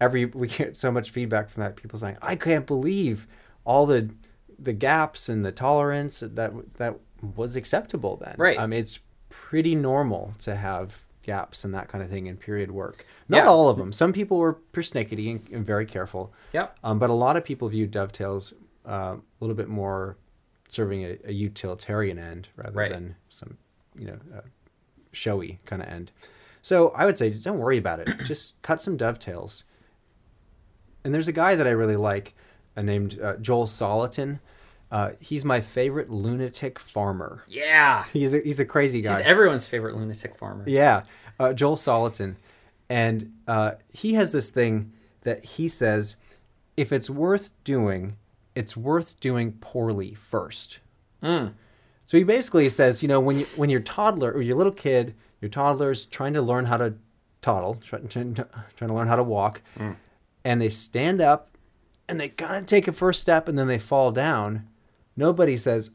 every 0.01 0.27
we 0.27 0.49
get 0.49 0.77
so 0.77 0.91
much 0.93 1.11
feedback 1.11 1.51
from 1.51 1.63
that. 1.63 1.77
People 1.77 1.99
saying, 1.99 2.17
"I 2.23 2.37
can't 2.37 2.67
believe 2.67 3.27
all 3.65 3.87
the 3.87 4.11
the 4.59 4.73
gaps 4.73 5.29
and 5.29 5.45
the 5.45 5.53
tolerance 5.53 6.21
that 6.21 6.77
that 6.79 6.95
was 7.37 7.57
acceptable 7.57 8.17
then." 8.17 8.35
Right. 8.39 8.59
Mean, 8.59 8.81
it's 8.81 9.01
pretty 9.31 9.75
normal 9.75 10.33
to 10.41 10.55
have 10.55 11.05
gaps 11.23 11.65
and 11.65 11.73
that 11.75 11.89
kind 11.89 12.05
of 12.05 12.11
thing 12.11 12.27
in 12.27 12.37
period 12.37 12.71
work. 12.71 13.05
Not 13.29 13.39
Yeah. 13.45 13.49
all 13.49 13.69
of 13.71 13.79
them. 13.79 13.93
Some 13.93 14.13
people 14.13 14.37
were 14.39 14.59
persnickety 14.75 15.31
and, 15.31 15.41
and 15.51 15.67
very 15.67 15.87
careful. 15.87 16.33
Yeah. 16.53 16.69
Um, 16.85 16.99
but 16.99 17.09
a 17.09 17.15
lot 17.15 17.37
of 17.37 17.45
people 17.45 17.69
view 17.71 17.87
dovetails 17.87 18.53
uh, 18.87 19.17
a 19.17 19.21
little 19.41 19.57
bit 19.57 19.69
more 19.69 20.19
serving 20.69 21.05
a, 21.05 21.17
a 21.27 21.33
utilitarian 21.33 22.19
end 22.19 22.49
rather 22.57 22.73
Right. 22.77 22.91
than 22.91 23.17
some, 23.29 23.59
you 23.99 24.07
know, 24.07 24.19
uh, 24.37 24.41
showy 25.13 25.61
kind 25.65 25.83
of 25.83 25.89
end. 25.89 26.11
So 26.63 26.89
I 26.91 27.05
would 27.05 27.17
say 27.19 27.31
don't 27.31 27.59
worry 27.59 27.79
about 27.79 28.01
it. 28.01 28.09
Just 28.25 28.61
cut 28.63 28.81
some 28.81 28.97
dovetails. 28.97 29.65
And 31.05 31.15
there's 31.15 31.29
a 31.29 31.33
guy 31.33 31.55
that 31.55 31.67
I 31.67 31.71
really 31.71 31.97
like 31.97 32.35
uh, 32.77 32.83
named 32.83 33.19
uh, 33.23 33.37
Joel 33.37 33.67
Salatin. 33.67 34.41
Uh, 34.91 35.11
he's 35.21 35.45
my 35.45 35.61
favorite 35.61 36.09
lunatic 36.11 36.79
farmer. 36.79 37.43
yeah. 37.49 38.05
He's 38.13 38.33
a, 38.33 38.39
he's 38.41 38.61
a 38.61 38.65
crazy 38.65 39.03
guy. 39.03 39.17
He's 39.19 39.27
everyone's 39.27 39.67
favorite 39.67 39.97
lunatic 39.97 40.37
farmer. 40.37 40.65
Yeah, 40.67 41.03
uh, 41.41 41.53
Joel 41.53 41.77
Salatin, 41.77 42.37
and 42.89 43.33
uh, 43.49 43.73
he 43.93 44.15
has 44.15 44.31
this 44.31 44.51
thing 44.51 44.93
that 45.23 45.45
he 45.45 45.69
says, 45.69 46.15
if 46.77 46.93
it's 46.93 47.11
worth 47.11 47.51
doing, 47.65 48.17
it's 48.55 48.77
worth 48.77 49.19
doing 49.21 49.53
poorly 49.61 50.15
first. 50.15 50.81
Mm. 51.23 51.55
So 52.07 52.19
he 52.19 52.25
basically 52.25 52.69
says, 52.69 53.03
you 53.03 53.09
know, 53.09 53.21
when 53.21 53.41
you 53.41 53.47
when 53.57 53.71
your 53.71 53.81
toddler 53.81 54.31
or 54.33 54.43
your 54.43 54.57
little 54.57 54.73
kid, 54.73 55.15
your 55.41 55.49
toddler's 55.49 56.05
trying 56.07 56.35
to 56.35 56.43
learn 56.43 56.67
how 56.67 56.77
to 56.77 56.95
toddle, 57.41 57.77
trying, 57.77 58.09
trying, 58.09 58.35
trying 58.35 58.89
to 58.89 58.95
learn 58.95 59.09
how 59.09 59.17
to 59.17 59.23
walk, 59.23 59.63
and 60.45 60.61
they 60.61 60.69
stand 60.69 61.21
up, 61.21 61.57
and 62.09 62.21
they 62.21 62.29
kind 62.29 62.57
of 62.57 62.67
take 62.67 62.87
a 62.89 62.93
first 62.93 63.21
step, 63.21 63.49
and 63.49 63.59
then 63.59 63.69
they 63.69 63.79
fall 63.79 64.13
down. 64.13 64.69
Nobody 65.17 65.57
says, 65.57 65.91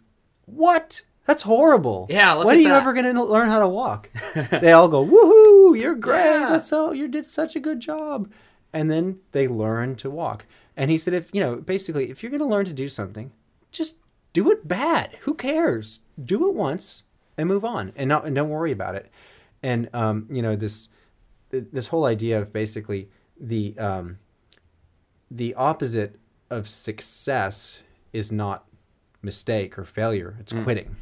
"What? 0.46 1.04
That's 1.26 1.44
horrible." 1.44 2.08
Yeah, 2.10 2.34
look 2.34 2.48
when 2.48 2.58
are 2.58 2.62
you 2.62 2.70
that. 2.70 2.82
ever 2.82 2.94
going 2.94 3.14
to 3.14 3.24
learn 3.24 3.50
how 3.50 3.60
to 3.60 3.68
walk? 3.68 4.10
they 4.52 4.72
all 4.72 4.88
go, 4.88 5.06
"Woohoo! 5.06 5.80
You're 5.80 5.96
great. 5.96 6.24
Yeah. 6.24 6.50
That's 6.50 6.68
so 6.68 6.92
you 6.92 7.08
did 7.08 7.30
such 7.30 7.56
a 7.56 7.60
good 7.60 7.80
job." 7.80 8.32
And 8.74 8.90
then 8.90 9.20
they 9.32 9.48
learn 9.48 9.96
to 9.98 10.10
walk. 10.10 10.46
And 10.80 10.90
he 10.90 10.98
said, 10.98 11.14
if 11.14 11.30
you 11.34 11.42
know, 11.42 11.58
basically, 11.58 12.10
if 12.10 12.24
you're 12.24 12.30
going 12.30 12.40
to 12.40 12.46
learn 12.46 12.64
to 12.64 12.74
do 12.74 12.88
something, 12.88 13.32
just 13.70 13.98
do 14.32 14.50
it 14.50 14.66
bad. 14.66 15.18
Who 15.24 15.34
cares? 15.34 16.00
Do 16.24 16.48
it 16.48 16.56
once 16.56 17.04
and 17.38 17.50
move 17.50 17.66
on, 17.66 17.92
and 17.98 18.08
not 18.08 18.26
and 18.26 18.34
don't 18.34 18.50
worry 18.50 18.72
about 18.72 18.96
it. 18.96 19.12
And 19.62 19.90
um, 19.94 20.28
you 20.32 20.42
know 20.42 20.56
this 20.56 20.88
this 21.50 21.88
whole 21.88 22.06
idea 22.06 22.42
of 22.42 22.54
basically 22.54 23.10
the 23.38 23.78
um, 23.78 24.20
the 25.30 25.54
opposite 25.56 26.18
of 26.50 26.70
success 26.70 27.82
is 28.14 28.32
not 28.32 28.66
mistake 29.22 29.78
or 29.78 29.84
failure. 29.84 30.38
It's 30.40 30.54
quitting. 30.54 30.96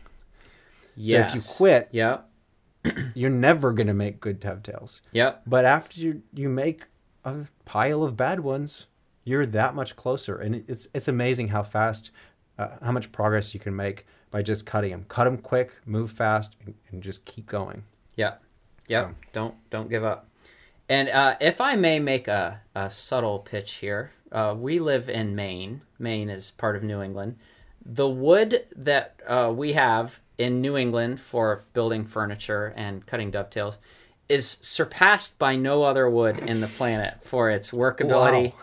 Yes. 0.95 1.32
So 1.32 1.38
if 1.38 1.43
you 1.43 1.53
quit, 1.55 1.89
Yep. 1.91 2.30
you're 3.13 3.30
never 3.30 3.73
going 3.73 3.88
to 3.88 3.93
make 3.93 4.19
good 4.19 4.39
dovetails. 4.39 5.03
Yep. 5.11 5.43
But 5.45 5.65
after 5.65 5.99
you, 5.99 6.23
you 6.34 6.49
make 6.49 6.86
a 7.23 7.45
pile 7.65 8.03
of 8.03 8.17
bad 8.17 8.39
ones, 8.39 8.88
you're 9.28 9.45
that 9.45 9.75
much 9.75 9.95
closer, 9.95 10.38
and 10.38 10.63
it's 10.67 10.88
it's 10.93 11.07
amazing 11.07 11.49
how 11.49 11.63
fast, 11.63 12.11
uh, 12.57 12.69
how 12.82 12.91
much 12.91 13.11
progress 13.11 13.53
you 13.53 13.59
can 13.59 13.75
make 13.75 14.05
by 14.32 14.41
just 14.41 14.65
cutting 14.65 14.91
them. 14.91 15.05
Cut 15.09 15.25
them 15.25 15.38
quick, 15.38 15.75
move 15.86 16.11
fast, 16.11 16.55
and, 16.65 16.73
and 16.91 17.03
just 17.03 17.25
keep 17.25 17.45
going. 17.45 17.84
Yep. 18.15 18.41
Yep. 18.88 19.03
So- 19.09 19.15
Don't 19.34 19.55
don't 19.69 19.89
give 19.89 20.03
up. 20.03 20.28
And 20.89 21.09
uh, 21.09 21.36
if 21.41 21.59
I 21.59 21.75
may 21.75 21.99
make 21.99 22.30
a, 22.30 22.61
a 22.73 22.89
subtle 22.89 23.39
pitch 23.39 23.73
here, 23.75 24.11
uh, 24.32 24.55
we 24.57 24.80
live 24.80 25.09
in 25.09 25.36
Maine. 25.36 25.82
Maine 25.99 26.30
is 26.30 26.51
part 26.51 26.78
of 26.78 26.84
New 26.84 27.01
England. 27.01 27.36
The 27.86 28.07
wood 28.07 28.63
that 28.73 29.19
uh, 29.28 29.51
we 29.53 29.73
have 29.73 30.21
in 30.38 30.61
New 30.61 30.78
England 30.78 31.19
for 31.19 31.63
building 31.73 32.05
furniture 32.05 32.73
and 32.78 33.05
cutting 33.05 33.32
dovetails 33.32 33.80
is 34.30 34.47
surpassed 34.61 35.38
by 35.39 35.57
no 35.57 35.84
other 35.84 36.09
wood 36.09 36.38
in 36.39 36.61
the 36.61 36.67
planet 36.67 37.15
for 37.21 37.49
its 37.49 37.71
workability, 37.71 38.51
Wow. 38.53 38.59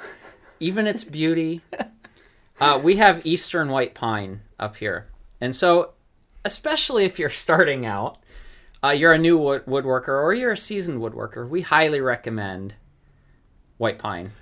Even 0.64 0.86
its 0.86 1.04
beauty. 1.04 1.60
Uh, 2.60 2.80
we 2.82 2.96
have 2.96 3.26
eastern 3.26 3.68
white 3.68 3.94
pine 3.94 4.40
up 4.58 4.76
here, 4.76 5.06
and 5.40 5.54
so 5.54 5.90
especially 6.44 7.04
if 7.04 7.18
you're 7.18 7.28
starting 7.46 7.84
out, 7.84 8.18
uh, 8.82 8.90
you're 8.90 9.12
a 9.12 9.18
new 9.18 9.36
wood- 9.36 9.66
woodworker 9.66 10.08
or 10.08 10.32
you're 10.32 10.52
a 10.52 10.56
seasoned 10.56 11.00
woodworker, 11.00 11.48
we 11.48 11.62
highly 11.62 12.00
recommend 12.00 12.74
white 13.76 13.98
pine. 13.98 14.32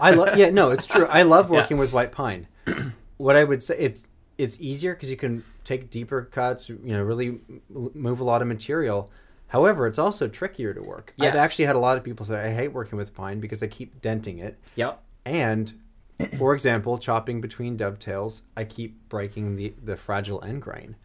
I 0.00 0.10
love. 0.10 0.36
yeah, 0.36 0.50
no, 0.50 0.70
it's 0.70 0.84
true. 0.84 1.06
I 1.06 1.22
love 1.22 1.48
working 1.58 1.78
with 1.78 1.92
white 1.92 2.12
pine. 2.12 2.48
what 3.16 3.36
I 3.36 3.44
would 3.44 3.62
say 3.62 3.76
it's 3.78 4.02
it's 4.36 4.60
easier 4.60 4.94
because 4.94 5.10
you 5.10 5.16
can 5.16 5.42
take 5.64 5.90
deeper 5.90 6.22
cuts. 6.24 6.68
You 6.68 6.78
know, 6.82 7.02
really 7.02 7.40
move 7.70 8.20
a 8.20 8.24
lot 8.24 8.42
of 8.42 8.48
material. 8.48 9.10
However, 9.48 9.86
it's 9.86 9.98
also 9.98 10.28
trickier 10.28 10.74
to 10.74 10.82
work. 10.82 11.14
Yes. 11.16 11.32
I've 11.32 11.38
actually 11.38 11.66
had 11.66 11.76
a 11.76 11.78
lot 11.78 11.96
of 11.96 12.02
people 12.04 12.26
say 12.26 12.38
I 12.50 12.52
hate 12.52 12.72
working 12.72 12.98
with 12.98 13.14
pine 13.14 13.38
because 13.38 13.62
I 13.62 13.68
keep 13.68 14.02
denting 14.02 14.38
it. 14.40 14.58
Yep. 14.74 15.00
And 15.26 15.74
for 16.38 16.54
example, 16.54 16.96
chopping 16.96 17.42
between 17.42 17.76
dovetails, 17.76 18.42
I 18.56 18.64
keep 18.64 19.06
breaking 19.10 19.56
the, 19.56 19.74
the 19.84 19.96
fragile 19.96 20.42
end 20.42 20.62
grain. 20.62 20.96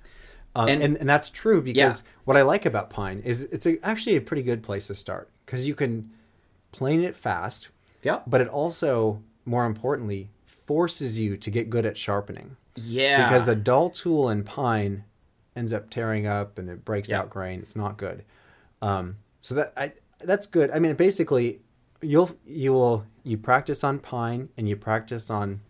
Um, 0.55 0.69
And- 0.69 0.82
and, 0.84 0.97
and, 0.97 1.09
that's 1.09 1.30
true 1.30 1.61
because 1.61 2.03
what 2.26 2.38
I 2.38 2.41
like 2.43 2.65
about 2.65 2.89
pine 2.89 3.22
is 3.26 3.43
it's 3.43 3.65
a, 3.65 3.78
actually 3.86 4.15
a 4.15 4.22
pretty 4.22 4.43
good 4.43 4.63
place 4.63 4.88
to 4.88 4.95
start 4.95 5.30
because 5.45 5.65
you 5.67 5.76
can 5.76 6.11
plane 6.72 7.01
it 7.03 7.15
fast, 7.15 7.69
Yep. 8.03 8.24
but 8.28 8.41
it 8.41 8.47
also, 8.47 9.22
more 9.45 9.65
importantly, 9.65 10.30
forces 10.45 11.19
you 11.19 11.36
to 11.38 11.49
get 11.49 11.69
good 11.69 11.86
at 11.86 11.97
sharpening 11.97 12.55
Yeah. 12.76 13.24
because 13.28 13.47
a 13.47 13.55
dull 13.55 13.89
tool 13.89 14.30
in 14.30 14.43
pine 14.43 15.03
ends 15.55 15.74
up 15.74 15.89
tearing 15.89 16.28
up 16.28 16.57
and 16.59 16.69
it 16.69 16.86
breaks 16.86 17.09
Yeah. 17.09 17.19
out 17.19 17.30
grain. 17.30 17.59
It's 17.59 17.76
not 17.76 17.97
good. 17.97 18.24
Um, 18.82 19.17
so 19.41 19.55
that 19.55 19.74
I 19.76 19.93
that's 20.24 20.45
good. 20.45 20.69
I 20.72 20.80
mean, 20.80 20.93
basically, 20.95 21.61
you'll 22.01 22.30
you 22.45 22.72
will 22.74 23.05
you 23.24 23.38
practice 23.38 23.84
on 23.84 23.99
pine 23.99 24.49
and 24.57 24.67
you 24.67 24.76
practice 24.76 25.30
on 25.30 25.61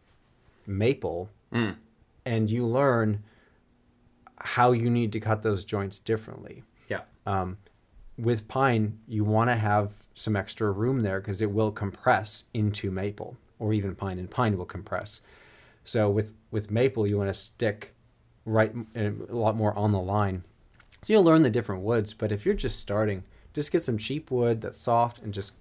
maple, 0.66 1.30
Mm. 1.52 1.76
and 2.26 2.50
you 2.50 2.66
learn 2.66 3.24
how 4.38 4.72
you 4.72 4.90
need 4.90 5.12
to 5.12 5.20
cut 5.20 5.42
those 5.44 5.66
joints 5.66 6.00
differently. 6.00 6.64
yeah. 6.88 7.02
Um, 7.26 7.58
with 8.18 8.48
pine, 8.48 9.00
you 9.08 9.24
want 9.24 9.50
to 9.50 9.56
have 9.56 9.92
some 10.14 10.36
extra 10.36 10.72
room 10.72 11.02
there 11.02 11.20
because 11.20 11.42
it 11.42 11.52
will 11.52 11.72
compress 11.72 12.44
into 12.54 12.92
maple, 12.92 13.38
or 13.60 13.74
even 13.74 13.96
pine, 13.96 14.20
and 14.20 14.30
pine 14.30 14.58
will 14.58 14.66
compress. 14.66 15.22
So 15.86 16.10
with 16.10 16.34
with 16.52 16.70
maple, 16.70 17.08
you 17.08 17.18
want 17.18 17.30
to 17.30 17.34
stick 17.34 17.94
right 18.46 18.74
a 18.96 19.10
lot 19.30 19.56
more 19.56 19.74
on 19.78 19.92
the 19.92 20.00
line. 20.02 20.44
So 21.02 21.14
you'll 21.14 21.24
learn 21.24 21.42
the 21.44 21.50
different 21.50 21.82
woods. 21.84 22.14
But 22.14 22.32
if 22.32 22.46
you're 22.46 22.54
just 22.56 22.80
starting, 22.80 23.24
just 23.54 23.72
get 23.72 23.82
some 23.82 23.98
cheap 23.98 24.30
wood 24.30 24.62
that's 24.62 24.78
soft 24.80 25.20
and 25.20 25.34
just 25.34 25.54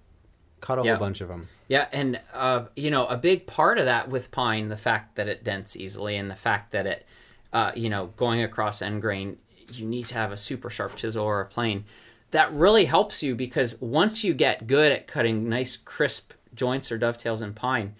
cut 0.61 0.79
a 0.79 0.83
Yeah. 0.83 0.91
whole 0.91 0.99
bunch 0.99 1.21
of 1.21 1.27
them. 1.27 1.47
Yeah, 1.67 1.87
and 1.91 2.19
uh, 2.33 2.65
you 2.75 2.89
know, 2.91 3.07
a 3.07 3.17
big 3.17 3.47
part 3.47 3.77
of 3.77 3.85
that 3.85 4.09
with 4.09 4.31
pine, 4.31 4.69
the 4.69 4.77
fact 4.77 5.15
that 5.15 5.27
it 5.27 5.43
dents 5.43 5.75
easily, 5.75 6.15
and 6.17 6.29
the 6.29 6.35
fact 6.35 6.71
that 6.71 6.85
it, 6.85 7.05
uh, 7.53 7.71
you 7.75 7.89
know, 7.89 8.07
going 8.17 8.41
across 8.41 8.81
end 8.81 9.01
grain, 9.01 9.37
you 9.71 9.85
need 9.85 10.05
to 10.07 10.15
have 10.15 10.31
a 10.31 10.37
super 10.37 10.69
sharp 10.69 10.95
chisel 10.95 11.23
or 11.23 11.41
a 11.41 11.45
plane. 11.45 11.85
That 12.31 12.53
really 12.53 12.85
helps 12.85 13.21
you 13.23 13.35
because 13.35 13.79
once 13.81 14.23
you 14.23 14.33
get 14.33 14.67
good 14.67 14.91
at 14.91 15.07
cutting 15.07 15.49
nice, 15.49 15.75
crisp 15.77 16.33
joints 16.53 16.91
or 16.91 16.97
dovetails 16.97 17.41
in 17.41 17.53
pine, 17.53 17.95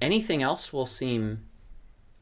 anything 0.00 0.42
else 0.42 0.72
will 0.72 0.86
seem 0.86 1.44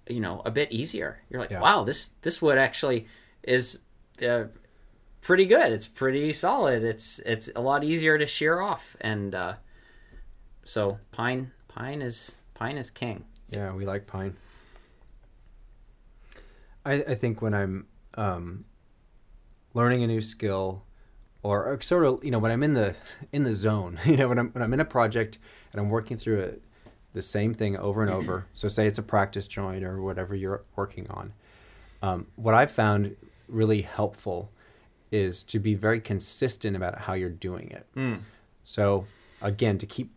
you 0.08 0.20
know 0.20 0.42
a 0.44 0.50
bit 0.50 0.72
easier. 0.72 1.20
You're 1.30 1.40
like, 1.40 1.50
Yeah. 1.50 1.60
wow, 1.60 1.84
this 1.84 2.08
this 2.22 2.40
wood 2.42 2.58
actually 2.58 3.06
is 3.42 3.80
uh, 4.26 4.44
pretty 5.20 5.46
good. 5.46 5.70
It's 5.72 5.86
pretty 5.86 6.32
solid. 6.32 6.82
It's 6.82 7.18
it's 7.20 7.50
a 7.54 7.60
lot 7.60 7.84
easier 7.84 8.18
to 8.18 8.26
shear 8.26 8.60
off, 8.60 8.96
and 9.00 9.34
uh, 9.34 9.54
so 10.68 10.98
pine 11.12 11.50
pine 11.68 12.02
is 12.02 12.36
pine 12.54 12.76
is 12.76 12.90
king. 12.90 13.24
Yeah, 13.48 13.72
we 13.72 13.86
like 13.86 14.06
pine. 14.06 14.36
I, 16.84 16.94
I 16.94 17.14
think 17.14 17.40
when 17.40 17.54
I'm 17.54 17.86
um, 18.14 18.64
learning 19.72 20.02
a 20.02 20.06
new 20.06 20.20
skill, 20.20 20.84
or, 21.42 21.64
or 21.64 21.80
sort 21.80 22.04
of, 22.04 22.22
you 22.22 22.30
know, 22.30 22.38
when 22.38 22.50
I'm 22.50 22.62
in 22.62 22.74
the 22.74 22.94
in 23.32 23.44
the 23.44 23.54
zone, 23.54 23.98
you 24.04 24.16
know, 24.16 24.28
when 24.28 24.38
I'm 24.38 24.50
when 24.50 24.62
I'm 24.62 24.74
in 24.74 24.80
a 24.80 24.84
project 24.84 25.38
and 25.72 25.80
I'm 25.80 25.88
working 25.88 26.18
through 26.18 26.40
it, 26.40 26.62
the 27.14 27.22
same 27.22 27.54
thing 27.54 27.76
over 27.76 28.02
and 28.02 28.10
over. 28.10 28.46
So, 28.54 28.68
say 28.68 28.86
it's 28.86 28.98
a 28.98 29.02
practice 29.02 29.46
joint 29.46 29.84
or 29.84 30.02
whatever 30.02 30.34
you're 30.34 30.64
working 30.76 31.06
on. 31.08 31.32
Um, 32.02 32.26
what 32.36 32.54
I've 32.54 32.70
found 32.70 33.16
really 33.48 33.82
helpful 33.82 34.50
is 35.10 35.42
to 35.44 35.58
be 35.58 35.74
very 35.74 36.00
consistent 36.00 36.76
about 36.76 36.98
how 36.98 37.14
you're 37.14 37.30
doing 37.30 37.70
it. 37.70 37.86
So, 38.64 39.06
again, 39.40 39.78
to 39.78 39.86
keep 39.86 40.10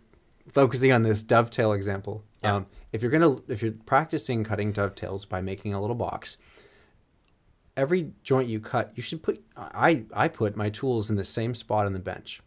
focusing 0.49 0.91
on 0.91 1.03
this 1.03 1.23
dovetail 1.23 1.73
example, 1.73 2.23
Yeah. 2.43 2.55
um, 2.55 2.65
if 2.91 3.01
you're 3.01 3.11
gonna 3.11 3.37
if 3.47 3.61
you're 3.61 3.73
practicing 3.85 4.43
cutting 4.43 4.71
dovetails 4.71 5.25
by 5.25 5.41
making 5.41 5.73
a 5.73 5.81
little 5.81 5.95
box, 5.95 6.37
every 7.77 8.11
joint 8.23 8.47
you 8.49 8.59
cut, 8.59 8.91
you 8.95 9.03
should 9.03 9.23
put. 9.23 9.43
I 9.55 10.05
I 10.13 10.27
put 10.27 10.55
my 10.55 10.69
tools 10.69 11.09
in 11.09 11.15
the 11.15 11.23
same 11.23 11.55
spot 11.55 11.85
on 11.85 11.93
the 11.93 11.99
bench. 11.99 12.41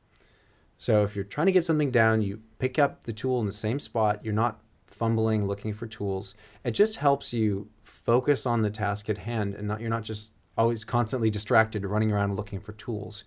So 0.79 1.03
if 1.05 1.15
you're 1.15 1.25
trying 1.25 1.47
to 1.47 1.53
get 1.53 1.65
something 1.65 1.91
down, 1.91 2.21
you 2.23 2.41
pick 2.59 2.79
up 2.79 3.05
the 3.05 3.13
tool 3.13 3.41
in 3.41 3.47
the 3.47 3.53
same 3.53 3.79
spot. 3.81 4.25
You're 4.25 4.35
not 4.35 4.61
fumbling 4.87 5.47
looking 5.47 5.73
for 5.73 5.87
tools. 5.87 6.35
It 6.65 6.73
just 6.73 6.97
helps 6.97 7.33
you 7.33 7.69
focus 7.83 8.45
on 8.47 8.63
the 8.63 8.71
task 8.71 9.09
at 9.09 9.19
hand, 9.19 9.55
and 9.55 9.69
not 9.69 9.81
you're 9.81 9.91
not 9.91 10.03
just 10.03 10.33
always 10.57 10.85
constantly 10.85 11.31
distracted 11.31 11.85
running 11.85 12.13
around 12.13 12.37
looking 12.37 12.61
for 12.61 12.73
tools 12.73 13.25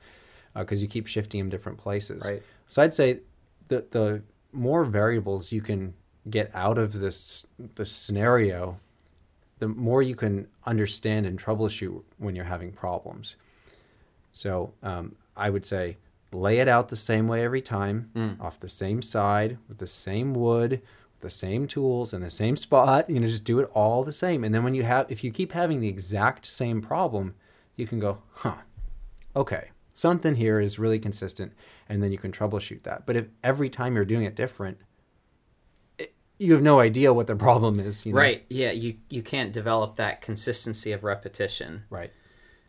because 0.56 0.82
you 0.82 0.88
keep 0.88 1.08
shifting 1.08 1.40
them 1.40 1.50
different 1.50 1.78
places. 1.78 2.26
Right. 2.26 2.42
So 2.68 2.82
I'd 2.82 2.94
say 2.94 3.22
the 3.70 3.86
the 3.92 4.22
more 4.58 4.84
variables 4.84 5.52
you 5.52 5.62
can 5.62 5.94
get 6.30 6.52
out 6.54 6.78
of 6.78 7.00
this 7.00 7.46
the 7.76 7.86
scenario, 7.86 8.80
the 9.60 9.68
more 9.68 10.02
you 10.02 10.16
can 10.16 10.48
understand 10.66 11.26
and 11.26 11.42
troubleshoot 11.42 12.04
when 12.18 12.36
you're 12.36 12.46
having 12.46 12.72
problems. 12.72 13.36
So 14.32 14.74
um, 14.84 15.16
I 15.36 15.50
would 15.50 15.66
say 15.66 15.98
lay 16.32 16.60
it 16.60 16.68
out 16.68 16.90
the 16.90 16.96
same 16.96 17.28
way 17.28 17.44
every 17.44 17.62
time, 17.62 18.12
off 18.42 18.60
the 18.60 18.70
same 18.70 19.02
side, 19.02 19.58
with 19.68 19.78
the 19.78 19.88
same 19.88 20.34
wood, 20.34 20.72
with 20.72 21.22
the 21.22 21.30
same 21.30 21.68
tools, 21.68 22.14
in 22.14 22.22
the 22.22 22.30
same 22.30 22.56
spot. 22.66 23.10
You 23.10 23.20
know, 23.20 23.28
just 23.28 23.44
do 23.44 23.60
it 23.60 23.70
all 23.74 24.04
the 24.04 24.12
same. 24.12 24.44
And 24.44 24.54
then 24.54 24.64
when 24.64 24.76
you 24.76 24.84
have, 24.84 25.10
if 25.10 25.24
you 25.24 25.32
keep 25.32 25.54
having 25.54 25.80
the 25.80 25.88
exact 25.88 26.46
same 26.46 26.82
problem, 26.82 27.36
you 27.76 27.88
can 27.88 28.00
go, 28.00 28.22
huh, 28.34 28.58
okay, 29.36 29.70
something 29.98 30.36
here 30.36 30.60
is 30.60 30.78
really 30.78 31.00
consistent, 31.00 31.54
and 31.90 32.04
then 32.04 32.12
you 32.12 32.18
can 32.18 32.32
troubleshoot 32.32 32.84
that. 32.84 33.06
But 33.06 33.16
if 33.16 33.26
every 33.44 33.70
time 33.70 33.96
you're 33.96 34.06
doing 34.06 34.24
it 34.24 34.36
different, 34.36 34.78
it, 35.98 36.14
you 36.38 36.54
have 36.54 36.62
no 36.62 36.80
idea 36.80 37.14
what 37.14 37.28
the 37.28 37.36
problem 37.48 37.80
is. 37.80 38.06
You 38.06 38.14
know? 38.14 38.20
Right. 38.20 38.46
Yeah. 38.50 38.72
You 38.72 38.98
you 39.10 39.24
can't 39.24 39.52
develop 39.52 39.96
that 39.96 40.22
consistency 40.22 40.92
of 40.92 41.04
repetition. 41.04 41.84
Right. 41.90 42.12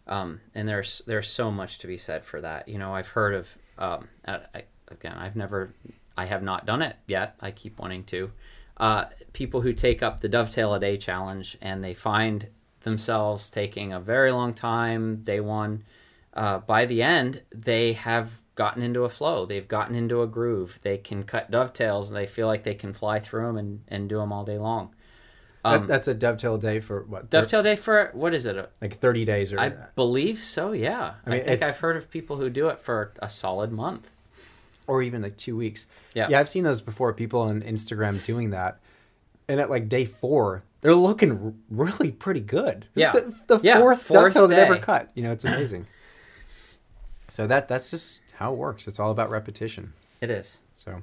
Um, 0.06 0.40
and 0.54 0.66
there's 0.66 1.02
there's 1.06 1.28
so 1.28 1.50
much 1.50 1.78
to 1.78 1.86
be 1.86 1.96
said 1.96 2.24
for 2.24 2.40
that. 2.40 2.68
You 2.68 2.78
know, 2.78 2.94
I've 2.94 3.08
heard 3.08 3.34
of 3.34 3.58
um, 3.78 4.08
I, 4.26 4.40
I, 4.54 4.62
again, 4.88 5.14
I've 5.16 5.36
never, 5.36 5.74
I 6.16 6.26
have 6.26 6.42
not 6.42 6.66
done 6.66 6.82
it 6.82 6.96
yet. 7.06 7.36
I 7.40 7.50
keep 7.50 7.78
wanting 7.78 8.04
to. 8.04 8.32
Uh, 8.76 9.06
people 9.32 9.60
who 9.60 9.72
take 9.72 10.02
up 10.02 10.20
the 10.20 10.28
dovetail 10.28 10.74
a 10.74 10.80
day 10.80 10.96
challenge 10.96 11.56
and 11.60 11.82
they 11.82 11.94
find 11.94 12.48
themselves 12.82 13.50
taking 13.50 13.92
a 13.92 14.00
very 14.00 14.30
long 14.30 14.54
time. 14.54 15.16
Day 15.22 15.40
one, 15.40 15.84
uh, 16.38 16.58
by 16.58 16.86
the 16.86 17.02
end, 17.02 17.42
they 17.52 17.92
have 17.94 18.42
gotten 18.54 18.82
into 18.82 19.04
a 19.04 19.08
flow. 19.08 19.44
They've 19.46 19.66
gotten 19.68 19.94
into 19.94 20.22
a 20.22 20.26
groove. 20.26 20.78
They 20.82 20.96
can 20.98 21.22
cut 21.24 21.50
dovetails. 21.50 22.10
And 22.10 22.16
they 22.16 22.26
feel 22.26 22.46
like 22.46 22.62
they 22.64 22.74
can 22.74 22.92
fly 22.92 23.20
through 23.20 23.46
them 23.46 23.56
and, 23.56 23.80
and 23.88 24.08
do 24.08 24.18
them 24.18 24.32
all 24.32 24.44
day 24.44 24.58
long. 24.58 24.94
That, 25.64 25.86
that's 25.86 26.08
a 26.08 26.14
dovetail 26.14 26.56
day 26.56 26.80
for 26.80 27.02
what? 27.04 27.28
Dovetail 27.28 27.62
day 27.62 27.76
for 27.76 28.10
what 28.14 28.32
is 28.32 28.46
it? 28.46 28.70
Like 28.80 28.98
30 28.98 29.24
days 29.26 29.52
or 29.52 29.60
I 29.60 29.68
believe 29.96 30.38
so. 30.38 30.72
Yeah, 30.72 31.14
I, 31.26 31.30
mean, 31.30 31.40
think 31.40 31.52
it's- 31.52 31.62
I've 31.74 31.78
heard 31.80 31.96
of 31.96 32.10
people 32.10 32.36
who 32.36 32.48
do 32.48 32.68
it 32.68 32.80
for 32.80 33.12
a 33.20 33.28
solid 33.28 33.70
month. 33.70 34.10
or 34.86 35.02
even 35.02 35.20
like 35.20 35.36
two 35.36 35.56
weeks. 35.56 35.86
Yeah. 36.14 36.28
yeah, 36.30 36.40
I've 36.40 36.48
seen 36.48 36.64
those 36.64 36.80
before. 36.80 37.12
People 37.12 37.42
on 37.42 37.60
Instagram 37.62 38.24
doing 38.24 38.50
that, 38.50 38.78
and 39.46 39.60
at 39.60 39.68
like 39.68 39.88
day 39.90 40.06
four, 40.06 40.62
they're 40.80 40.94
looking 40.94 41.32
r- 41.32 41.52
really 41.70 42.10
pretty 42.12 42.40
good. 42.40 42.86
This 42.94 43.02
Yeah. 43.02 43.12
the, 43.12 43.34
the 43.48 43.60
Yeah, 43.62 43.78
fourth, 43.80 44.00
fourth 44.02 44.32
dovetail 44.34 44.48
they've 44.48 44.58
ever 44.58 44.78
cut. 44.78 45.10
You 45.14 45.24
know, 45.24 45.32
it's 45.32 45.44
amazing. 45.44 45.86
so 47.28 47.46
that 47.46 47.68
that's 47.68 47.90
just 47.90 48.22
how 48.34 48.52
it 48.52 48.56
works. 48.56 48.88
It's 48.88 48.98
all 48.98 49.10
about 49.10 49.30
repetition. 49.30 49.92
It 50.20 50.30
is. 50.30 50.58
So, 50.72 51.02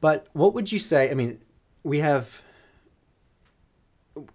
but 0.00 0.28
what 0.32 0.54
would 0.54 0.70
you 0.72 0.78
say? 0.78 1.10
I 1.10 1.14
mean, 1.14 1.40
we 1.82 1.98
have 1.98 2.40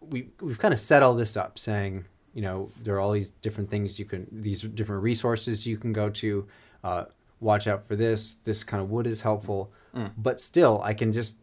we 0.02 0.28
we've 0.42 0.60
kind 0.60 0.74
of 0.74 0.80
set 0.80 1.02
all 1.02 1.16
this 1.16 1.36
up, 1.36 1.58
saying 1.58 2.06
you 2.34 2.42
know 2.42 2.70
there 2.84 2.96
are 2.96 3.00
all 3.00 3.12
these 3.12 3.30
different 3.30 3.70
things 3.70 3.98
you 3.98 4.06
can, 4.06 4.28
these 4.32 4.62
different 4.62 5.02
resources 5.02 5.66
you 5.66 5.78
can 5.78 5.94
go 5.94 6.10
to. 6.10 6.48
Uh, 6.84 7.06
watch 7.40 7.68
out 7.68 7.88
for 7.88 7.96
this. 7.96 8.36
This 8.44 8.64
kind 8.64 8.84
of 8.84 8.92
wood 8.92 9.08
is 9.08 9.22
helpful, 9.22 9.72
but 10.18 10.40
still, 10.40 10.82
I 10.84 10.94
can 10.94 11.12
just 11.12 11.38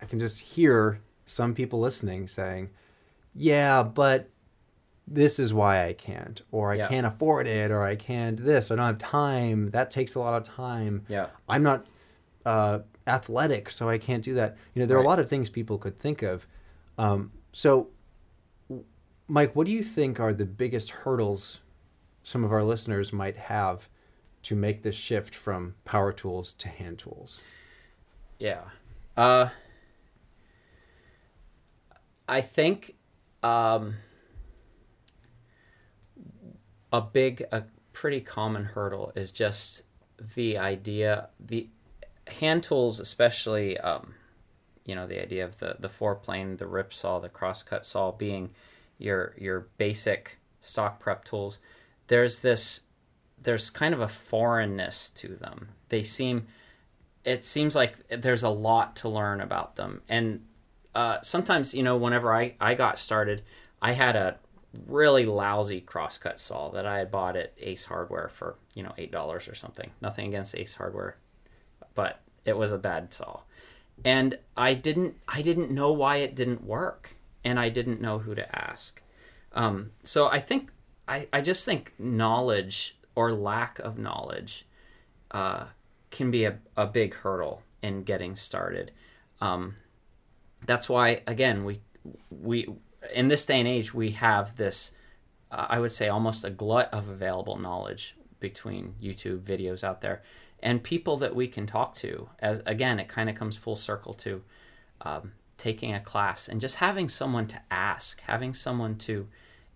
I 0.00 0.06
can 0.06 0.18
just 0.18 0.40
hear 0.40 1.00
some 1.26 1.54
people 1.54 1.80
listening 1.80 2.26
saying, 2.26 2.70
"Yeah, 3.34 3.82
but." 3.82 4.30
This 5.06 5.38
is 5.38 5.52
why 5.52 5.86
I 5.86 5.92
can't, 5.92 6.40
or 6.50 6.72
I 6.72 6.76
Yeah. 6.76 6.88
can't 6.88 7.06
afford 7.06 7.46
it, 7.46 7.70
or 7.70 7.82
I 7.82 7.94
can't 7.96 8.36
do 8.36 8.42
this, 8.42 8.70
I 8.70 8.76
don't 8.76 8.86
have 8.86 8.98
time. 8.98 9.70
That 9.70 9.90
takes 9.90 10.14
a 10.14 10.20
lot 10.20 10.34
of 10.34 10.44
time. 10.44 11.04
Yeah. 11.08 11.26
I'm 11.48 11.62
not 11.62 11.86
uh, 12.46 12.80
athletic, 13.06 13.70
so 13.70 13.88
I 13.88 13.96
can't 13.98 14.22
do 14.22 14.34
that. 14.34 14.56
You 14.74 14.80
know, 14.80 14.86
there 14.86 14.96
are 14.98 15.02
a 15.02 15.06
lot 15.06 15.18
of 15.18 15.28
things 15.28 15.48
people 15.48 15.78
could 15.78 15.98
think 15.98 16.22
of. 16.22 16.46
Um, 16.98 17.32
so, 17.52 17.88
Mike, 19.28 19.54
what 19.56 19.66
do 19.66 19.72
you 19.72 19.82
think 19.82 20.20
are 20.20 20.34
the 20.34 20.44
biggest 20.44 20.90
hurdles 20.90 21.60
some 22.22 22.44
of 22.44 22.52
our 22.52 22.62
listeners 22.62 23.12
might 23.12 23.36
have 23.36 23.88
to 24.42 24.54
make 24.54 24.82
this 24.82 24.94
shift 24.94 25.34
from 25.34 25.74
power 25.86 26.12
tools 26.12 26.52
to 26.54 26.68
hand 26.68 26.98
tools? 26.98 27.40
Yeah. 28.38 28.60
Uh, 29.16 29.48
I 32.28 32.40
think 32.40 32.94
um, 33.42 33.94
a 36.94 37.00
big, 37.00 37.44
a 37.52 37.64
pretty 37.92 38.20
common 38.20 38.64
hurdle 38.64 39.12
is 39.14 39.30
just 39.30 39.84
the 40.34 40.58
idea 40.58 41.28
the 41.38 41.68
hand 42.26 42.62
tools, 42.62 43.00
especially. 43.00 43.78
Um, 43.78 44.14
you 44.84 44.94
know 44.94 45.06
the 45.06 45.20
idea 45.20 45.44
of 45.44 45.58
the 45.58 45.76
the 45.78 45.88
fore 45.88 46.14
plane, 46.14 46.56
the 46.58 46.66
rip 46.66 46.92
saw, 46.92 47.18
the 47.18 47.28
crosscut 47.28 47.84
saw 47.84 48.12
being 48.12 48.50
your 48.98 49.34
your 49.38 49.68
basic 49.78 50.38
stock 50.60 51.00
prep 51.00 51.24
tools. 51.24 51.58
There's 52.08 52.40
this 52.40 52.82
there's 53.40 53.70
kind 53.70 53.94
of 53.94 54.00
a 54.00 54.08
foreignness 54.08 55.10
to 55.10 55.36
them. 55.36 55.68
They 55.88 56.02
seem 56.02 56.46
it 57.24 57.46
seems 57.46 57.74
like 57.74 57.94
there's 58.08 58.42
a 58.42 58.50
lot 58.50 58.96
to 58.96 59.08
learn 59.08 59.40
about 59.40 59.76
them. 59.76 60.02
And 60.08 60.44
uh, 60.94 61.22
sometimes, 61.22 61.74
you 61.74 61.82
know, 61.82 61.96
whenever 61.96 62.34
I, 62.34 62.54
I 62.60 62.74
got 62.74 62.98
started, 62.98 63.42
I 63.80 63.92
had 63.92 64.14
a 64.14 64.36
really 64.86 65.26
lousy 65.26 65.80
crosscut 65.80 66.38
saw 66.38 66.70
that 66.70 66.86
I 66.86 66.98
had 66.98 67.10
bought 67.10 67.36
at 67.36 67.52
Ace 67.58 67.84
Hardware 67.84 68.28
for, 68.28 68.56
you 68.74 68.82
know, 68.82 68.92
$8 68.98 69.50
or 69.50 69.54
something. 69.54 69.90
Nothing 70.00 70.28
against 70.28 70.56
Ace 70.56 70.74
Hardware, 70.74 71.16
but 71.94 72.20
it 72.44 72.56
was 72.56 72.72
a 72.72 72.78
bad 72.78 73.12
saw. 73.12 73.40
And 74.04 74.38
I 74.56 74.74
didn't 74.74 75.16
I 75.28 75.42
didn't 75.42 75.70
know 75.70 75.92
why 75.92 76.16
it 76.16 76.34
didn't 76.34 76.64
work 76.64 77.16
and 77.44 77.60
I 77.60 77.68
didn't 77.68 78.00
know 78.00 78.18
who 78.18 78.34
to 78.34 78.58
ask. 78.58 79.00
Um, 79.52 79.92
so 80.02 80.26
I 80.26 80.40
think 80.40 80.70
I, 81.06 81.28
I 81.32 81.40
just 81.40 81.64
think 81.64 81.92
knowledge 81.98 82.96
or 83.14 83.32
lack 83.32 83.78
of 83.78 83.98
knowledge 83.98 84.66
uh, 85.30 85.66
can 86.10 86.30
be 86.30 86.44
a, 86.44 86.58
a 86.76 86.86
big 86.86 87.14
hurdle 87.14 87.62
in 87.82 88.02
getting 88.02 88.34
started. 88.34 88.90
Um, 89.40 89.76
that's 90.66 90.88
why 90.88 91.22
again 91.26 91.64
we 91.64 91.80
we 92.30 92.66
in 93.12 93.28
this 93.28 93.44
day 93.46 93.58
and 93.58 93.68
age 93.68 93.92
we 93.94 94.10
have 94.12 94.56
this 94.56 94.92
uh, 95.50 95.66
I 95.68 95.78
would 95.78 95.92
say 95.92 96.08
almost 96.08 96.44
a 96.44 96.50
glut 96.50 96.88
of 96.92 97.08
available 97.08 97.56
knowledge 97.58 98.16
between 98.40 98.94
YouTube 99.02 99.40
videos 99.42 99.84
out 99.84 100.00
there 100.00 100.22
and 100.60 100.82
people 100.82 101.16
that 101.18 101.34
we 101.34 101.46
can 101.46 101.66
talk 101.66 101.94
to. 101.96 102.28
As 102.38 102.62
again, 102.66 102.98
it 102.98 103.08
kind 103.08 103.28
of 103.30 103.36
comes 103.36 103.56
full 103.56 103.76
circle 103.76 104.14
to 104.14 104.42
um, 105.02 105.32
taking 105.58 105.94
a 105.94 106.00
class 106.00 106.48
and 106.48 106.60
just 106.60 106.76
having 106.76 107.08
someone 107.08 107.46
to 107.48 107.60
ask, 107.70 108.20
having 108.22 108.54
someone 108.54 108.96
to 108.98 109.28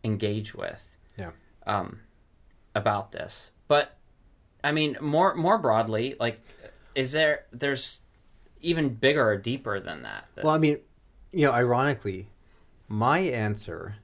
engage 0.03 0.55
with 0.55 0.97
Yeah. 1.17 1.31
um, 1.67 2.01
about 2.75 3.13
this. 3.13 3.53
But 3.69 3.97
I 4.65 4.73
mean, 4.73 4.97
more 5.01 5.35
more 5.35 5.59
broadly, 5.59 6.17
like, 6.19 6.41
is 6.95 7.13
there 7.13 7.45
there's 7.53 8.01
even 8.61 8.95
bigger 8.95 9.29
or 9.29 9.37
deeper 9.37 9.79
than 9.79 10.03
that? 10.03 10.25
Well, 10.43 10.55
I 10.55 10.59
mean, 10.59 10.79
you 11.33 11.47
know, 11.47 11.53
ironically, 11.53 12.29
My 12.89 13.19
answer 13.19 13.97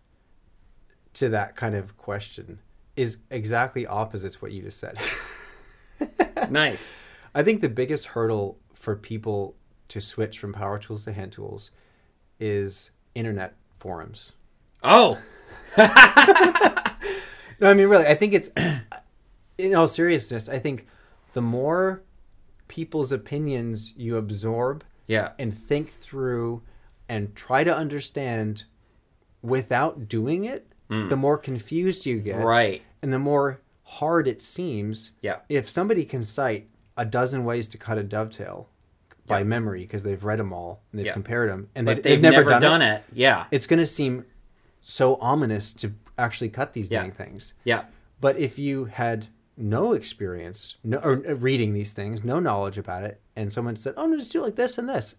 to 1.14 1.28
that 1.30 1.56
kind 1.56 1.74
of 1.74 1.96
question 1.96 2.58
is 2.96 3.18
exactly 3.30 3.86
opposite 3.86 4.34
to 4.34 4.38
what 4.38 4.52
you 4.52 4.62
just 4.62 4.78
said. 4.78 4.98
nice. 6.50 6.96
I 7.34 7.42
think 7.42 7.60
the 7.60 7.68
biggest 7.68 8.06
hurdle 8.06 8.58
for 8.74 8.94
people 8.94 9.56
to 9.88 10.00
switch 10.00 10.38
from 10.38 10.52
power 10.52 10.78
tools 10.78 11.04
to 11.04 11.12
hand 11.12 11.32
tools 11.32 11.70
is 12.38 12.90
internet 13.14 13.54
forums. 13.78 14.32
Oh, 14.82 15.18
No, 17.60 17.70
I 17.70 17.74
mean 17.74 17.88
really, 17.88 18.06
I 18.06 18.14
think 18.14 18.34
it's 18.34 18.50
in 19.58 19.74
all 19.74 19.88
seriousness, 19.88 20.48
I 20.48 20.58
think 20.58 20.86
the 21.32 21.42
more 21.42 22.02
people's 22.68 23.12
opinions 23.12 23.94
you 23.96 24.16
absorb 24.16 24.84
yeah. 25.06 25.32
and 25.38 25.56
think 25.56 25.90
through 25.90 26.62
and 27.08 27.34
try 27.34 27.64
to 27.64 27.74
understand 27.74 28.64
without 29.44 30.08
doing 30.08 30.44
it, 30.44 30.66
the 30.88 31.16
more 31.16 31.36
confused 31.36 32.06
you 32.06 32.20
get. 32.20 32.36
Right. 32.44 32.82
And 33.02 33.12
the 33.12 33.18
more 33.18 33.60
hard 33.82 34.28
it 34.28 34.40
seems. 34.40 35.10
Yeah. 35.22 35.38
If 35.48 35.68
somebody 35.68 36.04
can 36.04 36.22
cite 36.22 36.68
a 36.96 37.04
dozen 37.04 37.44
ways 37.44 37.66
to 37.68 37.78
cut 37.78 37.98
a 37.98 38.04
dovetail 38.04 38.68
by 39.26 39.38
Yeah. 39.38 39.44
memory 39.44 39.80
because 39.80 40.04
they've 40.04 40.22
read 40.22 40.38
them 40.38 40.52
all 40.52 40.82
and 40.92 40.98
they've 41.00 41.06
Yeah. 41.06 41.12
compared 41.14 41.50
them 41.50 41.68
and 41.74 41.88
they, 41.88 41.94
they've, 41.94 42.20
never, 42.20 42.44
done, 42.60 42.80
it. 42.80 43.02
Yeah. 43.12 43.46
it's 43.50 43.66
going 43.66 43.80
to 43.80 43.86
seem 43.86 44.24
so 44.82 45.16
ominous 45.16 45.72
to 45.74 45.92
actually 46.16 46.50
cut 46.50 46.72
these 46.74 46.90
Yeah. 46.90 47.02
dang 47.02 47.10
things. 47.12 47.54
Yeah. 47.64 47.84
But 48.20 48.36
if 48.38 48.56
you 48.58 48.84
had 48.84 49.26
no 49.56 49.92
experience, 49.94 50.76
no 50.84 50.98
or 50.98 51.14
uh, 51.28 51.34
reading 51.34 51.72
these 51.74 51.92
things, 51.92 52.22
no 52.22 52.38
knowledge 52.40 52.78
about 52.78 53.02
it, 53.02 53.20
and 53.34 53.52
someone 53.52 53.74
said, 53.76 53.94
"Oh, 53.96 54.06
no, 54.06 54.16
just 54.16 54.32
do 54.32 54.40
it 54.40 54.44
like 54.44 54.56
this 54.56 54.78
and 54.78 54.88
this," 54.88 55.16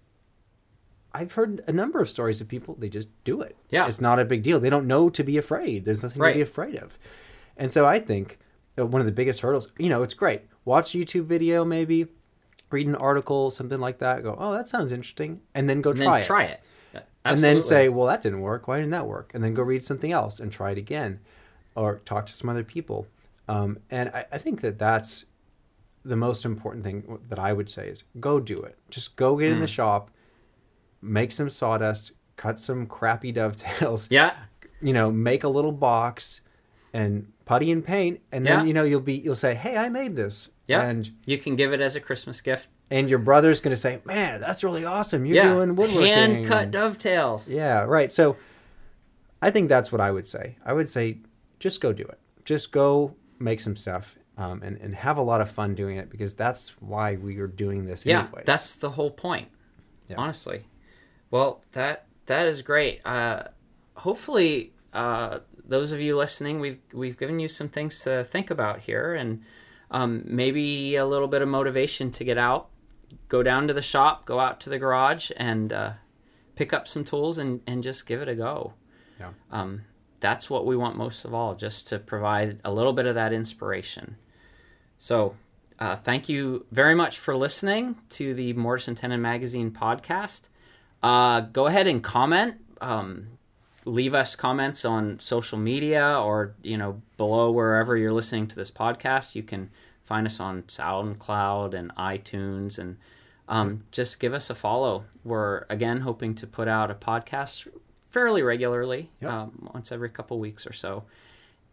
I've 1.16 1.34
heard 1.34 1.64
a 1.68 1.72
number 1.72 2.00
of 2.02 2.10
stories 2.10 2.42
of 2.42 2.48
people 2.48 2.76
they 2.78 2.90
just 2.90 3.10
do 3.24 3.42
it. 3.42 3.56
Yeah. 3.70 3.88
it's 3.88 4.02
not 4.02 4.20
a 4.20 4.26
big 4.26 4.44
deal. 4.44 4.60
They 4.60 4.70
don't 4.70 4.88
know 4.88 5.10
to 5.10 5.24
be 5.24 5.38
afraid. 5.38 5.86
There's 5.86 6.04
nothing 6.04 6.22
Right. 6.22 6.34
to 6.34 6.38
be 6.38 6.42
afraid 6.42 6.76
of. 6.76 6.98
And 7.58 7.72
so 7.72 7.86
I 7.86 8.00
think 8.00 8.38
one 8.76 9.00
of 9.00 9.06
the 9.06 9.12
biggest 9.14 9.40
hurdles, 9.42 9.72
you 9.78 9.90
know, 9.90 10.04
it's 10.04 10.14
great. 10.14 10.42
Watch 10.66 10.94
a 10.94 10.98
YouTube 10.98 11.24
video, 11.26 11.64
maybe 11.64 12.08
read 12.72 12.88
an 12.88 12.96
article, 12.96 13.50
something 13.52 13.80
like 13.80 14.00
that. 14.00 14.24
Go, 14.24 14.36
oh, 14.38 14.52
that 14.54 14.68
sounds 14.68 14.92
interesting, 14.92 15.42
and 15.54 15.70
then 15.70 15.82
go 15.82 15.92
And 15.92 16.00
try 16.00 16.06
then 16.16 16.22
it 16.22 16.26
try 16.26 16.44
it. 16.44 16.62
Yeah, 16.94 17.02
and 17.24 17.40
then 17.40 17.62
say, 17.62 17.88
well, 17.90 18.08
that 18.08 18.22
didn't 18.22 18.42
work. 18.42 18.68
Why 18.68 18.78
didn't 18.78 18.92
that 18.92 19.08
work? 19.08 19.32
And 19.34 19.44
then 19.44 19.54
go 19.54 19.64
read 19.64 19.84
something 19.84 20.12
else 20.12 20.40
and 20.40 20.52
try 20.52 20.72
it 20.72 20.78
again, 20.78 21.20
or 21.76 22.02
talk 22.06 22.26
to 22.26 22.34
some 22.34 22.50
other 22.50 22.64
people. 22.64 23.08
Um, 23.48 23.78
and 23.90 24.10
I, 24.10 24.26
I 24.34 24.38
think 24.38 24.62
that 24.62 24.78
that's 24.80 25.26
the 26.04 26.16
most 26.16 26.44
important 26.46 26.84
thing 26.84 27.20
that 27.30 27.40
I 27.40 27.54
would 27.54 27.70
say 27.70 27.88
is 27.88 28.04
go 28.20 28.40
do 28.40 28.58
it. 28.58 28.78
Just 28.90 29.16
go 29.16 29.38
get 29.38 29.52
in 29.52 29.58
Mm. 29.60 29.62
the 29.62 29.68
shop, 29.68 30.10
make 31.02 31.32
some 31.32 31.50
sawdust, 31.50 32.12
cut 32.38 32.60
some 32.60 32.86
crappy 32.88 33.32
dovetails. 33.32 34.08
Yeah. 34.10 34.34
You 34.82 34.92
know, 34.94 35.10
make 35.10 35.44
a 35.44 35.48
little 35.48 35.72
box, 35.72 36.42
and 36.94 37.32
putty 37.46 37.72
and 37.72 37.84
paint, 37.84 38.20
and 38.32 38.46
then 38.46 38.60
Yeah. 38.60 38.66
you 38.66 38.74
know 38.74 38.84
you'll 38.84 39.00
be 39.00 39.14
you'll 39.16 39.36
say, 39.36 39.56
hey, 39.56 39.78
I 39.78 39.90
made 39.90 40.16
this. 40.16 40.50
Yeah. 40.68 40.82
And 40.84 41.12
You 41.26 41.38
can 41.40 41.56
give 41.56 41.74
it 41.74 41.80
as 41.82 41.96
a 41.96 42.00
Christmas 42.02 42.42
gift. 42.42 42.68
and 42.92 43.10
your 43.10 43.18
brother's 43.18 43.62
gonna 43.62 43.78
say, 43.78 44.00
man, 44.06 44.42
that's 44.42 44.64
really 44.64 44.86
awesome. 44.86 45.26
You're 45.26 45.38
yeah. 45.38 45.54
doing 45.54 45.76
woodworking. 45.76 46.06
Hand 46.14 46.48
cut 46.48 46.72
dovetails. 46.72 47.48
Yeah, 47.48 47.86
right. 47.86 48.12
So 48.12 48.36
I 49.42 49.50
think 49.50 49.70
that's 49.70 49.92
what 49.92 50.02
I 50.02 50.12
would 50.12 50.28
say. 50.28 50.58
I 50.64 50.74
would 50.74 50.90
say 50.90 51.20
just 51.60 51.82
go 51.82 51.94
do 51.94 52.04
it. 52.04 52.20
Just 52.44 52.72
go 52.72 53.16
make 53.40 53.62
some 53.62 53.76
stuff 53.78 54.16
um, 54.38 54.62
and, 54.62 54.78
and 54.82 54.94
have 54.94 55.18
a 55.18 55.22
lot 55.24 55.42
of 55.42 55.50
fun 55.50 55.74
doing 55.74 55.98
it 55.98 56.10
because 56.12 56.36
that's 56.36 56.70
why 56.82 57.16
we 57.16 57.38
are 57.40 57.48
doing 57.48 57.86
this 57.86 58.06
Yeah. 58.06 58.24
anyways. 58.26 58.46
That's 58.46 58.76
the 58.76 58.92
whole 58.92 59.12
point. 59.12 59.48
Yeah. 60.10 60.18
Honestly. 60.18 60.66
Well, 61.36 61.62
that 61.74 62.06
that 62.28 62.48
is 62.48 62.62
great. 62.62 63.02
Uh, 63.06 63.50
hopefully, 63.96 64.72
uh, 64.94 65.40
those 65.66 65.92
of 65.92 66.00
you 66.00 66.16
listening, 66.16 66.62
we've 66.62 66.80
we've 66.94 67.18
given 67.18 67.42
you 67.42 67.50
some 67.50 67.68
things 67.68 68.00
to 68.04 68.24
think 68.24 68.50
about 68.50 68.80
here, 68.80 69.14
and 69.14 69.44
um, 69.92 70.24
maybe 70.24 70.96
a 70.96 71.06
little 71.06 71.28
bit 71.28 71.42
of 71.42 71.50
motivation 71.50 72.10
to 72.14 72.24
get 72.24 72.38
out, 72.38 72.70
go 73.28 73.44
down 73.44 73.68
to 73.68 73.74
the 73.74 73.82
shop, 73.82 74.26
go 74.26 74.40
out 74.40 74.62
to 74.62 74.70
the 74.70 74.80
garage, 74.80 75.30
and 75.36 75.74
uh, 75.74 75.92
pick 76.56 76.72
up 76.72 76.88
some 76.88 77.04
tools 77.04 77.38
and 77.38 77.60
and 77.68 77.84
just 77.84 78.08
give 78.08 78.22
it 78.22 78.30
a 78.30 78.36
go. 78.36 78.72
Yeah. 79.20 79.32
Um, 79.52 79.82
that's 80.22 80.50
what 80.50 80.66
we 80.66 80.78
want 80.78 80.96
most 80.96 81.26
of 81.26 81.34
all, 81.34 81.54
just 81.54 81.90
to 81.90 82.00
provide 82.00 82.62
a 82.64 82.72
little 82.72 82.94
bit 82.94 83.08
of 83.08 83.16
that 83.16 83.34
inspiration. 83.34 84.16
So, 84.98 85.36
uh, 85.80 85.98
thank 85.98 86.30
you 86.30 86.66
very 86.72 86.96
much 86.96 87.20
for 87.20 87.36
listening 87.36 87.98
to 88.12 88.34
the 88.34 88.54
Mortise 88.54 88.88
and 88.88 88.96
Tenon 88.96 89.22
Magazine 89.22 89.72
podcast. 89.72 90.48
Uh, 91.04 91.42
go 91.42 91.68
ahead 91.68 91.88
and 91.88 92.04
comment. 92.04 92.56
Um, 92.82 93.28
leave 93.86 94.14
us 94.16 94.36
comments 94.36 94.84
on 94.84 95.20
social 95.20 95.58
media 95.60 96.20
or 96.20 96.56
you 96.64 96.78
know 96.78 97.02
below 97.18 97.52
wherever 97.52 97.96
you're 97.96 98.14
listening 98.14 98.48
to 98.48 98.56
this 98.56 98.72
podcast. 98.72 99.36
You 99.36 99.44
can 99.44 99.70
find 100.04 100.26
us 100.28 100.40
on 100.40 100.64
SoundCloud 100.64 101.74
and 101.74 101.94
iTunes, 101.96 102.78
and 102.80 102.98
um, 103.48 103.84
just 103.92 104.20
give 104.20 104.34
us 104.34 104.50
a 104.50 104.56
follow. 104.56 105.06
We're 105.24 105.66
again 105.70 106.02
hoping 106.02 106.36
to 106.36 106.48
put 106.48 106.68
out 106.68 106.90
a 106.92 106.96
podcast 106.96 107.68
fairly 108.10 108.42
regularly, 108.42 109.10
Yep. 109.22 109.32
um, 109.32 109.70
once 109.74 109.92
every 109.92 110.10
couple 110.10 110.40
weeks 110.40 110.66
or 110.66 110.74
so. 110.74 111.04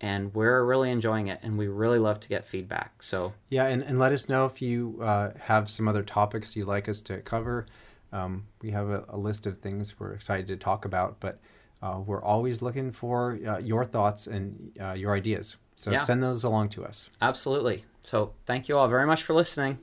And 0.00 0.34
we're 0.34 0.64
really 0.64 0.90
enjoying 0.90 1.28
it, 1.28 1.38
and 1.44 1.56
we 1.56 1.68
really 1.68 2.00
love 2.00 2.18
to 2.20 2.28
get 2.28 2.44
feedback. 2.44 3.02
So 3.04 3.34
yeah, 3.48 3.66
and, 3.68 3.82
and 3.82 4.00
let 4.00 4.10
us 4.12 4.28
know 4.28 4.46
if 4.46 4.60
you 4.60 4.98
uh, 5.00 5.30
have 5.42 5.70
some 5.70 5.86
other 5.86 6.02
topics 6.02 6.56
you'd 6.56 6.66
like 6.66 6.88
us 6.88 7.00
to 7.02 7.18
cover. 7.18 7.66
Um, 8.12 8.46
we 8.60 8.70
have 8.70 8.88
a, 8.90 9.04
a, 9.08 9.16
list 9.16 9.46
of 9.46 9.58
things 9.58 9.98
we're 9.98 10.12
excited 10.12 10.46
to 10.48 10.56
talk 10.56 10.84
about, 10.84 11.18
but 11.18 11.40
uh, 11.82 12.00
we're 12.04 12.22
always 12.22 12.60
looking 12.60 12.92
for 12.92 13.38
uh, 13.46 13.58
your 13.58 13.84
thoughts 13.84 14.26
and 14.26 14.70
uh, 14.80 14.92
your 14.92 15.14
ideas. 15.14 15.56
So 15.76 15.90
yeah. 15.90 16.04
send 16.04 16.22
those 16.22 16.44
along 16.44 16.68
to 16.70 16.84
us. 16.84 17.08
Absolutely. 17.22 17.84
So 18.02 18.34
thank 18.44 18.68
you 18.68 18.76
all 18.76 18.88
very 18.88 19.06
much 19.06 19.22
for 19.22 19.32
listening. 19.34 19.78